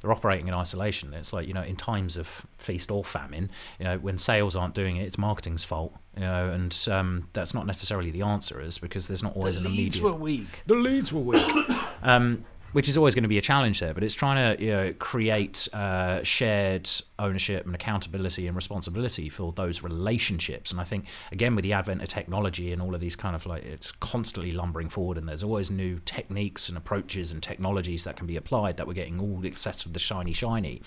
they're 0.00 0.12
operating 0.12 0.48
in 0.48 0.54
isolation. 0.54 1.12
It's 1.14 1.32
like 1.32 1.48
you 1.48 1.54
know 1.54 1.62
in 1.62 1.76
times 1.76 2.16
of 2.16 2.46
feast 2.58 2.90
or 2.90 3.04
famine, 3.04 3.50
you 3.78 3.84
know 3.84 3.98
when 3.98 4.18
sales 4.18 4.56
aren't 4.56 4.74
doing 4.74 4.96
it, 4.96 5.04
it's 5.04 5.18
marketing's 5.18 5.64
fault. 5.64 5.94
You 6.14 6.20
know, 6.20 6.50
and 6.50 6.88
um, 6.90 7.28
that's 7.32 7.54
not 7.54 7.66
necessarily 7.66 8.10
the 8.10 8.22
answer, 8.22 8.60
is 8.60 8.78
because 8.78 9.08
there's 9.08 9.22
not 9.22 9.34
always 9.34 9.54
the 9.54 9.62
an 9.62 9.66
leads 9.66 9.96
immediate 9.96 10.04
were 10.04 10.12
weak. 10.12 10.62
the 10.66 10.74
leads 10.74 11.12
were 11.12 11.22
weak. 11.22 11.70
um, 12.02 12.44
which 12.72 12.88
is 12.88 12.96
always 12.96 13.14
going 13.14 13.22
to 13.22 13.28
be 13.28 13.38
a 13.38 13.42
challenge 13.42 13.80
there, 13.80 13.94
but 13.94 14.02
it's 14.02 14.14
trying 14.14 14.56
to 14.56 14.62
you 14.62 14.70
know, 14.70 14.92
create 14.98 15.68
uh, 15.72 16.22
shared 16.22 16.90
ownership 17.18 17.64
and 17.66 17.74
accountability 17.74 18.46
and 18.46 18.56
responsibility 18.56 19.28
for 19.28 19.52
those 19.52 19.82
relationships. 19.82 20.72
And 20.72 20.80
I 20.80 20.84
think 20.84 21.06
again 21.30 21.54
with 21.54 21.62
the 21.62 21.72
advent 21.72 22.02
of 22.02 22.08
technology 22.08 22.72
and 22.72 22.82
all 22.82 22.94
of 22.94 23.00
these 23.00 23.16
kind 23.16 23.36
of 23.36 23.46
like 23.46 23.64
it's 23.64 23.92
constantly 23.92 24.52
lumbering 24.52 24.88
forward, 24.88 25.18
and 25.18 25.28
there's 25.28 25.44
always 25.44 25.70
new 25.70 26.00
techniques 26.04 26.68
and 26.68 26.76
approaches 26.76 27.32
and 27.32 27.42
technologies 27.42 28.04
that 28.04 28.16
can 28.16 28.26
be 28.26 28.36
applied 28.36 28.76
that 28.76 28.86
we're 28.86 28.92
getting 28.94 29.20
all 29.20 29.44
excess 29.44 29.84
of 29.86 29.92
the 29.92 29.98
shiny 29.98 30.32
shiny. 30.32 30.82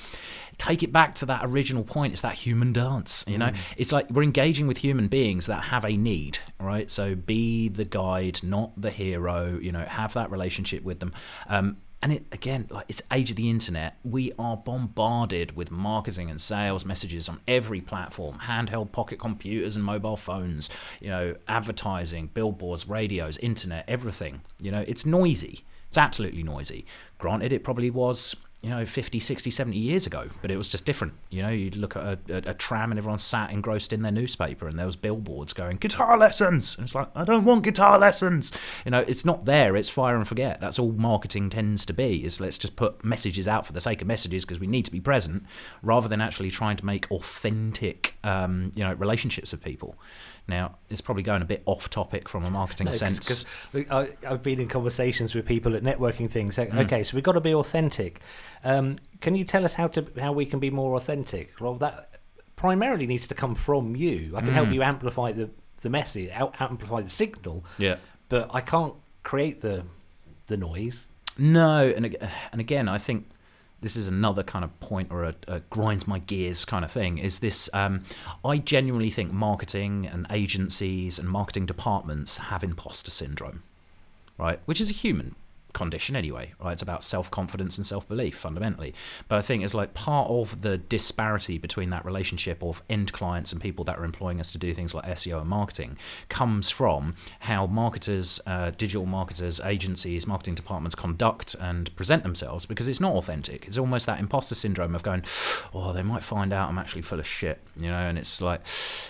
Take 0.58 0.84
it 0.84 0.92
back 0.92 1.16
to 1.16 1.26
that 1.28 1.42
original 1.46 1.84
point. 1.84 2.14
It's 2.14 2.22
that 2.22 2.36
human 2.36 2.74
dance. 2.74 3.24
You 3.28 3.38
know, 3.38 3.52
it's 3.78 3.92
like 3.92 4.10
we're 4.10 4.24
engaging 4.24 4.68
with 4.68 4.78
human 4.78 5.08
beings 5.08 5.48
that 5.48 5.64
have 5.66 5.86
a 5.86 5.98
need, 5.98 6.40
right? 6.60 6.90
So 6.90 7.16
be 7.16 7.70
the 7.70 7.86
guide, 7.86 8.40
not 8.44 8.80
the 8.80 8.92
hero. 8.92 9.60
You 9.62 9.72
know, 9.72 9.86
have 9.86 10.14
that 10.14 10.32
relationship 10.32 10.84
with 10.84 11.00
them. 11.00 11.14
Um, 11.48 11.75
and 12.06 12.14
it 12.14 12.26
again, 12.32 12.68
like 12.70 12.86
it's 12.88 13.02
age 13.12 13.32
of 13.32 13.36
the 13.36 13.50
internet. 13.50 13.98
We 14.04 14.32
are 14.38 14.56
bombarded 14.56 15.56
with 15.56 15.72
marketing 15.72 16.30
and 16.30 16.40
sales 16.40 16.86
messages 16.86 17.28
on 17.28 17.40
every 17.48 17.82
platform: 17.82 18.42
handheld 18.44 18.92
pocket 18.92 19.18
computers 19.18 19.76
and 19.76 19.84
mobile 19.84 20.16
phones. 20.16 20.70
You 21.02 21.10
know, 21.10 21.36
advertising, 21.48 22.30
billboards, 22.32 22.88
radios, 22.88 23.38
internet, 23.38 23.86
everything. 23.88 24.42
You 24.62 24.70
know, 24.70 24.86
it's 24.88 25.04
noisy. 25.04 25.66
It's 25.88 25.98
absolutely 25.98 26.44
noisy. 26.44 26.86
Granted, 27.18 27.52
it 27.52 27.64
probably 27.64 27.90
was 27.90 28.36
you 28.62 28.70
know 28.70 28.86
50 28.86 29.20
60 29.20 29.52
70 29.52 29.78
years 29.78 30.08
ago 30.08 30.28
but 30.42 30.50
it 30.50 30.58
was 30.58 30.68
just 30.68 30.86
different 30.86 31.14
you 31.30 31.42
know? 31.42 31.50
You'd 31.50 31.76
look 31.76 31.96
at 31.96 32.04
a, 32.04 32.20
a, 32.30 32.52
a 32.52 32.54
tram 32.54 32.92
and 32.92 32.98
everyone 32.98 33.20
sat 33.20 33.52
engrossed 33.52 33.94
in 33.94 34.02
their 34.02 34.12
newspaper 34.12 34.68
and 34.68 34.78
there 34.80 34.86
was 34.86 34.96
billboards 34.96 35.54
going 35.54 35.78
guitar 35.78 36.18
lessons! 36.18 36.78
And 36.78 36.86
it's 36.86 36.96
like 36.96 37.10
i 37.16 37.24
don't 37.24 37.46
want 37.46 37.64
guitar 37.64 38.00
lessons! 38.00 38.52
You 38.86 38.92
know 38.92 39.00
it's 39.08 39.26
not 39.26 39.46
there 39.46 39.76
it's 39.76 39.90
fire 39.90 40.16
and 40.16 40.28
forget. 40.28 40.60
That's 40.60 40.80
all 40.80 40.92
marketing 40.92 41.50
tends 41.50 41.86
to 41.86 41.94
be 41.94 42.26
is 42.26 42.40
let's 42.40 42.58
just 42.58 42.76
put 42.76 43.04
messages 43.04 43.48
out 43.48 43.66
for 43.66 43.74
the 43.74 43.82
sake 43.82 44.02
of 44.02 44.08
messages 44.08 44.46
because 44.46 44.60
we 44.60 44.68
need 44.68 44.86
to 44.86 44.92
be 44.92 45.00
present 45.00 45.44
rather 45.82 46.08
than 46.08 46.22
actually 46.22 46.52
trying 46.52 46.78
to 46.78 46.86
make 46.86 47.10
authentic 47.12 48.16
um, 48.24 48.72
you 48.76 48.84
know 48.84 48.94
relationships 48.94 49.52
with 49.52 49.64
people 49.64 49.96
now 50.48 50.76
it's 50.90 51.02
probably 51.02 51.24
going 51.24 51.42
a 51.42 51.46
bit 51.46 51.64
off 51.66 51.90
topic 51.90 52.30
from 52.30 52.46
a 52.46 52.50
marketing 52.52 52.92
sense 52.92 53.20
because 53.20 53.46
I've 54.28 54.44
been 54.44 54.60
in 54.60 54.68
conversations 54.68 55.34
with 55.34 55.46
people 55.46 55.76
at 55.76 55.84
networking 55.84 56.30
things. 56.30 56.58
Mm. 56.58 56.86
Okay, 56.86 57.04
so 57.04 57.16
we've 57.16 57.24
got 57.24 57.34
to 57.34 57.42
be 57.42 57.54
authentic. 57.54 58.20
Um, 58.64 58.98
can 59.22 59.36
you 59.36 59.44
tell 59.44 59.66
us 59.66 59.74
how 59.74 59.88
to 59.90 60.06
how 60.20 60.32
we 60.34 60.46
can 60.46 60.60
be 60.60 60.70
more 60.70 60.96
authentic? 60.96 61.60
Well, 61.60 61.76
that 61.76 62.20
primarily 62.56 63.08
needs 63.08 63.28
to 63.28 63.36
come 63.36 63.56
from 63.56 63.96
you. 63.96 64.34
I 64.36 64.42
can 64.42 64.54
help 64.54 64.70
Mm. 64.70 64.74
you 64.76 64.84
amplify 64.84 65.32
the 65.32 65.50
the 65.82 65.90
message, 65.90 66.30
out, 66.34 66.56
amplify 66.60 67.02
the 67.02 67.10
signal, 67.10 67.64
yeah 67.78 67.98
but 68.30 68.50
I 68.54 68.62
can't 68.62 68.94
create 69.24 69.62
the 69.62 69.84
the 70.48 70.58
noise. 70.58 71.08
No, 71.38 71.86
and 71.88 72.06
and 72.52 72.62
again, 72.62 72.88
I 72.88 72.98
think 72.98 73.28
this 73.86 73.96
is 73.96 74.08
another 74.08 74.42
kind 74.42 74.66
of 74.66 74.80
point 74.80 75.10
or 75.12 75.26
a, 75.26 75.36
a 75.48 75.60
grinds 75.70 76.08
my 76.08 76.18
gears 76.18 76.66
kind 76.66 76.84
of 76.84 76.92
thing. 76.92 77.20
Is 77.20 77.38
this? 77.38 77.70
Um, 77.72 78.04
I 78.44 78.58
genuinely 78.58 79.12
think 79.12 79.32
marketing 79.32 80.08
and 80.08 80.26
agencies 80.32 81.20
and 81.20 81.30
marketing 81.30 81.68
departments 81.68 82.38
have 82.38 82.64
imposter 82.64 83.12
syndrome, 83.12 83.62
right? 84.40 84.60
Which 84.66 84.82
is 84.82 84.90
a 84.90 84.94
human 84.94 85.36
condition 85.76 86.16
anyway, 86.16 86.54
right? 86.60 86.72
It's 86.72 86.82
about 86.82 87.04
self 87.04 87.30
confidence 87.30 87.78
and 87.78 87.86
self 87.86 88.08
belief 88.08 88.36
fundamentally. 88.36 88.96
But 89.28 89.38
I 89.38 89.42
think 89.42 89.64
it's 89.64 89.76
like 89.76 89.94
part 89.94 90.30
of 90.30 90.62
the 90.62 90.78
disparity 90.80 91.60
between 91.60 91.92
that 91.92 92.04
relationship 92.04 92.64
of 92.64 92.82
end 92.90 93.14
clients 93.14 93.52
and 93.52 93.62
people 93.62 93.86
that 93.86 94.00
are 94.00 94.04
employing 94.06 94.40
us 94.40 94.52
to 94.54 94.58
do 94.58 94.74
things 94.74 94.96
like 94.96 95.06
SEO 95.06 95.42
and 95.42 95.50
marketing 95.50 95.98
comes 96.30 96.72
from 96.72 97.16
how 97.42 97.68
marketers, 97.68 98.40
uh, 98.48 98.72
digital 98.72 99.06
marketers, 99.06 99.60
agencies, 99.60 100.26
marketing 100.26 100.56
departments 100.56 100.96
conduct 100.96 101.56
and 101.60 101.96
present 101.96 102.24
themselves 102.24 102.66
because 102.66 102.88
it's 102.88 103.02
not 103.02 103.14
authentic. 103.14 103.68
It's 103.68 103.78
almost 103.78 104.06
that 104.06 104.20
imposter 104.20 104.56
syndrome 104.56 104.96
of 104.96 105.04
going, 105.04 105.24
oh, 105.74 105.94
they 105.94 106.04
might 106.04 106.24
find 106.24 106.54
out 106.54 106.70
I'm 106.70 106.80
actually 106.80 107.02
full 107.02 107.20
of 107.20 107.28
shit, 107.28 107.62
you 107.78 107.90
know, 107.90 108.08
and 108.10 108.18
it's 108.18 108.42
like, 108.42 108.62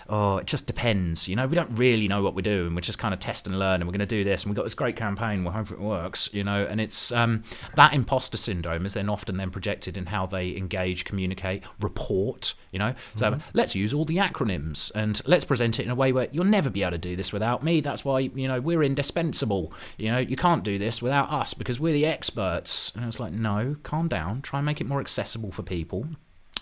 oh, 0.10 0.38
it 0.38 0.48
just 0.48 0.66
depends, 0.66 1.28
you 1.28 1.36
know, 1.36 1.46
we 1.46 1.56
don't 1.56 1.72
really 1.78 2.08
know 2.08 2.24
what 2.24 2.34
we're 2.36 2.42
doing. 2.42 2.74
We're 2.74 2.82
just 2.82 2.98
kind 2.98 3.14
of 3.14 3.20
test 3.20 3.46
and 3.46 3.60
learn 3.60 3.82
and 3.82 3.86
we're 3.88 3.98
going 3.98 4.00
to 4.00 4.18
do 4.18 4.24
this 4.24 4.44
and 4.44 4.50
we've 4.50 4.58
got 4.58 4.64
this 4.64 4.74
great 4.74 4.96
campaign, 4.96 5.44
we'll 5.44 5.54
hope 5.54 5.72
it 5.72 5.80
works, 5.80 6.28
you 6.34 6.44
know, 6.44 6.55
and 6.64 6.80
it's 6.80 7.12
um, 7.12 7.44
that 7.76 7.94
imposter 7.94 8.38
syndrome 8.38 8.86
is 8.86 8.94
then 8.94 9.10
often 9.10 9.38
then 9.38 9.52
projected 9.52 9.98
in 9.98 10.08
how 10.08 10.26
they 10.26 10.56
engage, 10.56 11.04
communicate, 11.06 11.64
report, 11.80 12.54
you 12.72 12.80
know. 12.80 12.94
So 13.16 13.26
Mm-hmm. 13.32 13.40
let's 13.54 13.76
use 13.76 13.94
all 13.94 14.06
the 14.06 14.18
acronyms 14.18 14.92
and 14.96 15.22
let's 15.26 15.44
present 15.46 15.80
it 15.80 15.84
in 15.84 15.90
a 15.90 15.96
way 15.96 16.12
where 16.14 16.28
you'll 16.32 16.46
never 16.46 16.70
be 16.70 16.84
able 16.84 16.92
to 16.92 16.98
do 16.98 17.16
this 17.16 17.34
without 17.34 17.64
me. 17.64 17.82
That's 17.82 18.06
why, 18.06 18.20
you 18.20 18.48
know, 18.48 18.62
we're 18.62 18.84
indispensable. 18.84 19.74
You 19.98 20.12
know, 20.12 20.20
you 20.20 20.36
can't 20.36 20.64
do 20.64 20.78
this 20.78 21.02
without 21.02 21.32
us 21.32 21.54
because 21.54 21.80
we're 21.80 21.94
the 21.94 22.06
experts. 22.06 22.92
And 22.96 23.06
it's 23.06 23.20
like, 23.20 23.34
no, 23.34 23.76
calm 23.84 24.08
down, 24.08 24.42
try 24.42 24.60
and 24.60 24.66
make 24.66 24.80
it 24.80 24.88
more 24.88 25.00
accessible 25.00 25.52
for 25.52 25.64
people 25.64 26.08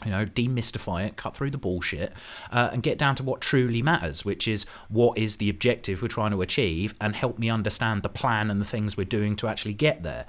you 0.06 0.12
know, 0.12 0.26
demystify 0.26 1.08
it, 1.08 1.18
cut 1.18 1.36
through 1.36 1.52
the 1.52 1.58
bullshit, 1.58 2.14
uh, 2.52 2.70
and 2.72 2.84
get 2.84 2.98
down 2.98 3.16
to 3.16 3.24
what 3.24 3.42
truly 3.42 3.82
matters, 3.82 4.24
which 4.24 4.48
is 4.48 4.66
what 4.90 5.18
is 5.18 5.38
the 5.38 5.50
objective 5.50 6.02
we're 6.02 6.08
trying 6.08 6.32
to 6.32 6.42
achieve, 6.42 6.94
and 7.00 7.16
help 7.16 7.38
me 7.40 7.50
understand 7.50 8.04
the 8.04 8.10
plan 8.10 8.50
and 8.50 8.60
the 8.62 8.66
things 8.66 8.98
we're 8.98 9.04
doing 9.04 9.36
to 9.36 9.48
actually 9.48 9.74
get 9.74 10.04
there. 10.04 10.26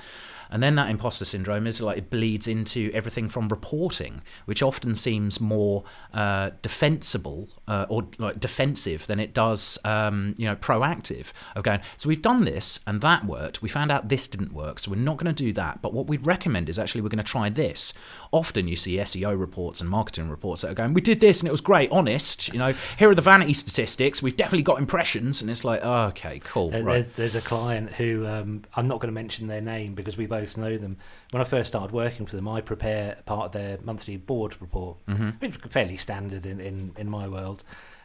And 0.55 0.63
then 0.63 0.77
that 0.77 0.89
imposter 0.89 1.25
syndrome 1.25 1.67
is 1.67 1.81
like 1.81 1.99
it 1.99 2.11
bleeds 2.11 2.47
into 2.47 2.89
everything 2.95 3.29
from 3.29 3.49
reporting, 3.49 4.23
which 4.45 4.63
often 4.63 4.95
seems 4.95 5.41
more 5.41 5.83
uh, 6.13 6.51
defensible 6.63 7.49
uh, 7.67 7.87
or 7.89 8.07
like 8.19 8.39
defensive 8.39 9.05
than 9.09 9.19
it 9.19 9.35
does, 9.35 9.81
um, 9.85 10.37
you 10.39 10.47
know, 10.47 10.55
proactive. 10.55 11.33
Of 11.57 11.65
going, 11.65 11.81
so 11.97 12.09
we've 12.09 12.23
done 12.23 12.45
this 12.45 12.79
and 12.87 13.01
that 13.01 13.27
worked. 13.27 13.63
We 13.63 13.69
found 13.69 13.91
out 13.91 14.09
this 14.09 14.29
didn't 14.29 14.53
work, 14.53 14.79
so 14.79 14.93
we're 14.93 14.97
not 14.97 15.17
going 15.17 15.35
to 15.35 15.45
do 15.45 15.53
that. 15.55 15.83
But 15.83 15.93
what 15.93 16.07
we'd 16.07 16.25
recommend 16.25 16.69
is 16.69 16.79
actually 16.79 17.01
we're 17.01 17.09
going 17.09 17.19
to 17.19 17.25
try 17.25 17.51
this. 17.51 17.93
Often 18.31 18.69
you 18.69 18.77
see 18.77 18.99
SEO 18.99 19.37
reports 19.39 19.81
and 19.81 19.91
marketing 19.91 20.31
reports 20.31 20.63
that 20.63 20.71
are 20.71 20.75
going, 20.75 20.95
we 20.95 21.01
did 21.01 21.19
this 21.19 21.41
and 21.41 21.49
it 21.49 21.53
was 21.53 21.61
great, 21.61 21.91
honest. 21.91 22.53
You 22.53 22.61
know, 22.61 22.75
here 22.97 23.11
are 23.11 23.15
the 23.17 23.23
vanity 23.23 23.55
statistics. 23.55 24.23
We've 24.23 24.37
definitely 24.37 24.63
got 24.63 24.79
impressions, 24.79 25.43
and 25.43 25.51
it's 25.51 25.65
like, 25.65 25.81
oh, 25.83 26.05
okay, 26.11 26.39
cool, 26.45 26.71
There- 26.71 26.85
right. 26.85 27.03
There's, 27.03 27.33
there's 27.33 27.45
a 27.45 27.45
client 27.45 27.95
who 27.95 28.25
um, 28.25 28.63
I'm 28.77 28.87
not 28.87 29.01
going 29.01 29.09
to 29.09 29.15
mention 29.15 29.49
their 29.49 29.61
name 29.61 29.95
because 29.95 30.17
we 30.17 30.27
both 30.27 30.44
know 30.57 30.77
them. 30.79 30.97
When 31.31 31.41
I 31.41 31.45
first 31.45 31.69
started 31.69 31.93
working 31.93 32.27
for 32.27 32.37
them, 32.37 32.49
I 32.49 32.61
prepare 32.61 33.19
part 33.27 33.47
of 33.47 33.53
their 33.53 33.79
monthly 33.83 34.17
board 34.17 34.57
report, 34.61 34.97
Mm-hmm. 35.07 35.31
which 35.41 35.57
is 35.57 35.61
fairly 35.71 35.97
standard 35.97 36.45
in, 36.47 36.61
in, 36.61 36.93
in 36.97 37.09
my 37.09 37.27
world. 37.29 37.63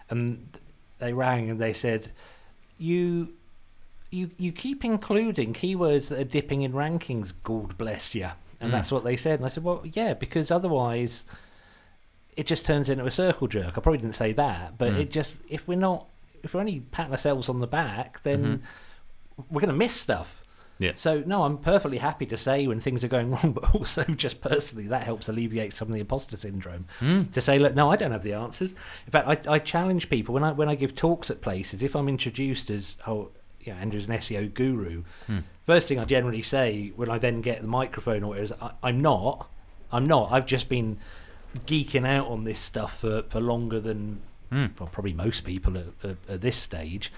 And 0.09 0.47
they 0.99 1.13
rang 1.13 1.49
and 1.49 1.59
they 1.59 1.73
said, 1.73 2.11
"You, 2.77 3.33
you, 4.09 4.31
you 4.37 4.51
keep 4.51 4.83
including 4.83 5.53
keywords 5.53 6.07
that 6.07 6.19
are 6.19 6.23
dipping 6.23 6.61
in 6.63 6.73
rankings. 6.73 7.31
God 7.43 7.77
bless 7.77 8.15
you." 8.15 8.29
And 8.61 8.69
Mm. 8.71 8.75
that's 8.75 8.91
what 8.91 9.03
they 9.03 9.15
said. 9.15 9.39
And 9.39 9.45
I 9.45 9.49
said, 9.49 9.63
"Well, 9.63 9.83
yeah, 9.93 10.13
because 10.13 10.49
otherwise." 10.51 11.25
It 12.37 12.47
just 12.47 12.65
turns 12.65 12.87
into 12.89 13.05
a 13.05 13.11
circle 13.11 13.47
jerk. 13.47 13.77
I 13.77 13.81
probably 13.81 13.97
didn't 13.97 14.15
say 14.15 14.31
that, 14.31 14.77
but 14.77 14.93
Mm. 14.93 14.99
it 15.01 15.11
just 15.11 15.33
if 15.49 15.67
we're 15.67 15.77
not 15.77 16.05
if 16.41 16.53
we're 16.53 16.61
only 16.61 16.79
patting 16.79 17.11
ourselves 17.11 17.49
on 17.49 17.59
the 17.59 17.67
back, 17.67 18.23
then 18.23 18.61
Mhm. 19.39 19.43
we're 19.51 19.59
going 19.59 19.71
to 19.73 19.75
miss 19.75 19.93
stuff. 19.93 20.38
Yeah. 20.79 20.93
So 20.95 21.23
no, 21.25 21.43
I'm 21.43 21.57
perfectly 21.57 21.97
happy 21.97 22.25
to 22.27 22.37
say 22.37 22.65
when 22.65 22.79
things 22.79 23.03
are 23.03 23.09
going 23.09 23.31
wrong, 23.35 23.51
but 23.51 23.75
also 23.75 24.03
just 24.05 24.39
personally 24.41 24.87
that 24.87 25.03
helps 25.03 25.27
alleviate 25.27 25.73
some 25.73 25.89
of 25.89 25.93
the 25.93 25.99
imposter 25.99 26.37
syndrome. 26.37 26.85
Mm. 27.01 27.31
To 27.33 27.41
say, 27.41 27.59
look, 27.59 27.75
no, 27.75 27.91
I 27.91 27.97
don't 27.97 28.11
have 28.11 28.23
the 28.23 28.33
answers. 28.33 28.71
In 29.05 29.11
fact, 29.11 29.27
I, 29.47 29.53
I 29.55 29.59
challenge 29.59 30.09
people 30.09 30.33
when 30.33 30.43
I 30.43 30.53
when 30.53 30.69
I 30.69 30.75
give 30.75 30.95
talks 30.95 31.29
at 31.29 31.41
places. 31.41 31.83
If 31.83 31.95
I'm 31.95 32.07
introduced 32.07 32.69
as 32.71 32.95
oh, 33.05 33.29
yeah, 33.61 33.75
Andrew's 33.75 34.05
an 34.05 34.11
SEO 34.11 34.53
guru, 34.53 35.03
Hmm. 35.27 35.39
first 35.65 35.89
thing 35.89 35.99
I 35.99 36.05
generally 36.05 36.41
say 36.41 36.93
when 36.95 37.09
I 37.09 37.17
then 37.17 37.41
get 37.41 37.61
the 37.61 37.67
microphone 37.67 38.23
or 38.23 38.37
is 38.37 38.53
I, 38.61 38.71
I'm 38.81 39.01
not. 39.01 39.49
I'm 39.91 40.05
not. 40.05 40.31
I've 40.31 40.45
just 40.45 40.69
been 40.69 40.97
geeking 41.65 42.07
out 42.07 42.27
on 42.27 42.43
this 42.45 42.59
stuff 42.59 42.99
for, 42.99 43.23
for 43.23 43.39
longer 43.41 43.79
than 43.79 44.21
Mm. 44.51 44.79
well, 44.79 44.89
probably 44.91 45.13
most 45.13 45.43
people 45.45 45.77
at, 45.77 45.85
at, 46.03 46.17
at 46.27 46.41
this 46.41 46.57
stage. 46.57 47.13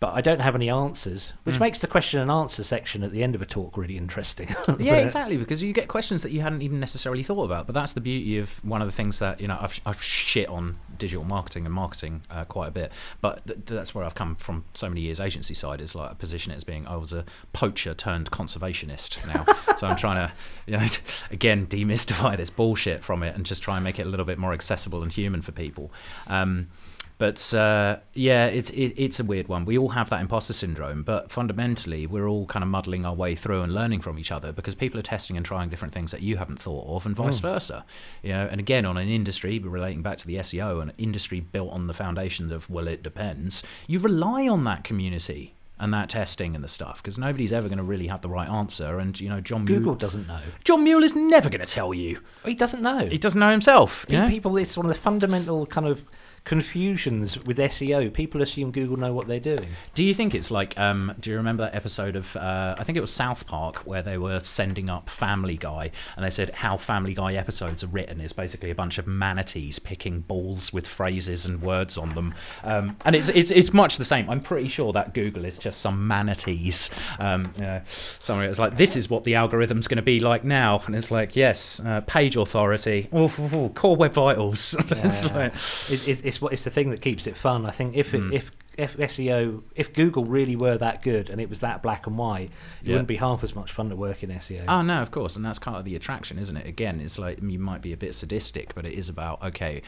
But 0.00 0.12
I 0.14 0.20
don't 0.20 0.40
have 0.40 0.54
any 0.54 0.68
answers, 0.68 1.32
which 1.44 1.56
Mm. 1.56 1.60
makes 1.60 1.78
the 1.78 1.86
question 1.86 2.20
and 2.20 2.30
answer 2.30 2.62
section 2.62 3.02
at 3.04 3.12
the 3.12 3.22
end 3.22 3.34
of 3.34 3.40
a 3.40 3.46
talk 3.46 3.76
really 3.78 3.96
interesting. 3.96 4.48
Yeah, 4.78 4.94
But- 4.96 5.02
exactly. 5.04 5.36
Because 5.38 5.62
you 5.62 5.72
get 5.72 5.88
questions 5.88 6.22
that 6.24 6.32
you 6.32 6.40
hadn't 6.42 6.60
even 6.62 6.78
necessarily 6.80 7.22
thought 7.22 7.44
about. 7.44 7.66
But 7.66 7.74
that's 7.74 7.92
the 7.94 8.00
beauty 8.02 8.38
of 8.38 8.62
one 8.64 8.82
of 8.82 8.88
the 8.88 8.92
things 8.92 9.18
that 9.20 9.40
you 9.40 9.48
know 9.48 9.56
I've, 9.60 9.80
I've 9.86 10.02
shit 10.02 10.48
on 10.48 10.76
digital 10.98 11.24
marketing 11.24 11.64
and 11.64 11.74
marketing 11.74 12.22
uh, 12.30 12.44
quite 12.44 12.68
a 12.68 12.70
bit. 12.72 12.92
But 13.20 13.46
th- 13.46 13.60
that's 13.64 13.94
where 13.94 14.04
I've 14.04 14.14
come 14.16 14.34
from 14.36 14.64
so 14.74 14.88
many 14.88 15.00
years 15.00 15.20
agency 15.20 15.54
side 15.54 15.80
is 15.80 15.94
like 15.94 16.10
I 16.10 16.14
position 16.14 16.52
it 16.52 16.56
as 16.56 16.64
being 16.64 16.86
I 16.86 16.96
was 16.96 17.12
a 17.12 17.24
poacher 17.52 17.94
turned 17.94 18.30
conservationist 18.30 19.26
now. 19.32 19.46
so 19.76 19.86
I'm 19.86 19.96
trying 19.96 20.16
to 20.16 20.32
you 20.66 20.76
know 20.76 20.86
again 21.30 21.66
demystify 21.66 22.36
this 22.36 22.50
bullshit 22.50 23.02
from 23.04 23.22
it 23.22 23.34
and 23.36 23.46
just 23.46 23.62
try 23.62 23.76
and 23.76 23.84
make 23.84 23.98
it 23.98 24.06
a 24.06 24.08
little 24.08 24.26
bit 24.26 24.38
more 24.38 24.52
accessible 24.52 25.02
and 25.02 25.12
human 25.12 25.40
for 25.40 25.52
people. 25.52 25.92
Um, 26.26 26.68
but 27.16 27.54
uh, 27.54 27.98
yeah, 28.14 28.46
it's 28.46 28.70
it, 28.70 28.92
it's 28.96 29.20
a 29.20 29.24
weird 29.24 29.48
one. 29.48 29.64
We 29.64 29.78
all 29.78 29.90
have 29.90 30.10
that 30.10 30.20
imposter 30.20 30.52
syndrome, 30.52 31.02
but 31.04 31.30
fundamentally, 31.30 32.06
we're 32.06 32.28
all 32.28 32.46
kind 32.46 32.62
of 32.62 32.68
muddling 32.68 33.06
our 33.06 33.14
way 33.14 33.34
through 33.36 33.62
and 33.62 33.72
learning 33.72 34.00
from 34.00 34.18
each 34.18 34.32
other 34.32 34.50
because 34.52 34.74
people 34.74 34.98
are 34.98 35.02
testing 35.04 35.36
and 35.36 35.46
trying 35.46 35.68
different 35.68 35.94
things 35.94 36.10
that 36.10 36.22
you 36.22 36.36
haven't 36.36 36.58
thought 36.58 36.86
of, 36.88 37.06
and 37.06 37.14
vice 37.14 37.38
Mm. 37.38 37.42
versa. 37.42 37.84
You 38.22 38.30
know, 38.32 38.48
and 38.50 38.60
again, 38.60 38.84
on 38.84 38.96
an 38.96 39.08
industry 39.08 39.58
relating 39.60 40.02
back 40.02 40.18
to 40.18 40.26
the 40.26 40.36
SEO, 40.36 40.82
an 40.82 40.92
industry 40.98 41.40
built 41.40 41.70
on 41.72 41.86
the 41.86 41.94
foundations 41.94 42.50
of 42.50 42.68
well, 42.68 42.88
it 42.88 43.02
depends. 43.02 43.62
You 43.86 44.00
rely 44.00 44.48
on 44.48 44.64
that 44.64 44.82
community 44.84 45.54
and 45.78 45.92
that 45.92 46.08
testing 46.08 46.54
and 46.54 46.62
the 46.62 46.68
stuff 46.68 47.02
because 47.02 47.18
nobody's 47.18 47.52
ever 47.52 47.66
going 47.68 47.78
to 47.78 47.84
really 47.84 48.06
have 48.06 48.22
the 48.22 48.28
right 48.28 48.48
answer. 48.48 48.98
And 49.00 49.18
you 49.20 49.28
know, 49.28 49.40
John 49.40 49.64
Google 49.64 49.82
Mueller, 49.82 49.98
doesn't 49.98 50.26
know. 50.28 50.40
John 50.62 50.84
Mueller 50.84 51.04
is 51.04 51.16
never 51.16 51.48
going 51.48 51.60
to 51.60 51.66
tell 51.66 51.92
you. 51.92 52.20
He 52.44 52.54
doesn't 52.54 52.80
know. 52.82 53.06
He 53.06 53.18
doesn't 53.18 53.38
know 53.38 53.50
himself. 53.50 54.04
you 54.08 54.18
know? 54.18 54.28
People, 54.28 54.56
it's 54.56 54.76
one 54.76 54.86
of 54.86 54.92
the 54.92 54.98
fundamental 54.98 55.66
kind 55.66 55.86
of 55.88 56.04
confusions 56.44 57.38
with 57.44 57.58
SEO. 57.58 58.12
People 58.12 58.42
assume 58.42 58.70
Google 58.70 58.96
know 58.96 59.12
what 59.12 59.26
they're 59.26 59.40
doing. 59.40 59.68
Do 59.94 60.04
you 60.04 60.14
think 60.14 60.34
it's 60.34 60.50
like? 60.50 60.78
Um, 60.78 61.14
do 61.20 61.30
you 61.30 61.36
remember 61.36 61.64
that 61.64 61.74
episode 61.74 62.16
of? 62.16 62.34
Uh, 62.36 62.74
I 62.78 62.84
think 62.84 62.96
it 62.96 63.00
was 63.00 63.12
South 63.12 63.46
Park 63.46 63.78
where 63.86 64.02
they 64.02 64.18
were 64.18 64.40
sending 64.40 64.88
up 64.88 65.08
Family 65.10 65.56
Guy, 65.56 65.90
and 66.16 66.24
they 66.24 66.30
said 66.30 66.50
how 66.50 66.76
Family 66.76 67.14
Guy 67.14 67.34
episodes 67.34 67.82
are 67.82 67.88
written 67.88 68.20
is 68.20 68.32
basically 68.32 68.70
a 68.70 68.74
bunch 68.74 68.98
of 68.98 69.06
manatees 69.06 69.78
picking 69.78 70.20
balls 70.20 70.72
with 70.72 70.86
phrases 70.86 71.46
and 71.46 71.60
words 71.62 71.98
on 71.98 72.10
them, 72.10 72.34
um, 72.62 72.96
and 73.04 73.14
it's 73.16 73.28
it's 73.28 73.50
it's 73.50 73.72
much 73.72 73.96
the 73.98 74.04
same. 74.04 74.28
I'm 74.30 74.40
pretty 74.40 74.68
sure 74.68 74.92
that 74.92 75.14
Google 75.14 75.44
is 75.44 75.58
just 75.58 75.80
some 75.80 76.06
manatees. 76.06 76.90
Um, 77.18 77.52
you 77.56 77.62
know, 77.62 77.82
somewhere 78.18 78.48
it's 78.48 78.58
like 78.58 78.76
this 78.76 78.96
is 78.96 79.10
what 79.10 79.24
the 79.24 79.34
algorithm's 79.34 79.88
going 79.88 79.96
to 79.96 80.02
be 80.02 80.20
like 80.20 80.44
now, 80.44 80.80
and 80.86 80.94
it's 80.94 81.10
like 81.10 81.36
yes, 81.36 81.80
uh, 81.84 82.00
page 82.06 82.36
authority, 82.36 83.08
ooh, 83.14 83.30
ooh, 83.38 83.56
ooh, 83.56 83.68
core 83.70 83.96
web 83.96 84.12
vitals. 84.12 84.74
It's 85.04 85.24
Yeah. 85.26 85.36
like- 85.36 85.54
It, 85.90 86.08
it, 86.08 86.24
it's 86.34 86.40
what 86.42 86.52
it's 86.52 86.62
the 86.62 86.70
thing 86.70 86.90
that 86.90 87.00
keeps 87.00 87.26
it 87.26 87.36
fun. 87.36 87.64
I 87.66 87.70
think 87.70 87.94
if 87.96 88.12
it, 88.14 88.20
Mm. 88.22 88.32
if 88.32 88.50
if 88.76 88.96
SEO 88.98 89.62
if 89.76 89.92
Google 89.92 90.24
really 90.24 90.56
were 90.56 90.76
that 90.78 91.00
good 91.00 91.30
and 91.30 91.40
it 91.40 91.48
was 91.48 91.60
that 91.60 91.80
black 91.82 92.08
and 92.08 92.18
white, 92.18 92.50
it 92.82 92.88
Yeah. 92.88 92.92
wouldn't 92.94 93.06
be 93.08 93.16
half 93.16 93.44
as 93.44 93.54
much 93.54 93.70
fun 93.70 93.88
to 93.90 93.96
work 93.96 94.22
in 94.24 94.30
SEO. 94.30 94.64
Oh 94.66 94.82
no, 94.82 95.00
of 95.00 95.10
course, 95.12 95.36
and 95.36 95.44
that's 95.44 95.60
kind 95.60 95.76
of 95.76 95.84
the 95.84 95.94
attraction, 95.94 96.38
isn't 96.38 96.56
it? 96.56 96.66
Again, 96.66 97.00
it's 97.00 97.16
like 97.18 97.40
you 97.40 97.58
might 97.60 97.82
be 97.82 97.92
a 97.92 97.96
bit 97.96 98.14
sadistic, 98.16 98.74
but 98.74 98.84
it 98.86 98.94
is 98.94 99.08
about 99.08 99.42
okay. 99.44 99.82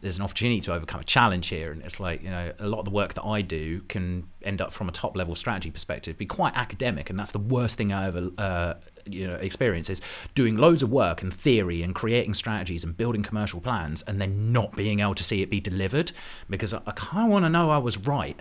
There's 0.00 0.16
an 0.16 0.22
opportunity 0.22 0.60
to 0.60 0.72
overcome 0.74 1.00
a 1.00 1.04
challenge 1.04 1.48
here, 1.48 1.72
and 1.72 1.82
it's 1.82 1.98
like 1.98 2.22
you 2.22 2.30
know 2.30 2.52
a 2.60 2.68
lot 2.68 2.78
of 2.78 2.84
the 2.84 2.92
work 2.92 3.14
that 3.14 3.24
I 3.24 3.42
do 3.42 3.80
can 3.88 4.28
end 4.44 4.60
up 4.60 4.72
from 4.72 4.88
a 4.88 4.92
top 4.92 5.16
level 5.16 5.34
strategy 5.34 5.72
perspective 5.72 6.16
be 6.16 6.24
quite 6.26 6.54
academic, 6.56 7.10
and 7.10 7.18
that's 7.18 7.32
the 7.32 7.40
worst 7.40 7.76
thing 7.76 7.92
I 7.92 8.06
ever 8.06 8.30
uh, 8.38 8.74
you 9.14 9.26
know 9.26 9.34
experience 9.36 9.90
is 9.90 10.00
doing 10.34 10.56
loads 10.56 10.82
of 10.82 10.90
work 10.90 11.22
and 11.22 11.32
theory 11.34 11.82
and 11.82 11.94
creating 11.94 12.34
strategies 12.34 12.84
and 12.84 12.96
building 12.96 13.22
commercial 13.22 13.60
plans, 13.60 14.02
and 14.02 14.20
then 14.20 14.52
not 14.52 14.76
being 14.76 15.00
able 15.00 15.14
to 15.14 15.24
see 15.24 15.42
it 15.42 15.50
be 15.50 15.60
delivered 15.60 16.12
because 16.48 16.72
I, 16.74 16.80
I 16.86 16.92
kind 16.92 17.26
of 17.26 17.30
want 17.32 17.44
to 17.44 17.48
know 17.48 17.70
I 17.70 17.78
was 17.78 17.98
right. 17.98 18.40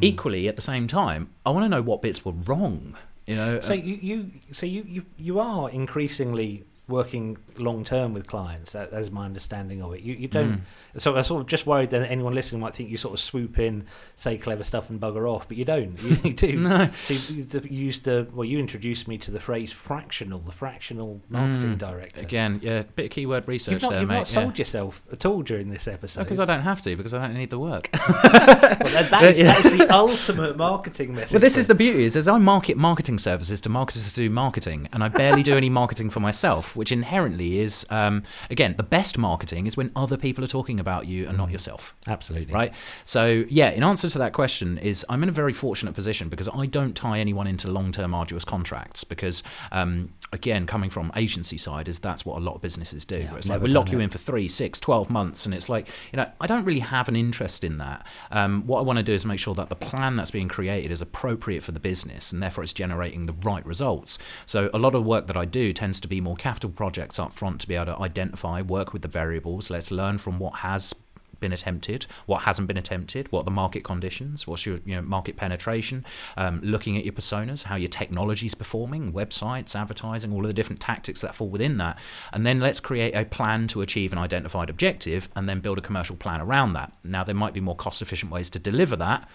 Equally, 0.00 0.46
at 0.46 0.54
the 0.54 0.62
same 0.62 0.86
time, 0.86 1.30
I 1.44 1.50
want 1.50 1.64
to 1.64 1.68
know 1.68 1.82
what 1.82 2.02
bits 2.02 2.24
were 2.24 2.30
wrong. 2.32 2.96
You 3.26 3.34
know, 3.34 3.60
So 3.60 3.72
uh, 3.72 3.76
you, 3.76 3.98
you 4.00 4.30
so 4.52 4.64
you, 4.66 4.84
you 4.86 5.04
you 5.16 5.40
are 5.40 5.68
increasingly 5.70 6.64
working 6.92 7.36
long 7.58 7.82
term 7.84 8.14
with 8.14 8.26
clients. 8.28 8.72
That, 8.72 8.90
that's 8.92 9.10
my 9.10 9.24
understanding 9.24 9.82
of 9.82 9.92
it. 9.94 10.02
You 10.02 10.14
you 10.14 10.28
don't. 10.28 10.62
So 10.98 11.16
I'm 11.16 11.24
sort 11.24 11.40
of 11.40 11.48
just 11.48 11.66
worried 11.66 11.90
that 11.90 12.08
anyone 12.08 12.34
listening 12.34 12.60
might 12.60 12.74
think 12.76 12.88
you 12.90 12.96
sort 12.96 13.14
of 13.14 13.20
swoop 13.20 13.58
in, 13.58 13.84
say 14.14 14.36
clever 14.38 14.62
stuff, 14.62 14.88
and 14.90 15.00
bugger 15.00 15.28
off, 15.28 15.48
but 15.48 15.56
you 15.56 15.64
don't. 15.64 16.00
You, 16.02 16.16
you 16.22 16.32
do. 16.34 16.52
No. 16.62 16.88
So 17.04 17.14
you, 17.14 17.44
you 17.64 17.84
used 17.86 18.04
the 18.04 18.28
well, 18.32 18.44
you 18.44 18.58
introduced 18.60 19.08
me 19.08 19.18
to 19.18 19.30
the 19.32 19.40
phrase 19.40 19.72
fractional, 19.72 20.38
the 20.40 20.52
fractional 20.52 21.20
marketing 21.28 21.70
Mm. 21.74 21.78
director. 21.78 22.20
Again, 22.20 22.60
yeah, 22.62 22.82
bit 22.94 23.06
of 23.06 23.10
keyword 23.12 23.48
research 23.48 23.72
You've 23.72 23.82
not, 23.82 23.90
there, 23.92 24.00
you've 24.00 24.08
mate. 24.08 24.14
not 24.18 24.26
sold 24.28 24.58
yourself 24.58 25.02
at 25.10 25.24
all 25.26 25.42
during 25.42 25.70
this 25.70 25.88
episode. 25.88 26.22
Because 26.24 26.38
I 26.40 26.44
don't 26.44 26.62
have 26.62 26.80
to, 26.82 26.94
because 26.96 27.14
I 27.14 27.22
don't 27.26 27.34
need 27.34 27.50
the 27.50 27.58
work. 27.58 27.88
Well, 28.02 28.92
that, 28.92 29.08
that, 29.10 29.22
is, 29.30 29.38
Yeah. 29.38 29.60
that 29.60 29.64
is 29.72 29.78
the 29.78 29.92
ultimate 29.92 30.56
marketing 30.56 31.14
message. 31.14 31.32
Well, 31.34 31.40
this 31.40 31.56
is 31.56 31.66
the 31.66 31.74
beauty 31.74 32.04
is 32.04 32.16
as 32.16 32.28
I 32.28 32.38
market 32.38 32.76
marketing 32.76 33.18
services 33.18 33.60
to 33.62 33.68
marketers 33.68 34.08
to 34.12 34.14
do 34.14 34.28
marketing, 34.30 34.88
and 34.92 35.02
I 35.02 35.08
barely 35.08 35.42
do 35.42 35.56
any 35.56 35.70
marketing 35.70 36.10
for 36.10 36.20
myself, 36.20 36.76
which 36.82 36.90
inherently 36.90 37.60
is, 37.60 37.86
um, 37.90 38.24
again, 38.50 38.74
the 38.76 38.82
best 38.82 39.16
marketing 39.16 39.68
is 39.68 39.76
when 39.76 39.92
other 39.94 40.16
people 40.16 40.42
are 40.42 40.48
talking 40.48 40.80
about 40.80 41.06
you 41.06 41.28
and 41.28 41.38
not 41.38 41.48
yourself. 41.48 41.94
absolutely 42.08 42.52
Right. 42.52 42.72
So 43.04 43.44
yeah, 43.48 43.70
in 43.70 43.84
answer 43.84 44.10
to 44.10 44.18
that 44.18 44.32
question 44.32 44.78
is 44.78 45.06
I'm 45.08 45.22
in 45.22 45.28
a 45.28 45.32
very 45.32 45.52
fortunate 45.52 45.94
position 45.94 46.28
because 46.28 46.48
I 46.52 46.66
don't 46.66 46.96
tie 46.96 47.20
anyone 47.20 47.46
into 47.46 47.70
long-term 47.70 48.12
arduous 48.14 48.44
contracts 48.44 49.04
because 49.04 49.44
um, 49.70 50.12
again, 50.32 50.66
coming 50.66 50.90
from 50.90 51.12
agency 51.14 51.56
side 51.56 51.86
is 51.86 52.00
that's 52.00 52.26
what 52.26 52.38
a 52.38 52.40
lot 52.40 52.56
of 52.56 52.62
businesses 52.62 53.04
do. 53.04 53.20
Yeah, 53.20 53.36
it's 53.36 53.46
like 53.46 53.60
never 53.60 53.66
we 53.66 53.70
lock 53.70 53.92
you 53.92 54.00
it. 54.00 54.02
in 54.02 54.10
for 54.10 54.18
three, 54.18 54.48
six, 54.48 54.80
12 54.80 55.08
months, 55.08 55.46
and 55.46 55.54
it's 55.54 55.68
like 55.68 55.86
you 56.12 56.16
know 56.16 56.28
I 56.40 56.48
don't 56.48 56.64
really 56.64 56.80
have 56.80 57.08
an 57.08 57.14
interest 57.14 57.62
in 57.62 57.78
that. 57.78 58.04
Um, 58.32 58.66
what 58.66 58.80
I 58.80 58.82
want 58.82 58.96
to 58.96 59.04
do 59.04 59.12
is 59.12 59.24
make 59.24 59.38
sure 59.38 59.54
that 59.54 59.68
the 59.68 59.76
plan 59.76 60.16
that's 60.16 60.32
being 60.32 60.48
created 60.48 60.90
is 60.90 61.00
appropriate 61.00 61.62
for 61.62 61.70
the 61.70 61.78
business 61.78 62.32
and 62.32 62.42
therefore 62.42 62.64
it's 62.64 62.72
generating 62.72 63.26
the 63.26 63.34
right 63.44 63.64
results. 63.64 64.18
So 64.46 64.68
a 64.74 64.78
lot 64.78 64.96
of 64.96 65.04
work 65.04 65.28
that 65.28 65.36
I 65.36 65.44
do 65.44 65.72
tends 65.72 66.00
to 66.00 66.08
be 66.08 66.20
more 66.20 66.36
capital 66.36 66.61
projects 66.70 67.18
up 67.18 67.32
front 67.32 67.60
to 67.62 67.68
be 67.68 67.74
able 67.74 67.86
to 67.86 67.98
identify, 67.98 68.62
work 68.62 68.92
with 68.92 69.02
the 69.02 69.08
variables. 69.08 69.70
Let's 69.70 69.90
learn 69.90 70.18
from 70.18 70.38
what 70.38 70.56
has 70.56 70.94
been 71.42 71.52
attempted, 71.52 72.06
what 72.24 72.42
hasn't 72.42 72.68
been 72.68 72.78
attempted, 72.78 73.30
what 73.30 73.44
the 73.44 73.50
market 73.50 73.84
conditions, 73.84 74.46
what's 74.46 74.64
your 74.64 74.78
you 74.86 74.94
know 74.94 75.02
market 75.02 75.36
penetration, 75.36 76.06
um, 76.38 76.60
looking 76.62 76.96
at 76.96 77.04
your 77.04 77.12
personas, 77.12 77.64
how 77.64 77.76
your 77.76 77.88
technology 77.90 78.46
is 78.46 78.54
performing, 78.54 79.12
websites, 79.12 79.74
advertising, 79.74 80.32
all 80.32 80.40
of 80.40 80.46
the 80.46 80.54
different 80.54 80.80
tactics 80.80 81.20
that 81.20 81.34
fall 81.34 81.48
within 81.48 81.76
that, 81.76 81.98
and 82.32 82.46
then 82.46 82.60
let's 82.60 82.80
create 82.80 83.14
a 83.14 83.26
plan 83.26 83.68
to 83.68 83.82
achieve 83.82 84.12
an 84.12 84.18
identified 84.18 84.70
objective, 84.70 85.28
and 85.36 85.46
then 85.46 85.60
build 85.60 85.76
a 85.76 85.82
commercial 85.82 86.16
plan 86.16 86.40
around 86.40 86.72
that. 86.72 86.92
Now 87.04 87.24
there 87.24 87.34
might 87.34 87.52
be 87.52 87.60
more 87.60 87.76
cost 87.76 88.00
efficient 88.00 88.32
ways 88.32 88.48
to 88.50 88.58
deliver 88.58 88.96
that. 88.96 89.28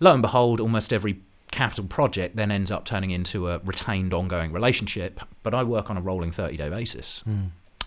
Lo 0.00 0.12
and 0.12 0.22
behold, 0.22 0.60
almost 0.60 0.92
every 0.92 1.20
capital 1.54 1.84
project 1.86 2.36
then 2.36 2.50
ends 2.50 2.70
up 2.70 2.84
turning 2.84 3.10
into 3.12 3.48
a 3.48 3.58
retained 3.60 4.12
ongoing 4.12 4.52
relationship, 4.52 5.20
but 5.42 5.54
I 5.54 5.62
work 5.62 5.88
on 5.88 5.96
a 5.96 6.00
rolling 6.00 6.32
30 6.32 6.56
day 6.56 6.68
basis 6.68 7.22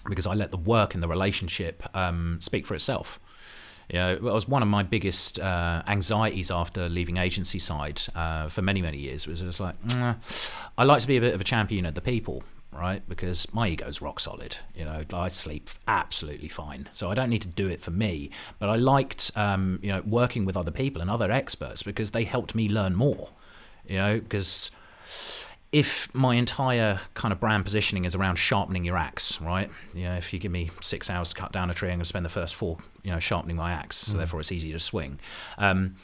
because 0.07 0.25
I 0.25 0.33
let 0.33 0.51
the 0.51 0.57
work 0.57 0.95
in 0.95 1.01
the 1.01 1.07
relationship 1.07 1.83
um, 1.95 2.39
speak 2.41 2.65
for 2.65 2.75
itself. 2.75 3.19
You 3.91 3.99
know, 3.99 4.13
it 4.13 4.21
was 4.21 4.47
one 4.47 4.61
of 4.61 4.67
my 4.67 4.83
biggest 4.83 5.39
uh, 5.39 5.81
anxieties 5.87 6.51
after 6.51 6.89
leaving 6.89 7.17
agency 7.17 7.59
side 7.59 8.01
uh, 8.15 8.49
for 8.49 8.61
many, 8.61 8.81
many 8.81 8.97
years. 8.97 9.27
Was 9.27 9.41
just 9.41 9.59
like, 9.59 9.81
"Mm, 9.87 10.15
I 10.77 10.83
like 10.83 11.01
to 11.01 11.07
be 11.07 11.17
a 11.17 11.21
bit 11.21 11.33
of 11.33 11.39
a 11.39 11.45
champion 11.45 11.85
of 11.85 11.93
the 11.93 12.01
people, 12.01 12.43
right? 12.73 13.01
Because 13.07 13.53
my 13.53 13.69
ego's 13.69 14.01
rock 14.01 14.19
solid. 14.19 14.57
You 14.75 14.85
know, 14.85 15.03
I 15.13 15.29
sleep 15.29 15.69
absolutely 15.87 16.49
fine, 16.49 16.89
so 16.91 17.09
I 17.09 17.15
don't 17.15 17.29
need 17.29 17.43
to 17.43 17.47
do 17.47 17.69
it 17.69 17.81
for 17.81 17.91
me. 17.91 18.29
But 18.59 18.67
I 18.69 18.75
liked, 18.75 19.31
um, 19.35 19.79
you 19.81 19.89
know, 19.93 20.01
working 20.05 20.43
with 20.43 20.57
other 20.57 20.71
people 20.71 21.01
and 21.01 21.09
other 21.09 21.31
experts 21.31 21.81
because 21.81 22.11
they 22.11 22.25
helped 22.25 22.55
me 22.55 22.67
learn 22.67 22.93
more. 22.95 23.29
You 23.87 23.97
know, 23.97 24.19
because 24.19 24.71
if 25.71 26.13
my 26.13 26.35
entire 26.35 27.01
kind 27.13 27.31
of 27.31 27.39
brand 27.39 27.65
positioning 27.65 28.05
is 28.05 28.15
around 28.15 28.37
sharpening 28.37 28.85
your 28.85 28.97
axe, 28.97 29.39
right? 29.41 29.69
You 29.93 30.05
know, 30.05 30.15
if 30.15 30.31
you 30.33 30.39
give 30.39 30.51
me 30.51 30.71
six 30.81 31.09
hours 31.09 31.29
to 31.29 31.35
cut 31.35 31.51
down 31.51 31.69
a 31.69 31.73
tree, 31.73 31.89
I'm 31.89 31.97
going 31.97 32.03
to 32.03 32.05
spend 32.05 32.25
the 32.25 32.29
first 32.29 32.55
four, 32.55 32.77
you 33.03 33.11
know, 33.11 33.19
sharpening 33.19 33.57
my 33.57 33.71
axe. 33.71 33.97
So 33.97 34.17
therefore, 34.17 34.39
it's 34.39 34.51
easy 34.51 34.71
to 34.71 34.79
swing. 34.79 35.19
Um, 35.57 35.95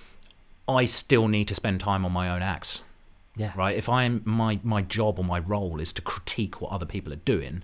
I 0.67 0.85
still 0.85 1.27
need 1.27 1.47
to 1.49 1.55
spend 1.55 1.79
time 1.79 2.05
on 2.05 2.11
my 2.11 2.29
own 2.29 2.41
axe, 2.41 2.83
yeah 3.35 3.51
right? 3.55 3.75
If 3.75 3.89
I'm 3.89 4.21
my 4.25 4.59
my 4.63 4.81
job 4.81 5.19
or 5.19 5.25
my 5.25 5.39
role 5.39 5.79
is 5.79 5.91
to 5.93 6.01
critique 6.01 6.61
what 6.61 6.71
other 6.71 6.85
people 6.85 7.11
are 7.11 7.17
doing, 7.17 7.63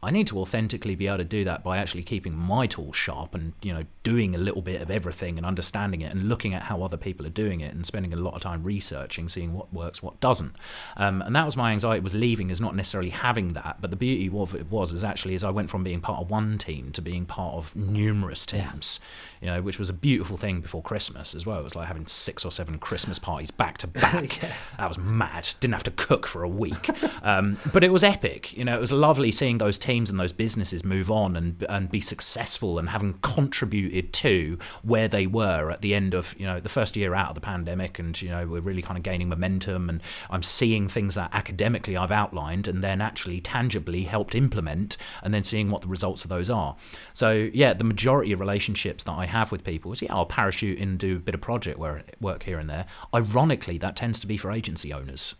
I 0.00 0.12
need 0.12 0.28
to 0.28 0.38
authentically 0.38 0.94
be 0.94 1.08
able 1.08 1.18
to 1.18 1.24
do 1.24 1.44
that 1.44 1.64
by 1.64 1.78
actually 1.78 2.04
keeping 2.04 2.32
my 2.32 2.68
tools 2.68 2.94
sharp 2.94 3.34
and 3.34 3.52
you 3.62 3.74
know 3.74 3.84
doing 4.04 4.34
a 4.34 4.38
little 4.38 4.62
bit 4.62 4.80
of 4.80 4.92
everything 4.92 5.36
and 5.38 5.44
understanding 5.44 6.02
it 6.02 6.12
and 6.12 6.28
looking 6.28 6.54
at 6.54 6.62
how 6.62 6.82
other 6.82 6.96
people 6.96 7.26
are 7.26 7.30
doing 7.30 7.60
it 7.60 7.74
and 7.74 7.84
spending 7.84 8.12
a 8.12 8.16
lot 8.16 8.34
of 8.34 8.40
time 8.40 8.62
researching, 8.62 9.28
seeing 9.28 9.54
what 9.54 9.72
works, 9.74 10.00
what 10.00 10.18
doesn't. 10.20 10.54
Um, 10.96 11.20
and 11.22 11.34
that 11.34 11.44
was 11.44 11.56
my 11.56 11.72
anxiety 11.72 12.00
was 12.00 12.14
leaving 12.14 12.50
is 12.50 12.60
not 12.60 12.76
necessarily 12.76 13.10
having 13.10 13.48
that, 13.48 13.78
but 13.80 13.90
the 13.90 13.96
beauty 13.96 14.30
of 14.32 14.54
it 14.54 14.70
was 14.70 14.92
is 14.92 15.02
actually 15.02 15.34
as 15.34 15.42
I 15.42 15.50
went 15.50 15.68
from 15.68 15.82
being 15.82 16.00
part 16.00 16.20
of 16.20 16.30
one 16.30 16.58
team 16.58 16.92
to 16.92 17.02
being 17.02 17.26
part 17.26 17.54
of 17.54 17.74
numerous 17.74 18.46
teams, 18.46 19.00
you 19.40 19.48
know, 19.48 19.60
which 19.60 19.80
was 19.80 19.88
a 19.88 19.92
beautiful 19.92 20.36
thing 20.36 20.60
before 20.60 20.80
Christmas 20.80 21.34
as 21.34 21.44
well. 21.44 21.58
It 21.58 21.64
was 21.64 21.74
like 21.74 21.88
having 21.88 22.06
six 22.06 22.44
or 22.44 22.52
seven 22.52 22.78
Christmas 22.78 23.18
parties 23.18 23.50
back 23.50 23.78
to 23.78 23.86
back. 23.88 24.38
That 24.78 24.88
was 24.88 24.98
mad. 24.98 25.48
Didn't 25.58 25.74
have 25.74 25.82
to 25.84 25.90
cook 25.90 26.24
for 26.24 26.44
a 26.44 26.48
week, 26.48 26.88
um, 27.24 27.58
but 27.72 27.82
it 27.82 27.92
was 27.92 28.04
epic. 28.04 28.56
You 28.56 28.64
know, 28.64 28.76
it 28.76 28.80
was 28.80 28.92
lovely 28.92 29.32
seeing 29.32 29.58
those 29.58 29.76
teams 29.76 29.87
and 29.88 30.20
those 30.20 30.32
businesses 30.32 30.84
move 30.84 31.10
on 31.10 31.34
and 31.34 31.64
and 31.68 31.90
be 31.90 32.00
successful 32.00 32.78
and 32.78 32.90
having 32.90 33.14
contributed 33.22 34.12
to 34.12 34.58
where 34.82 35.08
they 35.08 35.26
were 35.26 35.70
at 35.70 35.80
the 35.80 35.94
end 35.94 36.12
of 36.12 36.34
you 36.38 36.46
know 36.46 36.60
the 36.60 36.68
first 36.68 36.94
year 36.94 37.14
out 37.14 37.30
of 37.30 37.34
the 37.34 37.40
pandemic, 37.40 37.98
and 37.98 38.20
you 38.20 38.28
know 38.28 38.46
we're 38.46 38.60
really 38.60 38.82
kind 38.82 38.98
of 38.98 39.02
gaining 39.02 39.28
momentum. 39.28 39.88
And 39.88 40.02
I'm 40.28 40.42
seeing 40.42 40.88
things 40.88 41.14
that 41.14 41.30
academically 41.32 41.96
I've 41.96 42.10
outlined 42.10 42.68
and 42.68 42.84
then 42.84 43.00
actually 43.00 43.40
tangibly 43.40 44.04
helped 44.04 44.34
implement, 44.34 44.96
and 45.22 45.32
then 45.32 45.42
seeing 45.42 45.70
what 45.70 45.82
the 45.82 45.88
results 45.88 46.24
of 46.24 46.28
those 46.28 46.50
are. 46.50 46.76
So 47.14 47.48
yeah, 47.52 47.72
the 47.72 47.84
majority 47.84 48.32
of 48.32 48.40
relationships 48.40 49.04
that 49.04 49.12
I 49.12 49.24
have 49.24 49.50
with 49.50 49.64
people 49.64 49.92
is 49.92 50.02
yeah, 50.02 50.14
I'll 50.14 50.26
parachute 50.26 50.78
in 50.78 50.88
and 50.90 50.98
do 50.98 51.16
a 51.16 51.20
bit 51.20 51.34
of 51.34 51.40
project 51.40 51.78
work 51.78 52.02
work 52.20 52.42
here 52.42 52.58
and 52.58 52.68
there. 52.68 52.86
Ironically, 53.14 53.78
that 53.78 53.96
tends 53.96 54.20
to 54.20 54.26
be 54.26 54.36
for 54.36 54.50
agency 54.50 54.92
owners. 54.92 55.34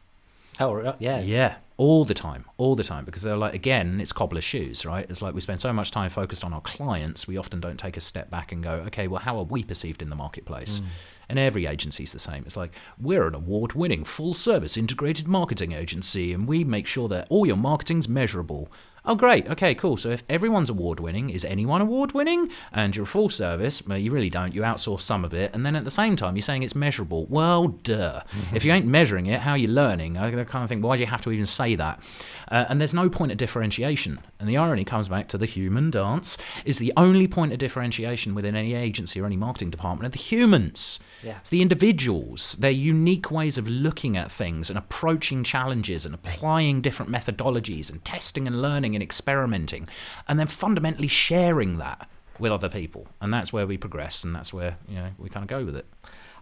oh 0.60 0.72
yeah 0.98 1.20
Yeah, 1.20 1.56
all 1.78 2.04
the 2.04 2.12
time, 2.12 2.44
all 2.56 2.74
the 2.74 2.82
time, 2.82 3.04
because 3.04 3.22
they're 3.22 3.36
like, 3.36 3.54
again, 3.54 4.00
it's 4.00 4.12
cobbler's 4.12 4.42
shoes, 4.42 4.84
right? 4.84 5.06
It's 5.08 5.22
like 5.22 5.32
we 5.32 5.40
spend 5.40 5.60
so 5.60 5.72
much 5.72 5.92
time 5.92 6.10
focused 6.10 6.44
on 6.44 6.52
our 6.52 6.60
clients, 6.60 7.28
we 7.28 7.36
often 7.36 7.60
don't 7.60 7.78
take 7.78 7.96
a 7.96 8.00
step 8.00 8.30
back 8.30 8.50
and 8.50 8.62
go, 8.62 8.72
okay, 8.88 9.06
well, 9.06 9.20
how 9.20 9.38
are 9.38 9.44
we 9.44 9.62
perceived 9.62 10.02
in 10.02 10.10
the 10.10 10.16
marketplace? 10.16 10.80
Mm. 10.80 10.86
And 11.30 11.38
every 11.38 11.66
agency's 11.66 12.12
the 12.12 12.18
same. 12.18 12.42
It's 12.46 12.56
like, 12.56 12.74
we're 13.00 13.28
an 13.28 13.34
award 13.34 13.74
winning, 13.74 14.02
full 14.02 14.34
service 14.34 14.76
integrated 14.76 15.28
marketing 15.28 15.70
agency, 15.70 16.32
and 16.32 16.48
we 16.48 16.64
make 16.64 16.88
sure 16.88 17.08
that 17.08 17.28
all 17.30 17.46
your 17.46 17.56
marketing's 17.56 18.08
measurable. 18.08 18.72
Oh, 19.08 19.14
great. 19.14 19.48
Okay, 19.48 19.74
cool. 19.74 19.96
So 19.96 20.10
if 20.10 20.22
everyone's 20.28 20.68
award 20.68 21.00
winning, 21.00 21.30
is 21.30 21.42
anyone 21.42 21.80
award 21.80 22.12
winning? 22.12 22.50
And 22.72 22.94
you're 22.94 23.04
a 23.04 23.06
full 23.06 23.30
service, 23.30 23.80
well, 23.86 23.96
you 23.96 24.10
really 24.12 24.28
don't. 24.28 24.54
You 24.54 24.60
outsource 24.60 25.00
some 25.00 25.24
of 25.24 25.32
it. 25.32 25.50
And 25.54 25.64
then 25.64 25.74
at 25.76 25.84
the 25.84 25.90
same 25.90 26.14
time, 26.14 26.36
you're 26.36 26.42
saying 26.42 26.62
it's 26.62 26.74
measurable. 26.74 27.24
Well, 27.26 27.68
duh. 27.68 28.22
If 28.58 28.64
you 28.64 28.72
ain't 28.72 28.86
measuring 28.86 29.26
it, 29.26 29.40
how 29.40 29.52
are 29.52 29.58
you 29.58 29.68
learning? 29.68 30.18
I 30.18 30.30
kind 30.44 30.62
of 30.62 30.68
think, 30.68 30.84
why 30.84 30.96
do 30.96 31.00
you 31.00 31.06
have 31.06 31.22
to 31.22 31.32
even 31.32 31.46
say 31.46 31.74
that? 31.76 32.02
Uh, 32.50 32.66
and 32.68 32.80
there's 32.80 32.92
no 32.92 33.08
point 33.08 33.32
of 33.32 33.38
differentiation. 33.38 34.20
And 34.40 34.48
the 34.48 34.56
irony 34.56 34.84
comes 34.84 35.08
back 35.08 35.28
to 35.28 35.38
the 35.38 35.46
human 35.46 35.90
dance 35.90 36.36
is 36.64 36.78
the 36.78 36.92
only 36.96 37.28
point 37.28 37.52
of 37.52 37.58
differentiation 37.58 38.34
within 38.34 38.56
any 38.56 38.74
agency 38.74 39.20
or 39.20 39.26
any 39.26 39.36
marketing 39.36 39.70
department 39.70 40.08
are 40.08 40.12
the 40.12 40.18
humans. 40.18 41.00
Yeah. 41.22 41.38
It's 41.40 41.50
the 41.50 41.62
individuals, 41.62 42.52
their 42.54 42.70
unique 42.70 43.30
ways 43.30 43.58
of 43.58 43.66
looking 43.68 44.16
at 44.16 44.30
things 44.30 44.70
and 44.70 44.78
approaching 44.78 45.44
challenges 45.44 46.04
and 46.04 46.14
applying 46.14 46.80
different 46.80 47.10
methodologies 47.10 47.90
and 47.90 48.04
testing 48.04 48.46
and 48.46 48.60
learning 48.62 48.97
and 48.98 49.02
experimenting, 49.02 49.88
and 50.26 50.40
then 50.40 50.48
fundamentally 50.48 51.08
sharing 51.08 51.78
that 51.78 52.08
with 52.40 52.50
other 52.50 52.68
people. 52.68 53.06
And 53.20 53.32
that's 53.32 53.52
where 53.52 53.66
we 53.66 53.76
progress, 53.76 54.24
and 54.24 54.34
that's 54.34 54.52
where 54.52 54.76
you 54.88 54.96
know 54.96 55.10
we 55.18 55.28
kind 55.28 55.44
of 55.44 55.48
go 55.48 55.64
with 55.64 55.76
it. 55.76 55.86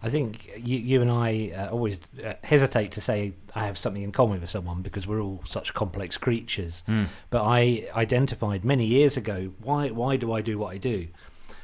I 0.01 0.09
think 0.09 0.49
you, 0.57 0.77
you 0.77 1.01
and 1.01 1.11
I 1.11 1.51
uh, 1.55 1.69
always 1.69 1.99
uh, 2.23 2.33
hesitate 2.43 2.91
to 2.93 3.01
say 3.01 3.33
I 3.55 3.65
have 3.65 3.77
something 3.77 4.01
in 4.01 4.11
common 4.11 4.41
with 4.41 4.49
someone 4.49 4.81
because 4.81 5.07
we're 5.07 5.21
all 5.21 5.43
such 5.45 5.73
complex 5.73 6.17
creatures. 6.17 6.83
But 7.29 7.43
I 7.43 7.87
identified 7.95 8.63
many 8.65 8.85
years 8.85 9.17
ago 9.17 9.51
why 9.61 9.89
why 9.89 10.17
do 10.17 10.33
I 10.33 10.41
do 10.41 10.57
what 10.57 10.73
I 10.73 10.77
do? 10.77 11.07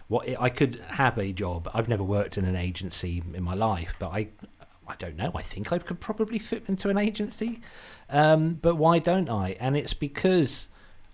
What 0.08 0.28
I 0.40 0.50
could 0.50 0.80
have 0.90 1.18
a 1.18 1.32
job. 1.32 1.70
I've 1.74 1.90
never 1.90 2.04
worked 2.04 2.38
in 2.38 2.46
an 2.46 2.56
agency 2.56 3.24
in 3.34 3.44
my 3.44 3.56
life, 3.56 3.96
but 4.00 4.10
I 4.10 4.28
I 4.88 4.96
don't 4.98 5.16
know. 5.16 5.32
I 5.34 5.42
think 5.42 5.72
I 5.72 5.78
could 5.78 6.00
probably 6.00 6.40
fit 6.40 6.64
into 6.68 6.90
an 6.90 6.98
agency. 6.98 7.62
Um, 8.10 8.56
but 8.62 8.76
why 8.76 9.00
don't 9.00 9.30
I? 9.30 9.56
And 9.60 9.78
it's 9.78 9.94
because 9.94 10.70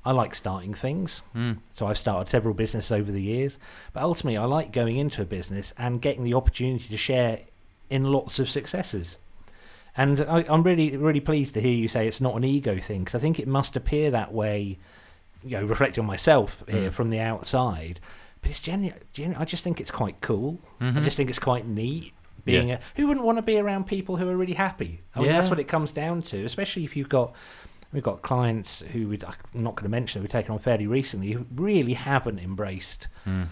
I 0.05 0.11
like 0.11 0.33
starting 0.33 0.73
things. 0.73 1.21
So 1.73 1.85
I've 1.87 1.97
started 1.97 2.29
several 2.29 2.53
businesses 2.53 2.91
over 2.91 3.11
the 3.11 3.21
years. 3.21 3.57
But 3.93 4.03
ultimately, 4.03 4.37
I 4.37 4.45
like 4.45 4.71
going 4.71 4.95
into 4.97 5.21
a 5.21 5.25
business 5.25 5.73
and 5.77 6.01
getting 6.01 6.23
the 6.23 6.33
opportunity 6.33 6.87
to 6.89 6.97
share 6.97 7.39
in 7.89 8.05
lots 8.05 8.39
of 8.39 8.49
successes. 8.49 9.17
And 9.97 10.21
I, 10.21 10.45
I'm 10.47 10.63
really, 10.63 10.95
really 10.95 11.19
pleased 11.19 11.53
to 11.55 11.61
hear 11.61 11.73
you 11.73 11.87
say 11.87 12.07
it's 12.07 12.21
not 12.21 12.35
an 12.35 12.43
ego 12.43 12.79
thing 12.79 13.03
because 13.03 13.15
I 13.15 13.19
think 13.19 13.39
it 13.39 13.47
must 13.47 13.75
appear 13.75 14.11
that 14.11 14.33
way, 14.33 14.77
you 15.43 15.57
know, 15.57 15.65
reflecting 15.65 16.01
on 16.03 16.07
myself 16.07 16.63
here 16.69 16.89
Mm. 16.89 16.93
from 16.93 17.09
the 17.09 17.19
outside. 17.19 17.99
But 18.41 18.51
it's 18.51 18.61
genuine. 18.61 18.99
Genu- 19.11 19.35
I 19.37 19.43
just 19.43 19.63
think 19.65 19.81
it's 19.81 19.91
quite 19.91 20.21
cool. 20.21 20.59
I 20.79 20.91
just 21.01 21.17
think 21.17 21.29
it's 21.29 21.39
quite 21.39 21.67
neat. 21.67 22.13
Being 22.45 22.61
Mm-hmm. 22.61 22.69
Yeah. 22.69 22.75
a, 22.75 22.79
who 22.95 23.07
wouldn't 23.07 23.25
want 23.25 23.37
to 23.37 23.41
be 23.41 23.57
around 23.57 23.85
people 23.87 24.15
who 24.15 24.29
are 24.29 24.37
really 24.37 24.53
happy? 24.53 25.01
I 25.13 25.19
mean, 25.19 25.31
that's 25.33 25.49
what 25.49 25.59
it 25.59 25.67
comes 25.67 25.91
down 25.91 26.21
to. 26.23 26.45
Especially 26.45 26.85
if 26.85 26.95
you've 26.95 27.09
got 27.09 27.33
we've 27.91 28.03
got 28.03 28.21
clients 28.21 28.81
who 28.91 29.07
we'd, 29.07 29.23
I'm 29.23 29.33
not 29.53 29.75
going 29.75 29.83
to 29.83 29.89
mention 29.89 30.21
we've 30.21 30.31
taken 30.31 30.51
on 30.51 30.59
fairly 30.59 30.87
recently 30.87 31.31
who 31.31 31.45
really 31.55 31.93
haven't 31.93 32.39
embraced 32.39 33.07
Mm. 33.25 33.47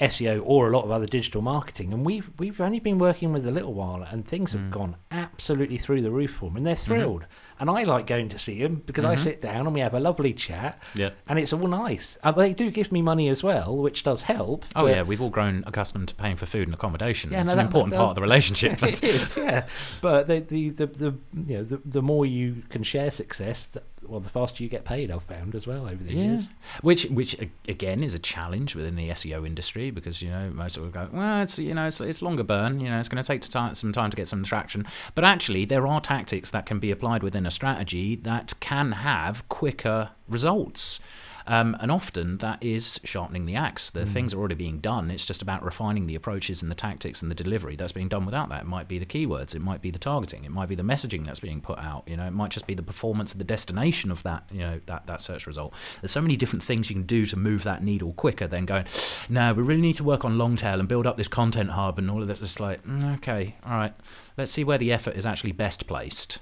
SEO 0.00 0.42
or 0.44 0.68
a 0.68 0.72
lot 0.76 0.84
of 0.84 0.90
other 0.90 1.06
digital 1.06 1.42
marketing, 1.42 1.92
and 1.92 2.04
we've 2.04 2.30
we've 2.38 2.60
only 2.60 2.80
been 2.80 2.98
working 2.98 3.32
with 3.32 3.46
a 3.46 3.50
little 3.50 3.74
while, 3.74 4.02
and 4.02 4.26
things 4.26 4.52
have 4.52 4.62
Mm. 4.62 4.70
gone 4.70 4.96
absolutely 5.12 5.78
through 5.78 6.00
the 6.02 6.10
roof 6.10 6.32
for 6.32 6.46
them, 6.46 6.56
and 6.56 6.66
they're 6.66 6.74
thrilled. 6.74 7.26
And 7.62 7.70
I 7.70 7.84
like 7.84 8.08
going 8.08 8.28
to 8.30 8.40
see 8.40 8.60
them 8.60 8.82
because 8.86 9.04
I 9.04 9.14
Mhm. 9.14 9.18
sit 9.20 9.40
down 9.40 9.66
and 9.66 9.72
we 9.72 9.78
have 9.78 9.94
a 9.94 10.00
lovely 10.00 10.32
chat, 10.32 10.82
Yeah. 10.96 11.10
and 11.28 11.38
it's 11.38 11.52
all 11.52 11.68
nice. 11.68 12.18
And 12.24 12.34
they 12.34 12.52
do 12.52 12.72
give 12.72 12.90
me 12.90 13.02
money 13.02 13.28
as 13.28 13.44
well, 13.44 13.76
which 13.76 14.02
does 14.02 14.22
help. 14.22 14.64
Oh 14.74 14.86
yeah, 14.88 15.02
we've 15.02 15.22
all 15.22 15.30
grown 15.30 15.62
accustomed 15.64 16.08
to 16.08 16.14
paying 16.16 16.34
for 16.36 16.44
food 16.46 16.66
and 16.66 16.74
accommodation. 16.74 17.30
Yeah, 17.30 17.38
it's 17.42 17.46
no, 17.46 17.52
an 17.52 17.58
that- 17.58 17.66
important 17.66 17.90
that 17.92 17.98
part 17.98 18.08
of 18.10 18.14
the 18.16 18.20
relationship. 18.22 18.82
it 18.82 19.04
is, 19.04 19.36
yeah. 19.36 19.66
But 20.00 20.26
the 20.26 20.40
the, 20.40 20.70
the, 20.70 20.86
the 20.86 21.14
you 21.46 21.58
know 21.58 21.62
the, 21.62 21.80
the 21.84 22.02
more 22.02 22.26
you 22.26 22.64
can 22.68 22.82
share 22.82 23.12
success, 23.12 23.62
the, 23.62 23.82
well, 24.08 24.18
the 24.18 24.28
faster 24.30 24.64
you 24.64 24.68
get 24.68 24.84
paid. 24.84 25.12
I've 25.12 25.22
found 25.22 25.54
as 25.54 25.64
well 25.64 25.86
over 25.86 26.02
the 26.02 26.12
Yeah. 26.14 26.24
years. 26.24 26.48
which 26.80 27.04
which 27.04 27.36
again 27.68 28.02
is 28.02 28.12
a 28.14 28.18
challenge 28.18 28.74
within 28.74 28.96
the 28.96 29.10
SEO 29.10 29.46
industry 29.46 29.92
because 29.92 30.20
you 30.20 30.30
know 30.30 30.50
most 30.52 30.74
people 30.74 30.90
go 30.90 31.08
well 31.12 31.42
it's 31.42 31.56
you 31.60 31.72
know 31.74 31.86
it's, 31.86 32.00
it's 32.00 32.20
longer 32.22 32.42
burn 32.42 32.80
you 32.80 32.88
know 32.90 32.98
it's 32.98 33.08
going 33.08 33.22
to 33.22 33.26
take 33.26 33.44
some 33.44 33.92
time 33.92 34.10
to 34.10 34.16
get 34.16 34.26
some 34.26 34.42
traction 34.42 34.84
but 35.14 35.22
actually 35.22 35.64
there 35.64 35.86
are 35.86 36.00
tactics 36.00 36.50
that 36.50 36.66
can 36.66 36.80
be 36.80 36.90
applied 36.90 37.22
within 37.22 37.46
a 37.46 37.50
strategy 37.52 38.16
that 38.16 38.54
can 38.60 38.92
have 38.92 39.48
quicker 39.48 40.10
results 40.28 41.00
um, 41.46 41.76
and 41.80 41.90
often 41.90 42.38
that 42.38 42.62
is 42.62 43.00
sharpening 43.04 43.46
the 43.46 43.56
axe. 43.56 43.90
The 43.90 44.06
things 44.06 44.34
are 44.34 44.38
already 44.38 44.54
being 44.54 44.78
done. 44.78 45.10
It's 45.10 45.24
just 45.24 45.42
about 45.42 45.64
refining 45.64 46.06
the 46.06 46.14
approaches 46.14 46.62
and 46.62 46.70
the 46.70 46.76
tactics 46.76 47.22
and 47.22 47.30
the 47.30 47.34
delivery 47.34 47.76
that's 47.76 47.92
being 47.92 48.08
done 48.08 48.24
without 48.24 48.48
that. 48.50 48.62
It 48.62 48.66
might 48.66 48.88
be 48.88 48.98
the 48.98 49.06
keywords, 49.06 49.54
it 49.54 49.60
might 49.60 49.82
be 49.82 49.90
the 49.90 49.98
targeting, 49.98 50.44
it 50.44 50.50
might 50.50 50.68
be 50.68 50.74
the 50.74 50.82
messaging 50.82 51.24
that's 51.24 51.40
being 51.40 51.60
put 51.60 51.78
out. 51.78 52.04
You 52.06 52.16
know, 52.16 52.26
it 52.26 52.32
might 52.32 52.50
just 52.50 52.66
be 52.66 52.74
the 52.74 52.82
performance 52.82 53.32
of 53.32 53.38
the 53.38 53.44
destination 53.44 54.10
of 54.10 54.22
that. 54.22 54.44
You 54.50 54.60
know, 54.60 54.80
that 54.86 55.06
that 55.06 55.22
search 55.22 55.46
result. 55.46 55.72
There's 56.00 56.12
so 56.12 56.20
many 56.20 56.36
different 56.36 56.64
things 56.64 56.88
you 56.88 56.96
can 56.96 57.06
do 57.06 57.26
to 57.26 57.36
move 57.36 57.64
that 57.64 57.82
needle 57.82 58.12
quicker 58.12 58.46
than 58.46 58.66
going. 58.66 58.86
No, 59.28 59.52
we 59.52 59.62
really 59.62 59.82
need 59.82 59.96
to 59.96 60.04
work 60.04 60.24
on 60.24 60.38
long 60.38 60.56
tail 60.56 60.78
and 60.78 60.88
build 60.88 61.06
up 61.06 61.16
this 61.16 61.28
content 61.28 61.70
hub 61.70 61.98
and 61.98 62.10
all 62.10 62.22
of 62.22 62.28
that. 62.28 62.40
It's 62.40 62.60
like 62.60 62.84
mm, 62.84 63.16
okay, 63.16 63.56
all 63.64 63.74
right. 63.74 63.94
Let's 64.36 64.52
see 64.52 64.64
where 64.64 64.78
the 64.78 64.92
effort 64.92 65.16
is 65.16 65.26
actually 65.26 65.52
best 65.52 65.86
placed. 65.86 66.38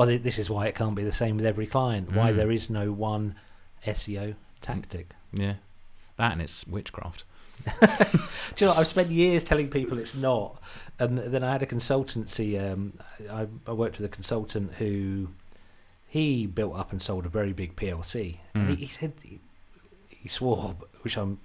Well, 0.00 0.08
th- 0.08 0.22
this 0.22 0.38
is 0.38 0.48
why 0.48 0.66
it 0.66 0.74
can't 0.74 0.94
be 0.94 1.04
the 1.04 1.12
same 1.12 1.36
with 1.36 1.44
every 1.44 1.66
client. 1.66 2.12
Why 2.12 2.32
Mm. 2.32 2.36
there 2.36 2.50
is 2.50 2.70
no 2.70 2.90
one 2.90 3.34
SEO 3.86 4.34
tactic. 4.62 5.10
Yeah, 5.30 5.56
that 6.16 6.32
and 6.32 6.40
it's 6.40 6.66
witchcraft. 6.66 7.24
Do 7.82 8.64
you 8.64 8.66
know, 8.66 8.72
I've 8.72 8.86
spent 8.86 9.10
years 9.10 9.44
telling 9.44 9.68
people 9.68 9.98
it's 9.98 10.14
not, 10.14 10.58
and 10.98 11.18
then 11.18 11.44
I 11.44 11.52
had 11.52 11.62
a 11.62 11.66
consultancy. 11.66 12.58
Um, 12.58 12.94
I, 13.30 13.46
I 13.66 13.72
worked 13.74 13.98
with 13.98 14.06
a 14.06 14.14
consultant 14.14 14.72
who 14.76 15.28
he 16.08 16.46
built 16.46 16.76
up 16.76 16.92
and 16.92 17.02
sold 17.02 17.26
a 17.26 17.28
very 17.28 17.52
big 17.52 17.76
PLC, 17.76 18.38
and 18.54 18.70
he, 18.70 18.76
Mm. 18.76 18.78
he 18.78 18.86
said 18.86 19.12
he, 20.20 20.28
swore, 20.28 20.76
which 21.02 21.16
I'm 21.16 21.38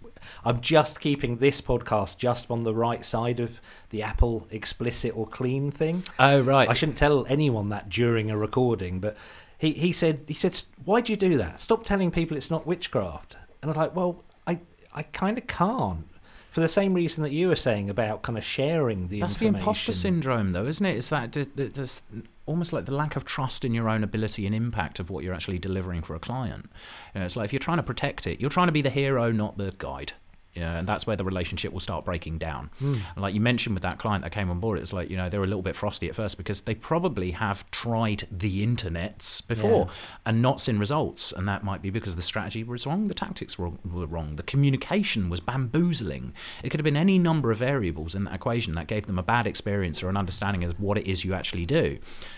I'm 0.43 0.61
just 0.61 0.99
keeping 0.99 1.37
this 1.37 1.61
podcast 1.61 2.17
just 2.17 2.49
on 2.49 2.63
the 2.63 2.73
right 2.73 3.05
side 3.05 3.39
of 3.39 3.61
the 3.89 4.01
Apple 4.01 4.47
explicit 4.49 5.15
or 5.15 5.27
clean 5.27 5.71
thing. 5.71 6.03
Oh 6.19 6.41
right. 6.41 6.69
I 6.69 6.73
shouldn't 6.73 6.97
tell 6.97 7.25
anyone 7.27 7.69
that 7.69 7.89
during 7.89 8.31
a 8.31 8.37
recording, 8.37 8.99
but 8.99 9.15
he, 9.57 9.73
he 9.73 9.93
said 9.93 10.25
he 10.27 10.33
said 10.33 10.61
why 10.83 11.01
do 11.01 11.13
you 11.13 11.17
do 11.17 11.37
that? 11.37 11.61
Stop 11.61 11.85
telling 11.85 12.11
people 12.11 12.37
it's 12.37 12.51
not 12.51 12.65
witchcraft. 12.67 13.37
And 13.61 13.69
I 13.69 13.71
was 13.71 13.77
like, 13.77 13.95
well, 13.95 14.23
I 14.47 14.59
I 14.93 15.03
kind 15.03 15.37
of 15.37 15.47
can't 15.47 16.07
for 16.55 16.61
the 16.61 16.69
same 16.69 16.93
reason 16.93 17.21
that 17.21 17.33
you 17.33 17.49
were 17.49 17.55
saying 17.57 17.89
about 17.89 18.21
kind 18.21 18.37
of 18.37 18.45
sharing 18.45 19.09
the 19.09 19.19
That's 19.19 19.39
the 19.39 19.47
imposter 19.47 19.91
syndrome, 19.91 20.53
though, 20.53 20.65
isn't 20.65 20.85
it? 20.85 20.95
It's 20.95 21.09
that 21.09 21.33
there's 21.33 22.01
almost 22.45 22.71
like 22.71 22.85
the 22.85 22.93
lack 22.93 23.17
of 23.17 23.25
trust 23.25 23.65
in 23.65 23.73
your 23.73 23.89
own 23.89 24.05
ability 24.05 24.45
and 24.45 24.55
impact 24.55 25.01
of 25.01 25.09
what 25.09 25.25
you're 25.25 25.33
actually 25.33 25.59
delivering 25.59 26.01
for 26.01 26.15
a 26.15 26.19
client. 26.19 26.69
You 27.13 27.19
know, 27.19 27.25
it's 27.25 27.35
like 27.35 27.43
if 27.43 27.51
you're 27.51 27.59
trying 27.59 27.75
to 27.75 27.83
protect 27.83 28.25
it, 28.25 28.39
you're 28.39 28.49
trying 28.49 28.67
to 28.67 28.71
be 28.71 28.81
the 28.81 28.89
hero, 28.89 29.33
not 29.33 29.57
the 29.57 29.73
guide. 29.79 30.13
You 30.55 30.61
know, 30.61 30.69
and 30.77 30.87
that's 30.87 31.05
where 31.05 31.17
the 31.17 31.25
relationship 31.25 31.73
will 31.73 31.81
start 31.81 32.05
breaking 32.05 32.37
down. 32.37 32.69
Hmm. 32.79 32.93
And 33.13 33.17
like 33.21 33.33
you 33.33 33.41
mentioned 33.41 33.75
with 33.75 33.83
that 33.83 33.99
client 33.99 34.23
that 34.23 34.31
came 34.31 34.49
on 34.49 34.61
board, 34.61 34.79
it's 34.79 34.93
like, 34.93 35.09
you 35.09 35.17
know, 35.17 35.27
they 35.29 35.37
were 35.37 35.43
a 35.43 35.47
little 35.47 35.61
bit 35.61 35.75
frosty 35.75 36.07
at 36.07 36.15
first 36.15 36.37
because 36.37 36.61
they 36.61 36.73
probably 36.75 37.31
have 37.31 37.69
tried 37.71 38.25
the 38.31 38.65
internets 38.65 39.45
before 39.47 39.87
Yeah. 39.87 39.93
and 40.25 40.41
not 40.41 40.61
seen 40.61 40.79
results. 40.79 41.33
And 41.33 41.45
that 41.49 41.65
might 41.65 41.81
be 41.81 41.89
because 41.89 42.15
the 42.15 42.21
strategy 42.21 42.63
was 42.63 42.85
wrong, 42.85 43.09
the 43.09 43.13
tactics 43.13 43.59
were, 43.59 43.71
were 43.83 44.05
wrong, 44.05 44.37
the 44.37 44.43
communication 44.43 45.29
was 45.29 45.41
bamboozling. 45.41 46.33
It 46.63 46.69
could 46.69 46.79
have 46.79 46.85
been 46.85 46.95
any 46.95 47.17
number 47.19 47.51
of 47.51 47.57
variables 47.57 48.15
in 48.15 48.23
that 48.23 48.35
equation 48.35 48.75
that 48.75 48.87
gave 48.87 49.07
them 49.07 49.19
a 49.19 49.23
bad 49.23 49.47
experience 49.47 50.01
or 50.01 50.07
an 50.07 50.15
understanding 50.15 50.63
of 50.63 50.79
what 50.79 50.97
it 50.97 51.05
is 51.05 51.25
you 51.25 51.33
actually 51.33 51.65
do. 51.65 51.97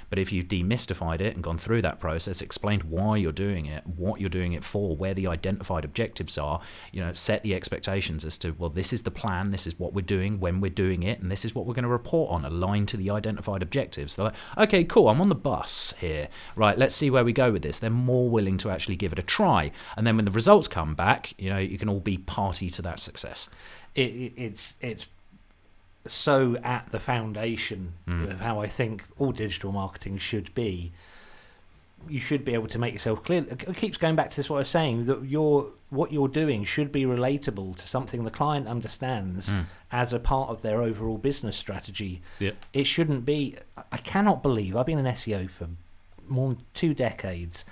But 0.09 0.17
if 0.17 0.31
you've 0.31 0.47
demystified 0.47 1.21
it 1.21 1.35
and 1.35 1.43
gone 1.43 1.57
through 1.59 1.83
that 1.83 1.99
process, 1.99 2.41
explained 2.41 2.83
why 2.85 3.17
you're 3.17 3.31
doing 3.31 3.67
it, 3.67 3.85
what 3.85 4.19
you're 4.21 4.29
doing 4.29 4.53
it 4.53 4.63
for, 4.63 4.95
where 4.95 5.13
the 5.13 5.27
identified 5.27 5.85
objectives 5.85 6.37
are, 6.37 6.61
you 6.91 7.01
know, 7.01 7.13
set 7.13 7.43
the 7.43 7.53
expectations 7.53 8.06
as 8.09 8.37
to, 8.39 8.51
well, 8.51 8.69
this 8.69 8.91
is 8.93 9.01
the 9.03 9.11
plan, 9.11 9.51
this 9.51 9.67
is 9.67 9.77
what 9.79 9.93
we're 9.93 10.01
doing, 10.01 10.39
when 10.39 10.61
we're 10.61 10.69
doing 10.69 11.03
it, 11.03 11.19
and 11.19 11.31
this 11.31 11.43
is 11.45 11.53
what 11.53 11.65
we're 11.65 11.73
going 11.73 11.83
to 11.83 11.89
report 11.89 12.31
on, 12.31 12.45
aligned 12.45 12.87
to 12.89 12.97
the 12.97 13.09
identified 13.09 13.61
objectives. 13.61 14.15
They're 14.15 14.25
like, 14.25 14.35
okay, 14.57 14.83
cool, 14.83 15.09
I'm 15.09 15.21
on 15.21 15.29
the 15.29 15.35
bus 15.35 15.93
here. 15.99 16.27
Right, 16.55 16.77
let's 16.77 16.95
see 16.95 17.09
where 17.09 17.23
we 17.25 17.33
go 17.33 17.51
with 17.51 17.61
this. 17.61 17.79
They're 17.79 17.89
more 17.89 18.29
willing 18.29 18.57
to 18.59 18.71
actually 18.71 18.95
give 18.95 19.11
it 19.13 19.19
a 19.19 19.23
try. 19.23 19.71
And 19.95 20.05
then 20.07 20.15
when 20.15 20.25
the 20.25 20.31
results 20.31 20.67
come 20.67 20.95
back, 20.95 21.33
you 21.37 21.49
know, 21.49 21.57
you 21.57 21.77
can 21.77 21.89
all 21.89 21.99
be 21.99 22.17
party 22.17 22.69
to 22.71 22.81
that 22.83 22.99
success. 22.99 23.49
it, 23.95 24.01
it, 24.01 24.33
it's 24.37 24.75
it's 24.81 25.07
so 26.07 26.55
at 26.63 26.91
the 26.91 26.99
foundation 26.99 27.93
Mm. 28.07 28.31
of 28.31 28.39
how 28.39 28.61
I 28.61 28.67
think 28.67 29.03
all 29.19 29.31
digital 29.33 29.71
marketing 29.71 30.17
should 30.19 30.53
be. 30.55 30.91
You 32.09 32.19
should 32.19 32.43
be 32.45 32.53
able 32.53 32.67
to 32.67 32.79
make 32.79 32.93
yourself 32.93 33.23
clear. 33.23 33.45
It 33.49 33.75
keeps 33.75 33.97
going 33.97 34.15
back 34.15 34.29
to 34.31 34.37
this 34.37 34.49
what 34.49 34.57
I 34.57 34.59
was 34.59 34.69
saying 34.69 35.03
that 35.03 35.23
your 35.25 35.71
what 35.89 36.11
you're 36.11 36.27
doing 36.27 36.65
should 36.65 36.91
be 36.91 37.03
relatable 37.03 37.75
to 37.77 37.87
something 37.87 38.23
the 38.25 38.31
client 38.31 38.67
understands 38.67 39.49
Mm. 39.49 39.65
as 39.91 40.11
a 40.13 40.19
part 40.19 40.49
of 40.49 40.61
their 40.61 40.81
overall 40.81 41.17
business 41.17 41.55
strategy. 41.55 42.21
Yeah. 42.39 42.51
It 42.73 42.85
shouldn't 42.85 43.23
be. 43.25 43.55
I 43.91 43.97
cannot 43.97 44.43
believe 44.43 44.75
I've 44.75 44.85
been 44.85 44.99
an 44.99 45.05
SEO 45.05 45.49
for 45.49 45.67
more 46.27 46.49
than 46.55 46.63
two 46.73 46.93
decades, 46.93 47.63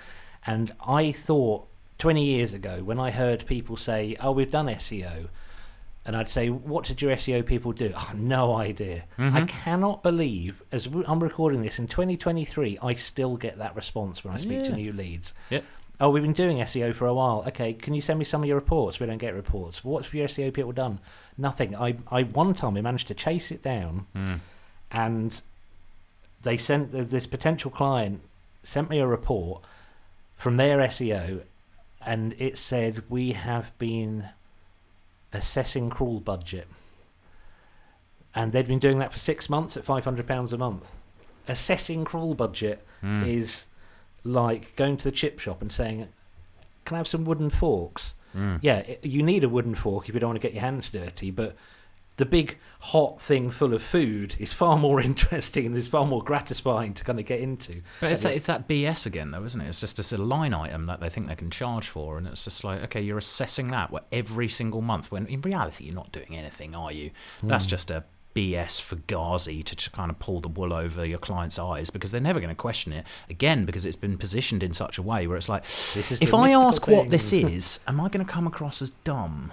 and 0.46 0.72
I 0.86 1.12
thought 1.12 1.66
20 1.98 2.24
years 2.24 2.54
ago 2.54 2.82
when 2.84 2.98
I 2.98 3.10
heard 3.10 3.44
people 3.46 3.76
say, 3.76 4.16
"Oh, 4.20 4.32
we've 4.32 4.50
done 4.50 4.66
SEO," 4.68 5.28
and 6.06 6.16
I'd 6.16 6.28
say, 6.28 6.48
"What 6.48 6.84
did 6.84 7.02
your 7.02 7.10
SEO 7.12 7.42
people 7.44 7.72
do?" 7.72 7.92
Oh, 7.94 8.12
no 8.14 8.54
idea. 8.54 9.04
I 9.18 9.22
Mhm. 9.42 9.48
cannot 9.48 10.02
believe, 10.02 10.62
as 10.72 10.86
I'm 11.06 11.22
recording 11.22 11.60
this 11.62 11.78
in 11.78 11.88
2023, 11.88 12.78
I 12.82 12.94
still 12.94 13.36
get 13.36 13.58
that 13.58 13.74
response 13.76 14.24
when 14.24 14.32
I 14.32 14.38
speak 14.38 14.62
to 14.64 14.72
new 14.72 14.92
leads. 14.92 15.34
Yep. 15.50 15.64
Oh, 15.98 16.10
we've 16.10 16.22
been 16.22 16.32
doing 16.34 16.60
SEO 16.60 16.92
for 16.92 17.06
a 17.06 17.14
while. 17.14 17.42
Okay, 17.48 17.72
can 17.72 17.94
you 17.94 18.02
send 18.02 18.18
me 18.18 18.24
some 18.24 18.42
of 18.42 18.46
your 18.46 18.56
reports? 18.56 19.00
We 19.00 19.06
don't 19.06 19.16
get 19.18 19.34
reports. 19.34 19.82
What's 19.82 20.12
your 20.12 20.26
SEO 20.26 20.50
people 20.52 20.72
done? 20.72 21.00
Nothing. 21.38 21.74
I, 21.74 21.96
I 22.10 22.22
one 22.22 22.52
time 22.54 22.76
I 22.76 22.82
managed 22.82 23.08
to 23.08 23.14
chase 23.14 23.50
it 23.50 23.62
down, 23.62 24.06
Mm. 24.14 24.40
and 24.92 25.40
they 26.42 26.56
sent 26.58 26.92
this 26.92 27.26
potential 27.26 27.70
client 27.70 28.20
sent 28.62 28.90
me 28.90 28.98
a 28.98 29.06
report 29.06 29.62
from 30.36 30.56
their 30.58 30.78
SEO, 30.82 31.42
and 32.04 32.34
it 32.38 32.58
said 32.58 33.02
we 33.08 33.32
have 33.32 33.76
been 33.78 34.28
assessing 35.36 35.90
crawl 35.90 36.20
budget, 36.20 36.66
and 38.34 38.52
they'd 38.52 38.66
been 38.66 38.78
doing 38.78 38.98
that 38.98 39.12
for 39.12 39.18
six 39.18 39.48
months 39.48 39.76
at 39.76 39.84
five 39.84 40.04
hundred 40.04 40.26
pounds 40.26 40.52
a 40.52 40.58
month. 40.58 40.84
Assessing 41.48 42.04
crawl 42.04 42.34
budget 42.34 42.82
Mm. 43.02 43.26
is 43.28 43.66
like 44.24 44.74
going 44.76 44.96
to 44.96 45.04
the 45.04 45.12
chip 45.12 45.38
shop 45.38 45.60
and 45.62 45.70
saying, 45.70 46.08
"Can 46.84 46.94
I 46.94 46.98
have 46.98 47.06
some 47.08 47.24
wooden 47.24 47.50
forks?" 47.50 48.14
Mm. 48.34 48.58
Yeah, 48.62 48.82
i 48.88 48.98
you 49.02 49.22
need 49.22 49.44
a 49.44 49.48
wooden 49.48 49.74
fork 49.74 50.08
if 50.08 50.14
you 50.14 50.20
don't 50.20 50.30
want 50.30 50.40
to 50.40 50.46
get 50.46 50.54
your 50.54 50.62
hands 50.62 50.88
dirty, 50.90 51.30
but 51.30 51.54
the 52.16 52.24
big 52.26 52.58
hot 52.80 53.20
thing 53.20 53.50
full 53.50 53.74
of 53.74 53.82
food 53.82 54.36
is 54.38 54.52
far 54.52 54.78
more 54.78 55.00
interesting 55.10 55.66
and 55.66 55.76
is 55.76 55.88
far 55.88 56.06
more 56.06 56.22
gratifying 56.22 56.94
to 56.94 57.04
kind 57.04 57.20
of 57.20 57.26
get 57.26 57.40
into. 57.40 57.82
But 58.00 58.12
it's 58.12 58.22
that, 58.22 58.32
it's 58.34 58.46
that 58.46 58.66
BS 58.68 59.04
again, 59.06 59.30
though, 59.32 59.44
isn't 59.44 59.60
it? 59.60 59.68
It's 59.68 59.80
just 59.80 59.98
a 59.98 60.02
sort 60.02 60.22
of 60.22 60.28
line 60.28 60.54
item 60.54 60.86
that 60.86 61.00
they 61.00 61.08
think 61.10 61.28
they 61.28 61.34
can 61.34 61.50
charge 61.50 61.88
for, 61.88 62.16
and 62.18 62.26
it's 62.26 62.44
just 62.44 62.64
like, 62.64 62.82
okay, 62.84 63.00
you're 63.02 63.18
assessing 63.18 63.68
that 63.68 63.92
every 64.12 64.48
single 64.48 64.80
month, 64.82 65.10
when 65.12 65.26
in 65.26 65.40
reality 65.42 65.84
you're 65.84 65.94
not 65.94 66.10
doing 66.12 66.36
anything, 66.36 66.74
are 66.74 66.90
you? 66.92 67.10
That's 67.42 67.66
Mm. 67.66 67.68
just 67.70 67.90
a 67.90 68.04
BS 68.34 68.80
for 68.82 68.96
Ghazi 68.96 69.62
to 69.62 69.90
kind 69.90 70.10
of 70.10 70.18
pull 70.18 70.40
the 70.40 70.48
wool 70.48 70.72
over 70.74 71.06
your 71.06 71.18
client's 71.18 71.58
eyes 71.58 71.88
because 71.88 72.10
they're 72.10 72.20
never 72.20 72.38
going 72.38 72.50
to 72.50 72.54
question 72.54 72.92
it 72.92 73.06
again 73.30 73.64
because 73.64 73.86
it's 73.86 73.96
been 73.96 74.18
positioned 74.18 74.62
in 74.62 74.74
such 74.74 74.98
a 74.98 75.02
way 75.02 75.26
where 75.26 75.38
it's 75.38 75.48
like, 75.48 75.64
This 75.94 76.12
is 76.12 76.20
if 76.20 76.34
I 76.34 76.50
ask 76.50 76.86
what 76.86 77.08
this 77.08 77.32
is, 77.32 77.80
am 77.88 77.98
I 77.98 78.08
going 78.08 78.24
to 78.24 78.30
come 78.30 78.46
across 78.46 78.82
as 78.82 78.90
dumb? 78.90 79.52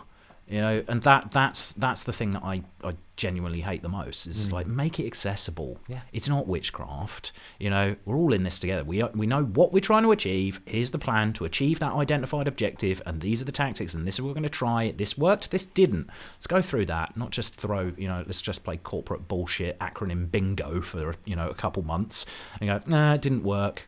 You 0.53 0.61
know, 0.61 0.83
and 0.87 1.01
that 1.01 1.31
that's 1.31 1.71
that's 1.71 2.03
the 2.03 2.13
thing 2.13 2.33
that 2.33 2.43
I, 2.43 2.61
I 2.83 2.93
genuinely 3.17 3.61
hate 3.61 3.81
the 3.81 3.89
most 3.89 4.27
is 4.27 4.49
Mm. 4.49 4.51
like 4.51 4.67
make 4.67 4.99
it 4.99 5.07
accessible. 5.07 5.79
Yeah. 5.87 6.01
It's 6.11 6.27
not 6.27 6.45
witchcraft. 6.47 7.31
You 7.57 7.71
know, 7.71 7.95
we're 8.05 8.15
all 8.15 8.33
in 8.33 8.43
this 8.43 8.59
together. 8.59 8.83
We 8.83 9.01
are, 9.01 9.09
we 9.15 9.25
know 9.25 9.43
what 9.45 9.73
we're 9.73 9.79
trying 9.79 10.03
to 10.03 10.11
achieve. 10.11 10.61
Here's 10.67 10.91
the 10.91 10.99
plan 10.99 11.33
to 11.33 11.45
achieve 11.45 11.79
that 11.79 11.93
identified 11.93 12.47
objective, 12.47 13.01
and 13.07 13.19
these 13.19 13.41
are 13.41 13.45
the 13.45 13.51
tactics, 13.51 13.95
and 13.95 14.05
this 14.05 14.15
is 14.15 14.21
what 14.21 14.27
we're 14.27 14.33
going 14.35 14.43
to 14.43 14.49
try. 14.49 14.91
This 14.91 15.17
worked. 15.17 15.49
This 15.49 15.65
didn't. 15.65 16.07
Let's 16.35 16.45
go 16.45 16.61
through 16.61 16.85
that. 16.85 17.17
Not 17.17 17.31
just 17.31 17.55
throw. 17.55 17.91
You 17.97 18.07
know, 18.07 18.23
let's 18.27 18.39
just 18.41 18.63
play 18.63 18.77
corporate 18.77 19.27
bullshit 19.27 19.79
acronym 19.79 20.29
bingo 20.29 20.81
for 20.81 21.15
you 21.25 21.35
know 21.35 21.49
a 21.49 21.55
couple 21.55 21.81
months 21.81 22.27
and 22.61 22.69
go. 22.69 22.79
Nah, 22.85 23.15
it 23.15 23.21
didn't 23.21 23.41
work. 23.43 23.87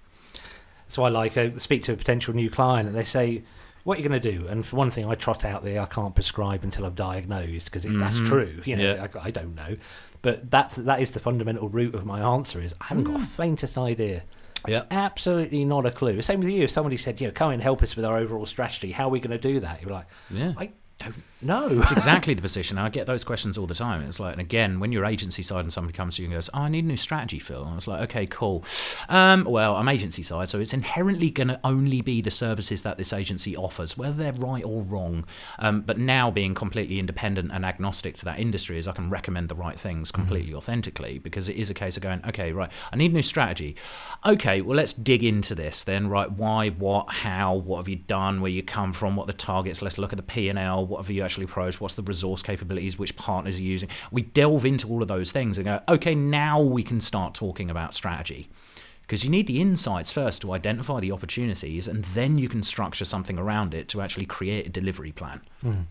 So 0.87 1.03
I 1.03 1.09
like 1.09 1.37
uh, 1.37 1.59
speak 1.59 1.83
to 1.83 1.93
a 1.93 1.95
potential 1.95 2.33
new 2.33 2.49
client, 2.49 2.87
and 2.87 2.97
they 2.97 3.03
say, 3.03 3.43
"What 3.85 3.97
are 3.97 4.01
you 4.01 4.09
going 4.09 4.21
to 4.21 4.31
do?" 4.31 4.47
And 4.47 4.65
for 4.65 4.75
one 4.75 4.91
thing, 4.91 5.09
I 5.09 5.15
trot 5.15 5.45
out 5.45 5.63
the 5.63 5.79
"I 5.79 5.85
can't 5.85 6.13
prescribe 6.13 6.63
until 6.63 6.83
I'm 6.83 6.93
diagnosed" 6.93 7.65
because 7.65 7.85
if 7.85 7.93
that's 7.93 8.15
mm-hmm. 8.15 8.25
true. 8.25 8.61
You 8.65 8.75
know, 8.75 8.95
Yeah. 8.95 9.07
I, 9.15 9.27
I 9.27 9.31
don't 9.31 9.55
know, 9.55 9.77
but 10.21 10.51
that's 10.51 10.75
that 10.75 10.99
is 10.99 11.11
the 11.11 11.21
fundamental 11.21 11.69
root 11.69 11.95
of 11.95 12.05
my 12.05 12.19
answer. 12.19 12.59
Is 12.59 12.73
I 12.81 12.85
haven't 12.85 13.05
got 13.05 13.15
mm. 13.15 13.21
the 13.21 13.27
faintest 13.27 13.77
idea. 13.77 14.23
Yeah. 14.67 14.83
Absolutely 14.91 15.63
not 15.63 15.85
a 15.85 15.91
clue. 15.91 16.21
Same 16.21 16.39
with 16.41 16.49
you. 16.49 16.63
If 16.63 16.71
somebody 16.71 16.97
said, 16.97 17.21
"You 17.21 17.27
know, 17.27 17.33
come 17.33 17.51
and 17.51 17.61
help 17.61 17.81
us 17.81 17.95
with 17.95 18.03
our 18.03 18.17
overall 18.17 18.45
strategy. 18.45 18.91
How 18.91 19.05
are 19.05 19.11
we 19.11 19.21
going 19.21 19.31
to 19.31 19.37
do 19.37 19.61
that?" 19.61 19.81
You're 19.81 19.91
like, 19.91 20.07
Yeah. 20.29 20.53
I 20.57 20.71
don't 20.99 21.15
know. 21.45 21.67
It's 21.69 21.91
exactly 21.91 22.33
the 22.33 22.41
position. 22.41 22.77
I 22.77 22.89
get 22.89 23.07
those 23.07 23.23
questions 23.23 23.57
all 23.57 23.67
the 23.67 23.75
time. 23.75 24.01
It's 24.03 24.19
like, 24.19 24.33
and 24.33 24.41
again, 24.41 24.79
when 24.79 24.91
you're 24.91 25.05
agency 25.05 25.43
side 25.43 25.61
and 25.61 25.71
somebody 25.71 25.95
comes 25.95 26.15
to 26.15 26.21
you 26.21 26.27
and 26.27 26.35
goes, 26.35 26.49
"Oh, 26.53 26.61
I 26.61 26.69
need 26.69 26.83
a 26.83 26.87
new 26.87 26.97
strategy, 26.97 27.39
Phil," 27.39 27.61
and 27.61 27.71
I 27.71 27.75
was 27.75 27.87
like, 27.87 28.01
"Okay, 28.03 28.25
cool." 28.25 28.63
Um, 29.09 29.45
well, 29.45 29.75
I'm 29.75 29.87
agency 29.87 30.23
side, 30.23 30.49
so 30.49 30.59
it's 30.59 30.73
inherently 30.73 31.29
going 31.29 31.47
to 31.49 31.59
only 31.63 32.01
be 32.01 32.21
the 32.21 32.31
services 32.31 32.81
that 32.81 32.97
this 32.97 33.13
agency 33.13 33.55
offers, 33.55 33.97
whether 33.97 34.15
they're 34.15 34.33
right 34.33 34.63
or 34.63 34.81
wrong. 34.81 35.25
Um, 35.59 35.81
but 35.81 35.97
now, 35.97 36.31
being 36.31 36.55
completely 36.55 36.99
independent 36.99 37.51
and 37.53 37.65
agnostic 37.65 38.17
to 38.17 38.25
that 38.25 38.39
industry, 38.39 38.77
is 38.77 38.87
I 38.87 38.93
can 38.93 39.09
recommend 39.09 39.49
the 39.49 39.55
right 39.55 39.79
things 39.79 40.11
completely 40.11 40.53
authentically 40.53 41.19
because 41.19 41.49
it 41.49 41.55
is 41.55 41.69
a 41.69 41.73
case 41.73 41.97
of 41.97 42.03
going, 42.03 42.21
"Okay, 42.27 42.51
right, 42.51 42.71
I 42.91 42.95
need 42.95 43.11
a 43.11 43.15
new 43.15 43.21
strategy." 43.21 43.75
Okay, 44.25 44.61
well, 44.61 44.77
let's 44.77 44.93
dig 44.93 45.23
into 45.23 45.53
this 45.53 45.83
then. 45.83 46.07
Right, 46.07 46.31
why, 46.31 46.69
what, 46.69 47.09
how, 47.09 47.53
what 47.53 47.77
have 47.77 47.87
you 47.87 47.97
done, 47.97 48.41
where 48.41 48.51
you 48.51 48.63
come 48.63 48.93
from, 48.93 49.15
what 49.15 49.27
the 49.27 49.33
targets? 49.33 49.81
Let's 49.81 49.97
look 49.97 50.13
at 50.13 50.17
the 50.17 50.23
P 50.23 50.49
and 50.49 50.57
L. 50.57 50.85
What 50.85 51.01
have 51.01 51.09
you 51.09 51.23
actually 51.23 51.34
approached? 51.43 51.81
What's 51.81 51.95
the 51.95 52.01
resource 52.01 52.41
capabilities? 52.41 52.97
Which 52.97 53.15
partners 53.17 53.57
are 53.57 53.61
using? 53.61 53.89
We 54.11 54.21
delve 54.23 54.65
into 54.65 54.89
all 54.89 55.01
of 55.01 55.07
those 55.07 55.31
things 55.31 55.57
and 55.57 55.65
go, 55.65 55.81
okay, 55.89 56.15
now 56.15 56.61
we 56.61 56.83
can 56.83 57.01
start 57.01 57.33
talking 57.33 57.69
about 57.69 57.93
strategy. 57.93 58.49
Because 59.01 59.23
you 59.23 59.29
need 59.29 59.45
the 59.45 59.61
insights 59.61 60.11
first 60.11 60.41
to 60.41 60.53
identify 60.53 60.99
the 60.99 61.11
opportunities, 61.11 61.87
and 61.87 62.03
then 62.05 62.39
you 62.39 62.49
can 62.49 62.63
structure 62.63 63.05
something 63.05 63.37
around 63.37 63.75
it 63.75 63.87
to 63.89 64.01
actually 64.01 64.25
create 64.25 64.65
a 64.65 64.69
delivery 64.69 65.11
plan. 65.11 65.41
Hmm. 65.61 65.81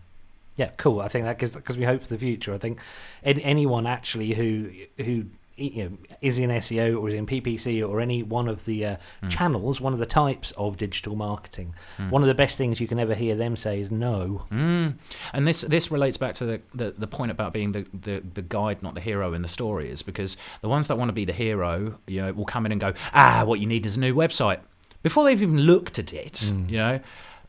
Yeah, 0.56 0.70
cool. 0.76 1.00
I 1.00 1.08
think 1.08 1.24
that 1.24 1.38
gives 1.38 1.54
because 1.54 1.76
we 1.76 1.84
hope 1.84 2.02
for 2.02 2.08
the 2.08 2.18
future. 2.18 2.54
I 2.54 2.58
think 2.58 2.80
an 3.22 3.40
anyone 3.40 3.86
actually 3.86 4.34
who 4.34 4.70
who 4.98 5.26
you 5.56 5.84
know 5.84 5.98
is 6.20 6.38
in 6.38 6.50
SEO 6.50 7.00
or 7.00 7.08
is 7.08 7.14
in 7.14 7.26
PPC 7.26 7.86
or 7.86 8.00
any 8.00 8.22
one 8.22 8.48
of 8.48 8.64
the 8.64 8.84
uh, 8.84 8.96
channels, 9.28 9.80
one 9.80 9.92
of 9.92 9.98
the 9.98 10.06
types 10.06 10.52
of 10.56 10.76
digital 10.76 11.16
marketing, 11.16 11.74
one 12.10 12.22
of 12.22 12.28
the 12.28 12.34
best 12.34 12.58
things 12.58 12.80
you 12.80 12.86
can 12.86 12.98
ever 12.98 13.14
hear 13.14 13.36
them 13.36 13.56
say 13.56 13.80
is 13.80 13.90
no. 13.90 14.46
Mm. 14.50 14.94
And 15.32 15.46
this 15.46 15.62
this 15.62 15.90
relates 15.90 16.16
back 16.16 16.34
to 16.34 16.46
the, 16.46 16.60
the, 16.74 16.94
the 16.96 17.06
point 17.06 17.30
about 17.30 17.52
being 17.52 17.72
the, 17.72 17.86
the, 17.92 18.22
the 18.34 18.42
guide, 18.42 18.82
not 18.82 18.94
the 18.94 19.00
hero 19.00 19.32
in 19.34 19.42
the 19.42 19.48
story, 19.48 19.90
is 19.90 20.02
because 20.02 20.36
the 20.60 20.68
ones 20.68 20.86
that 20.88 20.96
want 20.96 21.08
to 21.08 21.12
be 21.12 21.24
the 21.24 21.32
hero, 21.32 21.98
you 22.06 22.20
know, 22.20 22.32
will 22.32 22.44
come 22.44 22.66
in 22.66 22.72
and 22.72 22.80
go, 22.80 22.92
ah, 23.12 23.44
what 23.44 23.60
you 23.60 23.66
need 23.66 23.86
is 23.86 23.96
a 23.96 24.00
new 24.00 24.14
website 24.14 24.60
before 25.02 25.24
they've 25.24 25.40
even 25.40 25.58
looked 25.58 25.98
at 25.98 26.12
it. 26.12 26.42
You 26.68 26.78
know, 26.78 27.00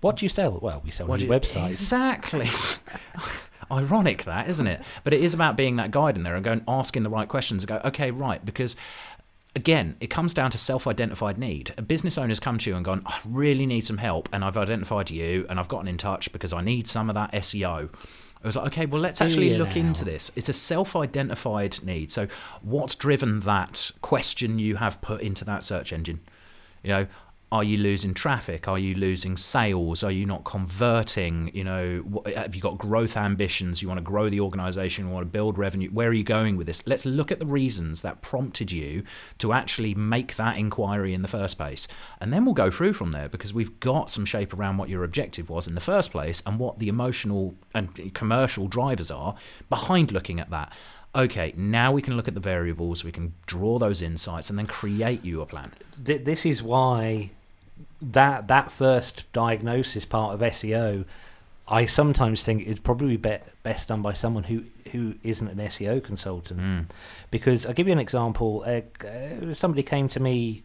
What 0.06 0.18
do 0.18 0.26
you 0.26 0.30
sell? 0.30 0.60
Well, 0.62 0.84
we 0.86 0.92
sell 0.92 1.08
What 1.08 1.20
new 1.20 1.26
you- 1.26 1.32
websites. 1.32 1.70
Exactly. 1.70 2.48
Ironic 3.72 4.24
that, 4.26 4.48
isn't 4.48 4.68
it? 4.68 4.84
But 5.04 5.14
it 5.14 5.24
is 5.24 5.34
about 5.34 5.58
being 5.58 5.78
that 5.78 5.90
guide 5.90 6.16
in 6.16 6.22
there 6.22 6.36
and 6.36 6.46
going 6.46 6.64
asking 6.68 7.02
the 7.02 7.10
right 7.10 7.28
questions 7.28 7.64
and 7.64 7.70
go, 7.70 7.82
okay, 7.86 8.12
right, 8.12 8.46
because 8.46 8.76
again, 9.56 9.96
it 10.00 10.12
comes 10.12 10.36
down 10.36 10.52
to 10.52 10.60
self-identified 10.60 11.40
need. 11.40 11.74
A 11.80 11.82
business 11.82 12.20
owner's 12.20 12.40
come 12.40 12.60
to 12.60 12.70
you 12.70 12.76
and 12.76 12.86
gone, 12.86 13.02
I 13.08 13.18
really 13.26 13.66
need 13.66 13.84
some 13.84 13.98
help, 13.98 14.30
and 14.32 14.46
I've 14.46 14.58
identified 14.58 15.10
you, 15.10 15.48
and 15.50 15.60
I've 15.60 15.70
gotten 15.70 15.88
in 15.88 15.98
touch 15.98 16.32
because 16.32 16.54
I 16.54 16.62
need 16.62 16.88
some 16.88 17.10
of 17.10 17.16
that 17.16 17.32
SEO. 17.32 17.90
I 18.44 18.48
was 18.48 18.56
like, 18.56 18.68
okay, 18.68 18.86
well, 18.86 19.02
let's 19.02 19.22
actually 19.22 19.58
look 19.58 19.70
now? 19.70 19.82
into 19.88 20.06
this. 20.06 20.32
It's 20.36 20.50
a 20.50 20.54
self-identified 20.54 21.84
need. 21.84 22.12
So, 22.12 22.28
what's 22.62 22.94
driven 22.94 23.40
that 23.40 23.90
question 24.04 24.60
you 24.60 24.76
have 24.76 25.02
put 25.02 25.22
into 25.22 25.44
that 25.46 25.64
search 25.64 25.92
engine? 25.92 26.20
You 26.84 26.90
know, 26.90 27.08
are 27.52 27.64
you 27.64 27.78
losing 27.78 28.14
traffic? 28.14 28.68
Are 28.68 28.80
you 28.80 28.96
losing 28.96 29.38
sales? 29.38 30.04
Are 30.04 30.12
you 30.12 30.26
not 30.26 30.44
converting? 30.44 31.52
You 31.54 31.64
know, 31.64 32.24
have 32.36 32.56
you 32.56 32.62
got 32.62 32.78
growth 32.78 33.16
ambitions? 33.16 33.82
You 33.82 33.88
want 33.88 34.00
to 34.00 34.04
grow 34.04 34.30
the 34.30 34.40
organization? 34.40 35.06
You 35.06 35.12
want 35.12 35.26
to 35.26 35.32
build 35.32 35.58
revenue? 35.58 35.90
Where 35.90 36.10
are 36.10 36.14
you 36.14 36.24
going 36.24 36.58
with 36.58 36.66
this? 36.66 36.86
Let's 36.88 37.06
look 37.06 37.32
at 37.32 37.40
the 37.40 37.46
reasons 37.46 38.02
that 38.02 38.22
prompted 38.22 38.72
you 38.72 39.04
to 39.38 39.54
actually 39.54 39.94
make 39.94 40.36
that 40.38 40.58
inquiry 40.58 41.14
in 41.14 41.22
the 41.22 41.28
first 41.28 41.58
place. 41.58 41.88
And 42.20 42.34
then 42.34 42.46
we'll 42.46 42.56
go 42.56 42.72
through 42.72 42.94
from 42.94 43.12
there 43.12 43.30
because 43.30 43.54
we've 43.54 43.80
got 43.80 44.10
some 44.10 44.26
shape 44.26 44.54
around 44.54 44.78
what 44.78 44.90
your 44.90 45.04
objective 45.04 45.50
was 45.50 45.68
in 45.68 45.76
the 45.76 45.82
first 45.82 46.12
place 46.12 46.42
and 46.48 46.58
what 46.58 46.80
the 46.80 46.88
emotional 46.88 47.56
and 47.76 48.14
commercial 48.16 48.68
drivers 48.68 49.12
are 49.12 49.36
behind 49.70 50.12
looking 50.12 50.40
at 50.40 50.50
that. 50.50 50.74
Okay, 51.16 51.54
now 51.56 51.94
we 51.94 52.02
can 52.02 52.18
look 52.18 52.28
at 52.28 52.34
the 52.34 52.42
variables, 52.42 53.04
we 53.06 53.12
can 53.12 53.34
draw 53.46 53.80
those 53.80 54.02
insights, 54.02 54.50
and 54.50 54.60
then 54.60 54.68
create 54.68 55.24
you 55.24 55.42
a 55.42 55.46
plan. 55.46 55.72
This 55.98 56.46
is 56.46 56.62
why 56.62 57.32
that 58.02 58.48
that 58.48 58.70
first 58.72 59.32
diagnosis 59.32 60.06
part 60.06 60.34
of 60.34 60.42
SEO, 60.42 61.06
I 61.68 61.86
sometimes 61.86 62.44
think 62.44 62.68
is 62.68 62.80
probably 62.80 63.18
be- 63.18 63.38
best 63.64 63.88
done 63.88 64.02
by 64.02 64.14
someone 64.14 64.44
who 64.44 64.66
who 64.92 65.16
isn't 65.24 65.48
an 65.48 65.58
SEO 65.58 66.04
consultant. 66.04 66.60
Mm. 66.60 66.86
Because 67.32 67.66
I'll 67.66 67.74
give 67.74 67.88
you 67.88 67.94
an 67.94 68.00
example. 68.00 68.64
Uh, 68.68 68.82
uh, 69.06 69.54
somebody 69.54 69.84
came 69.84 70.10
to 70.10 70.20
me, 70.20 70.64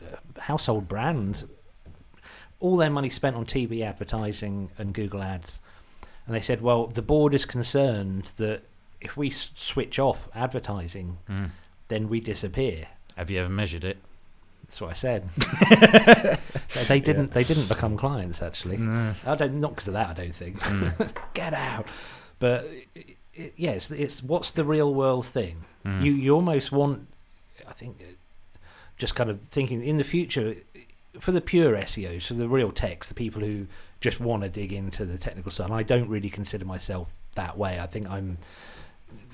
uh, 0.00 0.40
household 0.40 0.88
brand, 0.88 1.48
all 2.58 2.76
their 2.76 2.90
money 2.90 3.10
spent 3.10 3.36
on 3.36 3.44
TV 3.44 3.82
advertising 3.82 4.70
and 4.78 4.92
Google 4.92 5.22
Ads, 5.22 5.60
and 6.26 6.34
they 6.34 6.40
said, 6.40 6.62
"Well, 6.62 6.86
the 6.86 7.02
board 7.02 7.34
is 7.34 7.44
concerned 7.44 8.24
that 8.38 8.62
if 9.00 9.16
we 9.16 9.30
switch 9.30 9.98
off 9.98 10.28
advertising, 10.34 11.18
Mm. 11.28 11.50
then 11.88 12.08
we 12.08 12.20
disappear." 12.20 12.86
Have 13.16 13.30
you 13.30 13.40
ever 13.40 13.48
measured 13.48 13.84
it? 13.84 13.98
That's 14.66 14.80
what 14.80 14.90
I 14.90 14.94
said. 14.94 15.28
they, 16.88 17.00
didn't. 17.00 17.32
They 17.32 17.42
didn't 17.42 17.68
become 17.68 17.96
clients 17.96 18.40
actually. 18.40 18.76
No. 18.76 19.14
I 19.26 19.34
don't. 19.34 19.54
Not 19.54 19.70
because 19.70 19.88
of 19.88 19.94
that. 19.94 20.10
I 20.10 20.12
don't 20.12 20.34
think. 20.34 20.60
Mm. 20.60 21.12
Get 21.34 21.54
out. 21.54 21.88
But 22.38 22.66
i 22.96 23.00
i 23.38 23.52
yeah, 23.56 23.70
it's, 23.70 23.90
it's 23.90 24.22
what's 24.22 24.50
the 24.52 24.64
real 24.64 24.92
world 24.94 25.26
thing. 25.26 25.64
Mm. 25.84 26.02
You 26.04 26.12
you 26.12 26.34
almost 26.34 26.70
want. 26.70 27.08
I 27.68 27.72
think 27.72 27.96
uh, 28.00 28.58
just 28.96 29.14
kind 29.14 29.28
of 29.30 29.40
thinking 29.42 29.82
in 29.82 29.96
the 29.98 30.04
future 30.04 30.56
for 31.18 31.32
the 31.32 31.40
pure 31.40 31.74
SEOs, 31.74 32.26
for 32.26 32.34
the 32.34 32.48
real 32.48 32.70
techs, 32.70 33.06
the 33.08 33.14
people 33.14 33.42
who 33.42 33.66
just 34.00 34.20
want 34.20 34.42
to 34.42 34.48
dig 34.48 34.72
into 34.72 35.04
the 35.04 35.18
technical 35.18 35.50
side. 35.50 35.66
And 35.66 35.74
I 35.74 35.82
don't 35.82 36.08
really 36.08 36.30
consider 36.30 36.64
myself 36.64 37.12
that 37.34 37.58
way. 37.58 37.80
I 37.80 37.86
think 37.86 38.08
I'm 38.08 38.38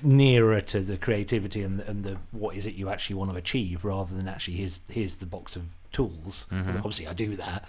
nearer 0.03 0.61
to 0.61 0.79
the 0.81 0.97
creativity 0.97 1.63
and 1.63 1.79
the, 1.79 1.87
and 1.89 2.03
the 2.03 2.17
what 2.31 2.55
is 2.55 2.65
it 2.65 2.75
you 2.75 2.87
actually 2.89 3.15
want 3.15 3.31
to 3.31 3.37
achieve 3.37 3.83
rather 3.83 4.15
than 4.15 4.27
actually 4.27 4.57
here's 4.57 4.81
here's 4.89 5.17
the 5.17 5.25
box 5.25 5.55
of 5.55 5.63
tools. 5.91 6.45
Mhm. 6.51 6.77
Obviously, 6.77 7.07
I 7.07 7.13
do 7.13 7.35
that. 7.37 7.67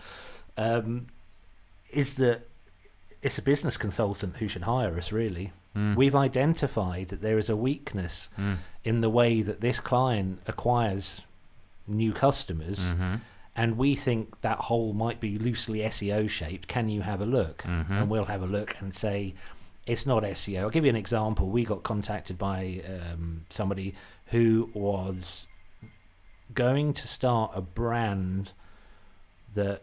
Um, 0.56 1.06
is 1.90 2.16
that 2.16 2.46
it's 3.22 3.38
a 3.38 3.42
business 3.42 3.76
consultant 3.76 4.36
who 4.36 4.48
should 4.48 4.62
hire 4.62 4.96
us 4.98 5.10
really. 5.12 5.52
Mm. 5.76 5.96
We've 5.96 6.14
identified 6.16 7.08
that 7.08 7.20
there 7.20 7.38
is 7.38 7.48
a 7.48 7.56
weakness 7.56 8.28
Mm. 8.38 8.56
in 8.84 9.00
the 9.00 9.10
way 9.10 9.42
that 9.42 9.60
this 9.60 9.80
client 9.80 10.40
acquires 10.46 11.20
new 11.86 12.12
customers, 12.12 12.78
Mhm. 12.90 13.20
and 13.56 13.76
we 13.78 13.94
think 13.94 14.40
that 14.42 14.58
hole 14.58 14.92
might 14.92 15.20
be 15.20 15.38
loosely 15.38 15.82
SEO 15.82 16.26
shaped. 16.28 16.68
Can 16.68 16.88
you 16.88 17.02
have 17.02 17.20
a 17.20 17.26
look? 17.26 17.62
Mhm. 17.62 17.90
And 17.90 18.10
we'll 18.10 18.26
have 18.26 18.42
a 18.42 18.46
look 18.46 18.76
and 18.80 18.94
say 18.94 19.34
it's 19.88 20.06
not 20.06 20.22
SEO. 20.22 20.60
I'll 20.60 20.70
give 20.70 20.84
you 20.84 20.90
an 20.90 20.96
example. 20.96 21.48
We 21.48 21.64
got 21.64 21.82
contacted 21.82 22.38
by 22.38 22.82
um, 22.86 23.44
somebody 23.48 23.94
who 24.26 24.70
was 24.74 25.46
going 26.54 26.92
to 26.94 27.08
start 27.08 27.52
a 27.54 27.60
brand 27.60 28.52
that. 29.54 29.82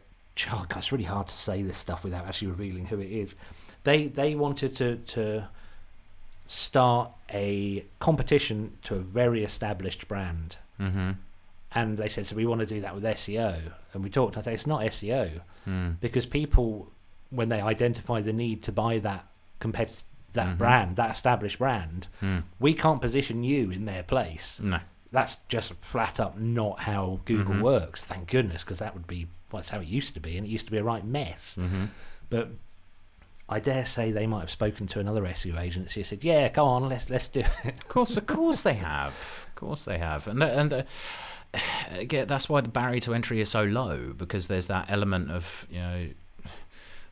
Oh 0.51 0.65
God, 0.67 0.79
it's 0.79 0.91
really 0.91 1.05
hard 1.05 1.27
to 1.27 1.33
say 1.33 1.61
this 1.63 1.77
stuff 1.77 2.03
without 2.03 2.25
actually 2.25 2.49
revealing 2.49 2.87
who 2.87 2.99
it 2.99 3.09
is. 3.11 3.35
They 3.83 4.07
they 4.07 4.35
wanted 4.35 4.75
to 4.77 4.97
to 4.97 5.47
start 6.47 7.11
a 7.33 7.85
competition 7.99 8.77
to 8.83 8.95
a 8.95 8.99
very 8.99 9.43
established 9.43 10.07
brand. 10.07 10.57
Mhm. 10.79 11.15
And 11.73 11.97
they 11.97 12.07
said, 12.09 12.27
so 12.27 12.35
we 12.35 12.45
want 12.45 12.59
to 12.61 12.65
do 12.67 12.79
that 12.81 12.93
with 12.95 13.03
SEO. 13.03 13.71
And 13.93 14.03
we 14.03 14.09
talked, 14.09 14.37
I 14.37 14.41
said, 14.41 14.53
it's 14.53 14.67
not 14.67 14.81
SEO 14.83 15.41
Mm. 15.67 15.99
because 15.99 16.25
people, 16.27 16.91
when 17.31 17.49
they 17.49 17.59
identify 17.59 18.21
the 18.21 18.31
need 18.31 18.61
to 18.63 18.71
buy 18.71 18.99
that 18.99 19.25
compet- 19.59 20.03
that 20.33 20.47
Mhm. 20.47 20.57
brand, 20.57 20.95
that 20.97 21.11
established 21.11 21.59
brand, 21.59 22.07
Mm. 22.21 22.43
we 22.59 22.73
can't 22.73 22.99
position 23.01 23.43
you 23.43 23.71
in 23.71 23.85
their 23.85 24.03
place. 24.03 24.59
No. 24.61 24.79
That's 25.11 25.37
just 25.47 25.73
flat 25.81 26.19
up 26.19 26.37
not 26.37 26.81
how 26.81 27.21
Google 27.23 27.55
Mhm. 27.55 27.61
works. 27.61 28.03
Thank 28.03 28.29
goodness, 28.31 28.63
because 28.63 28.79
that 28.79 28.93
would 28.93 29.07
be, 29.07 29.27
well, 29.51 29.61
that's 29.61 29.69
how 29.69 29.79
it 29.79 29.87
used 29.87 30.13
to 30.15 30.19
be. 30.19 30.35
And 30.37 30.45
it 30.45 30.49
used 30.49 30.65
to 30.65 30.71
be 30.71 30.77
a 30.77 30.83
right 30.83 31.05
mess. 31.05 31.55
Mhm. 31.57 31.89
But 32.29 32.49
I 33.47 33.59
dare 33.61 33.85
say 33.85 34.11
they 34.11 34.27
might 34.27 34.41
have 34.41 34.49
spoken 34.49 34.87
to 34.87 34.99
another 34.99 35.25
SEO 35.25 35.57
agency 35.57 36.01
and 36.01 36.07
said, 36.07 36.23
yeah, 36.25 36.49
go 36.49 36.65
on, 36.65 36.89
let's, 36.89 37.09
let's 37.09 37.29
do 37.29 37.41
it. 37.63 37.77
Of 37.77 37.87
course, 37.87 38.17
of 38.17 38.25
course 38.27 38.61
they 38.63 38.73
have. 38.73 39.13
Of 39.47 39.55
course 39.55 39.85
they 39.85 39.99
have, 39.99 40.27
and 40.27 40.43
and 40.43 40.73
uh, 40.73 40.83
again, 41.91 42.27
that's 42.27 42.49
why 42.49 42.59
the 42.61 42.67
barrier 42.69 42.99
to 43.01 43.13
entry 43.13 43.39
is 43.39 43.49
so 43.49 43.63
low 43.63 44.11
because 44.17 44.47
there's 44.47 44.67
that 44.67 44.87
element 44.89 45.31
of 45.31 45.65
you 45.69 45.79
know 45.79 46.09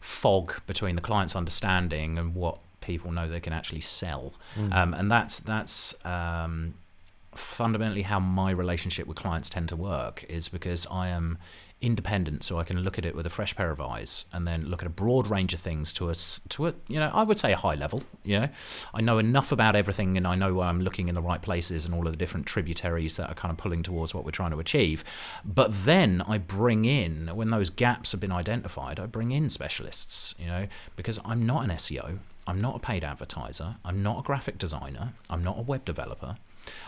fog 0.03 0.61
between 0.67 0.95
the 0.95 1.01
client's 1.01 1.35
understanding 1.35 2.17
and 2.17 2.35
what 2.35 2.59
people 2.81 3.11
know 3.11 3.29
they 3.29 3.39
can 3.39 3.53
actually 3.53 3.81
sell, 3.81 4.33
um, 4.71 4.93
and 4.93 5.09
that's 5.09 5.39
that's. 5.39 5.95
Um, 6.05 6.75
fundamentally 7.35 8.03
how 8.03 8.19
my 8.19 8.51
relationship 8.51 9.07
with 9.07 9.17
clients 9.17 9.49
tend 9.49 9.67
to 9.67 9.75
work 9.75 10.23
is 10.29 10.49
because 10.49 10.85
I 10.91 11.07
am 11.07 11.39
independent, 11.83 12.43
so 12.43 12.57
I 12.59 12.63
can 12.63 12.79
look 12.79 12.97
at 12.97 13.05
it 13.05 13.15
with 13.15 13.25
a 13.25 13.29
fresh 13.29 13.55
pair 13.55 13.69
of 13.69 13.81
eyes, 13.81 14.25
and 14.31 14.47
then 14.47 14.65
look 14.65 14.81
at 14.81 14.87
a 14.87 14.91
broad 14.91 15.27
range 15.27 15.53
of 15.53 15.59
things 15.59 15.93
to 15.93 16.09
a 16.09 16.15
to 16.49 16.67
a 16.67 16.73
you 16.87 16.99
know 16.99 17.11
I 17.13 17.23
would 17.23 17.37
say 17.37 17.51
a 17.51 17.57
high 17.57 17.75
level. 17.75 18.03
You 18.23 18.41
know, 18.41 18.49
I 18.93 19.01
know 19.01 19.17
enough 19.17 19.51
about 19.51 19.75
everything, 19.75 20.17
and 20.17 20.25
I 20.25 20.35
know 20.35 20.53
where 20.53 20.67
I'm 20.67 20.81
looking 20.81 21.09
in 21.09 21.15
the 21.15 21.21
right 21.21 21.41
places, 21.41 21.85
and 21.85 21.93
all 21.93 22.07
of 22.07 22.13
the 22.13 22.17
different 22.17 22.45
tributaries 22.45 23.17
that 23.17 23.29
are 23.29 23.35
kind 23.35 23.51
of 23.51 23.57
pulling 23.57 23.83
towards 23.83 24.13
what 24.13 24.25
we're 24.25 24.31
trying 24.31 24.51
to 24.51 24.59
achieve. 24.59 25.03
But 25.43 25.85
then 25.85 26.23
I 26.27 26.37
bring 26.37 26.85
in 26.85 27.27
when 27.35 27.49
those 27.49 27.69
gaps 27.69 28.13
have 28.13 28.21
been 28.21 28.31
identified, 28.31 28.99
I 28.99 29.05
bring 29.05 29.31
in 29.31 29.49
specialists. 29.49 30.33
You 30.39 30.47
know, 30.47 30.67
because 30.95 31.19
I'm 31.25 31.45
not 31.45 31.63
an 31.65 31.71
SEO. 31.71 32.19
I'm 32.45 32.59
not 32.59 32.75
a 32.75 32.79
paid 32.79 33.03
advertiser. 33.03 33.75
I'm 33.85 34.03
not 34.03 34.19
a 34.19 34.23
graphic 34.23 34.57
designer. 34.57 35.13
I'm 35.29 35.43
not 35.43 35.57
a 35.57 35.61
web 35.61 35.85
developer. 35.85 36.35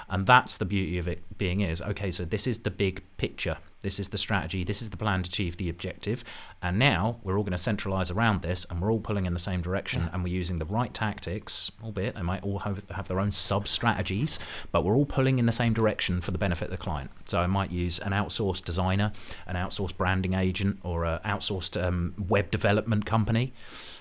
And 0.10 0.26
that's 0.26 0.58
the 0.58 0.66
beauty 0.66 0.98
of 0.98 1.08
it 1.08 1.24
being 1.38 1.62
is 1.62 1.82
okay, 1.82 2.12
so 2.12 2.26
this 2.26 2.48
is 2.48 2.60
the 2.60 2.72
big 2.72 3.04
picture. 3.18 3.58
This 3.82 4.00
is 4.00 4.10
the 4.10 4.18
strategy. 4.18 4.64
This 4.64 4.82
is 4.82 4.90
the 4.90 4.98
plan 4.98 5.22
to 5.22 5.28
achieve 5.30 5.58
the 5.58 5.70
objective. 5.70 6.24
And 6.62 6.80
now 6.80 7.20
we're 7.24 7.38
all 7.38 7.44
going 7.44 7.52
to 7.52 7.58
centralize 7.58 8.10
around 8.10 8.42
this 8.42 8.66
and 8.70 8.82
we're 8.82 8.92
all 8.92 9.00
pulling 9.00 9.28
in 9.28 9.34
the 9.34 9.40
same 9.40 9.62
direction 9.62 10.04
Yeah. 10.04 10.10
and 10.14 10.24
we're 10.24 10.34
using 10.34 10.58
the 10.58 10.66
right 10.66 10.92
tactics, 10.92 11.72
albeit 11.84 12.16
they 12.16 12.24
might 12.24 12.44
all 12.44 12.60
have, 12.60 12.82
have 12.90 13.08
their 13.08 13.20
own 13.20 13.32
sub 13.32 13.68
strategies, 13.68 14.40
but 14.72 14.84
we're 14.84 14.96
all 14.96 15.06
pulling 15.06 15.38
in 15.38 15.46
the 15.46 15.52
same 15.52 15.74
direction 15.74 16.20
for 16.20 16.32
the 16.32 16.40
benefit 16.40 16.66
of 16.66 16.72
the 16.72 16.78
client. 16.78 17.12
So 17.26 17.40
I 17.40 17.46
might 17.46 17.70
use 17.72 18.00
an 18.00 18.12
outsourced 18.12 18.66
designer, 18.66 19.12
an 19.46 19.56
outsourced 19.56 19.98
branding 19.98 20.34
agent, 20.34 20.80
or 20.82 21.06
an 21.06 21.20
outsourced 21.24 21.80
um, 21.82 22.16
web 22.28 22.50
development 22.50 23.06
company. 23.06 23.54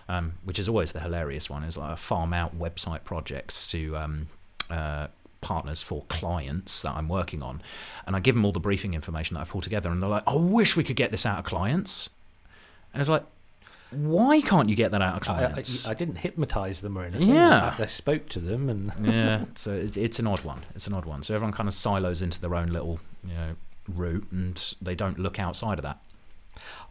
Um, 0.06 0.34
which 0.44 0.58
is 0.58 0.68
always 0.68 0.92
the 0.92 1.00
hilarious 1.00 1.48
one 1.48 1.64
is 1.64 1.78
like 1.78 1.92
a 1.92 1.96
farm 1.96 2.34
out 2.34 2.58
website 2.58 3.04
projects 3.04 3.70
to 3.70 3.96
um, 3.96 4.28
uh, 4.68 5.06
partners 5.45 5.82
for 5.82 6.05
clients 6.09 6.82
that 6.82 6.92
I'm 6.97 7.09
working 7.09 7.42
on, 7.42 7.62
and 8.07 8.16
I 8.16 8.20
give 8.20 8.34
them 8.34 8.45
all 8.45 8.53
the 8.53 8.61
briefing 8.61 8.95
information 8.95 9.34
that 9.34 9.40
I 9.40 9.45
pull 9.45 9.61
together, 9.61 9.90
and 9.90 10.03
they're 10.03 10.09
like, 10.09 10.24
"I 10.26 10.34
wish 10.34 10.74
we 10.76 10.82
could 10.84 10.97
get 10.97 11.11
this 11.12 11.24
out 11.24 11.38
of 11.38 11.45
clients," 11.45 12.09
and 12.92 13.01
it's 13.01 13.09
like, 13.11 13.24
"Why 13.90 14.40
can't 14.40 14.68
you 14.68 14.74
get 14.76 14.90
that 14.90 15.03
out 15.03 15.22
of 15.22 15.28
I, 15.28 15.34
I, 15.34 15.47
clients?" 15.47 15.86
I 15.88 15.95
didn't 15.95 16.16
hypnotise 16.16 16.80
them 16.80 16.97
or 16.99 17.05
anything. 17.05 17.28
Yeah. 17.28 17.76
I, 17.78 17.82
I 17.82 17.86
spoke 17.86 18.28
to 18.30 18.40
them 18.40 18.68
and 18.68 18.92
yeah, 19.03 19.45
so 19.55 19.72
it's, 19.72 19.97
it's 19.97 20.18
an 20.18 20.26
odd 20.26 20.40
one. 20.45 20.62
It's 20.74 20.86
an 20.86 20.95
odd 20.95 21.05
one. 21.05 21.22
So 21.22 21.34
everyone 21.34 21.53
kind 21.53 21.68
of 21.68 21.74
silos 21.74 22.22
into 22.22 22.40
their 22.40 22.55
own 22.55 22.68
little, 22.68 22.99
you 23.24 23.34
know, 23.34 23.55
route, 23.88 24.26
and 24.32 24.74
they 24.82 24.95
don't 24.95 25.18
look 25.18 25.38
outside 25.38 25.78
of 25.78 25.82
that. 25.84 25.99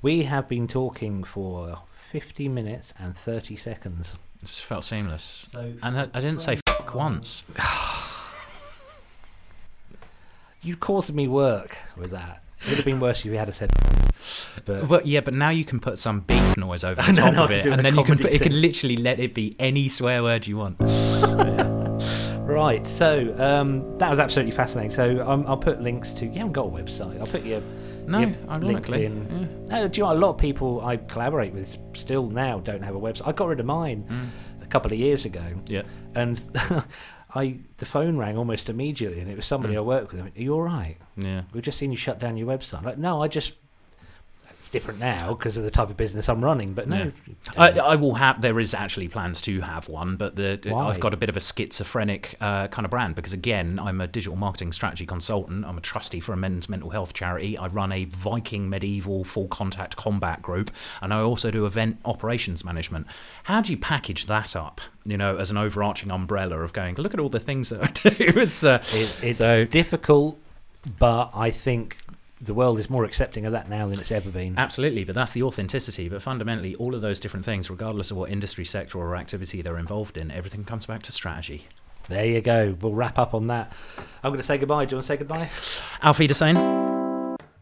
we 0.01 0.23
have 0.23 0.47
been 0.47 0.67
talking 0.67 1.23
for 1.23 1.79
50 2.11 2.47
minutes 2.47 2.93
and 2.99 3.17
30 3.17 3.55
seconds. 3.55 4.15
It 4.43 4.49
felt 4.49 4.83
seamless, 4.83 5.47
So 5.51 5.73
and 5.81 5.97
I, 5.97 6.03
I 6.13 6.19
didn't 6.19 6.41
say 6.41 6.59
fuck 6.67 6.93
once. 6.93 7.43
you 10.63 10.75
caused 10.77 11.13
me 11.13 11.27
work 11.27 11.77
with 11.97 12.11
that. 12.11 12.41
It 12.61 12.69
would 12.69 12.75
have 12.77 12.85
been 12.85 12.99
worse 13.01 13.19
if 13.19 13.25
you 13.25 13.37
had 13.37 13.53
said. 13.53 13.71
But 14.65 14.87
But 14.87 15.05
yeah, 15.05 15.19
but 15.19 15.33
now 15.33 15.49
you 15.49 15.65
can 15.65 15.79
put 15.81 15.99
some 15.99 16.21
beep 16.21 16.57
noise 16.57 16.83
over 16.85 17.01
the 17.05 17.11
No, 17.11 17.21
top 17.25 17.33
no, 17.33 17.43
of 17.43 17.51
it, 17.51 17.65
and 17.65 17.83
then 17.83 17.95
you 17.95 18.03
can 18.05 18.17
put, 18.17 18.31
it 18.31 18.41
can 18.41 18.59
literally 18.61 18.95
let 18.95 19.19
it 19.19 19.33
be 19.33 19.55
any 19.59 19.89
swear 19.89 20.23
word 20.23 20.47
you 20.47 20.57
want. 20.57 20.77
right, 22.39 22.85
so 22.87 23.35
um, 23.37 23.97
that 23.97 24.09
was 24.09 24.19
absolutely 24.19 24.51
fascinating. 24.51 24.91
So 24.91 25.27
um, 25.27 25.45
I'll 25.47 25.57
put 25.57 25.81
links 25.81 26.11
to. 26.11 26.25
You 26.25 26.33
haven't 26.39 26.53
got 26.53 26.67
a 26.67 26.69
website. 26.69 27.19
I'll 27.19 27.27
put 27.27 27.43
your 27.43 27.61
No, 28.07 28.19
your 28.19 28.29
LinkedIn. 28.29 29.67
No, 29.67 29.87
do 29.89 29.97
you 29.99 30.05
know 30.05 30.13
a 30.13 30.15
lot 30.15 30.29
of 30.29 30.37
people 30.37 30.79
I 30.85 30.97
collaborate 30.97 31.53
with 31.53 31.77
still 31.95 32.27
now 32.29 32.59
don't 32.59 32.81
have 32.83 32.95
a 32.95 32.99
website. 32.99 33.27
I 33.27 33.31
got 33.33 33.47
rid 33.49 33.59
of 33.59 33.65
mine 33.65 34.05
Mm. 34.09 34.63
a 34.63 34.67
couple 34.67 34.91
of 34.93 34.99
years 34.99 35.25
ago, 35.25 35.43
Yeah. 35.67 35.83
and 36.15 36.39
I 37.35 37.57
the 37.77 37.85
phone 37.85 38.17
rang 38.17 38.37
almost 38.37 38.69
immediately, 38.69 39.19
and 39.19 39.29
it 39.29 39.35
was 39.35 39.45
somebody 39.45 39.73
Mm. 39.73 39.77
I 39.77 39.81
work 39.81 40.11
with. 40.11 40.21
Are 40.21 40.41
you 40.41 40.53
all 40.53 40.61
right? 40.61 40.97
Yeah. 41.17 41.43
We've 41.51 41.63
just 41.63 41.77
seen 41.79 41.91
you 41.91 41.97
shut 41.97 42.19
down 42.19 42.37
your 42.37 42.47
website. 42.47 42.79
I'm 42.79 42.85
like, 42.85 42.97
no, 42.97 43.23
I 43.23 43.27
just. 43.27 43.53
Different 44.73 44.99
now 44.99 45.35
because 45.35 45.55
of 45.55 45.63
the 45.63 45.69
type 45.69 45.91
of 45.91 45.97
business 45.97 46.27
I'm 46.27 46.43
running, 46.43 46.73
but 46.73 46.87
no. 46.89 47.11
I, 47.55 47.69
I 47.77 47.95
will 47.95 48.15
have. 48.15 48.41
There 48.41 48.59
is 48.59 48.73
actually 48.73 49.07
plans 49.07 49.39
to 49.41 49.61
have 49.61 49.87
one, 49.87 50.15
but 50.15 50.35
the, 50.35 50.59
Why? 50.63 50.87
I've 50.87 50.99
got 50.99 51.13
a 51.13 51.17
bit 51.17 51.29
of 51.29 51.37
a 51.37 51.39
schizophrenic 51.39 52.35
uh, 52.41 52.69
kind 52.69 52.83
of 52.83 52.89
brand 52.89 53.13
because 53.13 53.33
again, 53.33 53.77
I'm 53.79 54.01
a 54.01 54.07
digital 54.07 54.35
marketing 54.35 54.71
strategy 54.71 55.05
consultant. 55.05 55.63
I'm 55.63 55.77
a 55.77 55.81
trustee 55.81 56.19
for 56.19 56.33
a 56.33 56.37
men's 56.37 56.67
mental 56.67 56.89
health 56.89 57.13
charity. 57.13 57.55
I 57.55 57.67
run 57.67 57.91
a 57.91 58.05
Viking 58.05 58.67
medieval 58.67 59.23
full 59.23 59.47
contact 59.47 59.95
combat 59.95 60.41
group, 60.41 60.71
and 61.03 61.13
I 61.13 61.19
also 61.19 61.51
do 61.51 61.67
event 61.67 61.99
operations 62.03 62.65
management. 62.65 63.05
How 63.43 63.61
do 63.61 63.71
you 63.71 63.77
package 63.77 64.25
that 64.25 64.55
up? 64.55 64.81
You 65.05 65.17
know, 65.17 65.37
as 65.37 65.51
an 65.51 65.57
overarching 65.57 66.09
umbrella 66.09 66.57
of 66.61 66.73
going, 66.73 66.95
look 66.95 67.13
at 67.13 67.19
all 67.19 67.29
the 67.29 67.39
things 67.39 67.69
that 67.69 67.83
I 67.83 67.87
do. 68.09 68.15
It's, 68.41 68.63
uh, 68.63 68.83
It, 68.91 69.17
it's 69.21 69.37
So- 69.37 69.65
difficult, 69.65 70.39
but 70.97 71.29
I 71.35 71.51
think 71.51 71.97
the 72.43 72.53
world 72.53 72.79
is 72.79 72.89
more 72.89 73.05
accepting 73.05 73.45
of 73.45 73.51
that 73.53 73.69
now 73.69 73.87
than 73.87 73.99
it's 73.99 74.11
ever 74.11 74.29
been. 74.29 74.57
Absolutely, 74.57 75.03
but 75.03 75.15
that's 75.15 75.31
the 75.31 75.43
authenticity. 75.43 76.09
But 76.09 76.21
fundamentally, 76.21 76.75
all 76.75 76.95
of 76.95 77.01
those 77.01 77.19
different 77.19 77.45
things, 77.45 77.69
regardless 77.69 78.11
of 78.11 78.17
what 78.17 78.29
industry 78.29 78.65
sector 78.65 78.97
or 78.97 79.15
activity 79.15 79.61
they're 79.61 79.77
involved 79.77 80.17
in, 80.17 80.31
everything 80.31 80.63
comes 80.63 80.85
back 80.85 81.03
to 81.03 81.11
strategy. 81.11 81.67
There 82.09 82.25
you 82.25 82.41
go. 82.41 82.75
We'll 82.81 82.93
wrap 82.93 83.17
up 83.17 83.33
on 83.33 83.47
that. 83.47 83.71
I'm 84.23 84.31
going 84.31 84.41
to 84.41 84.45
say 84.45 84.57
goodbye. 84.57 84.85
Do 84.85 84.91
you 84.91 84.97
want 84.97 85.05
to 85.05 85.13
say 85.13 85.17
goodbye? 85.17 85.49
Alfie 86.01 86.23
Wiedersehen. 86.23 87.02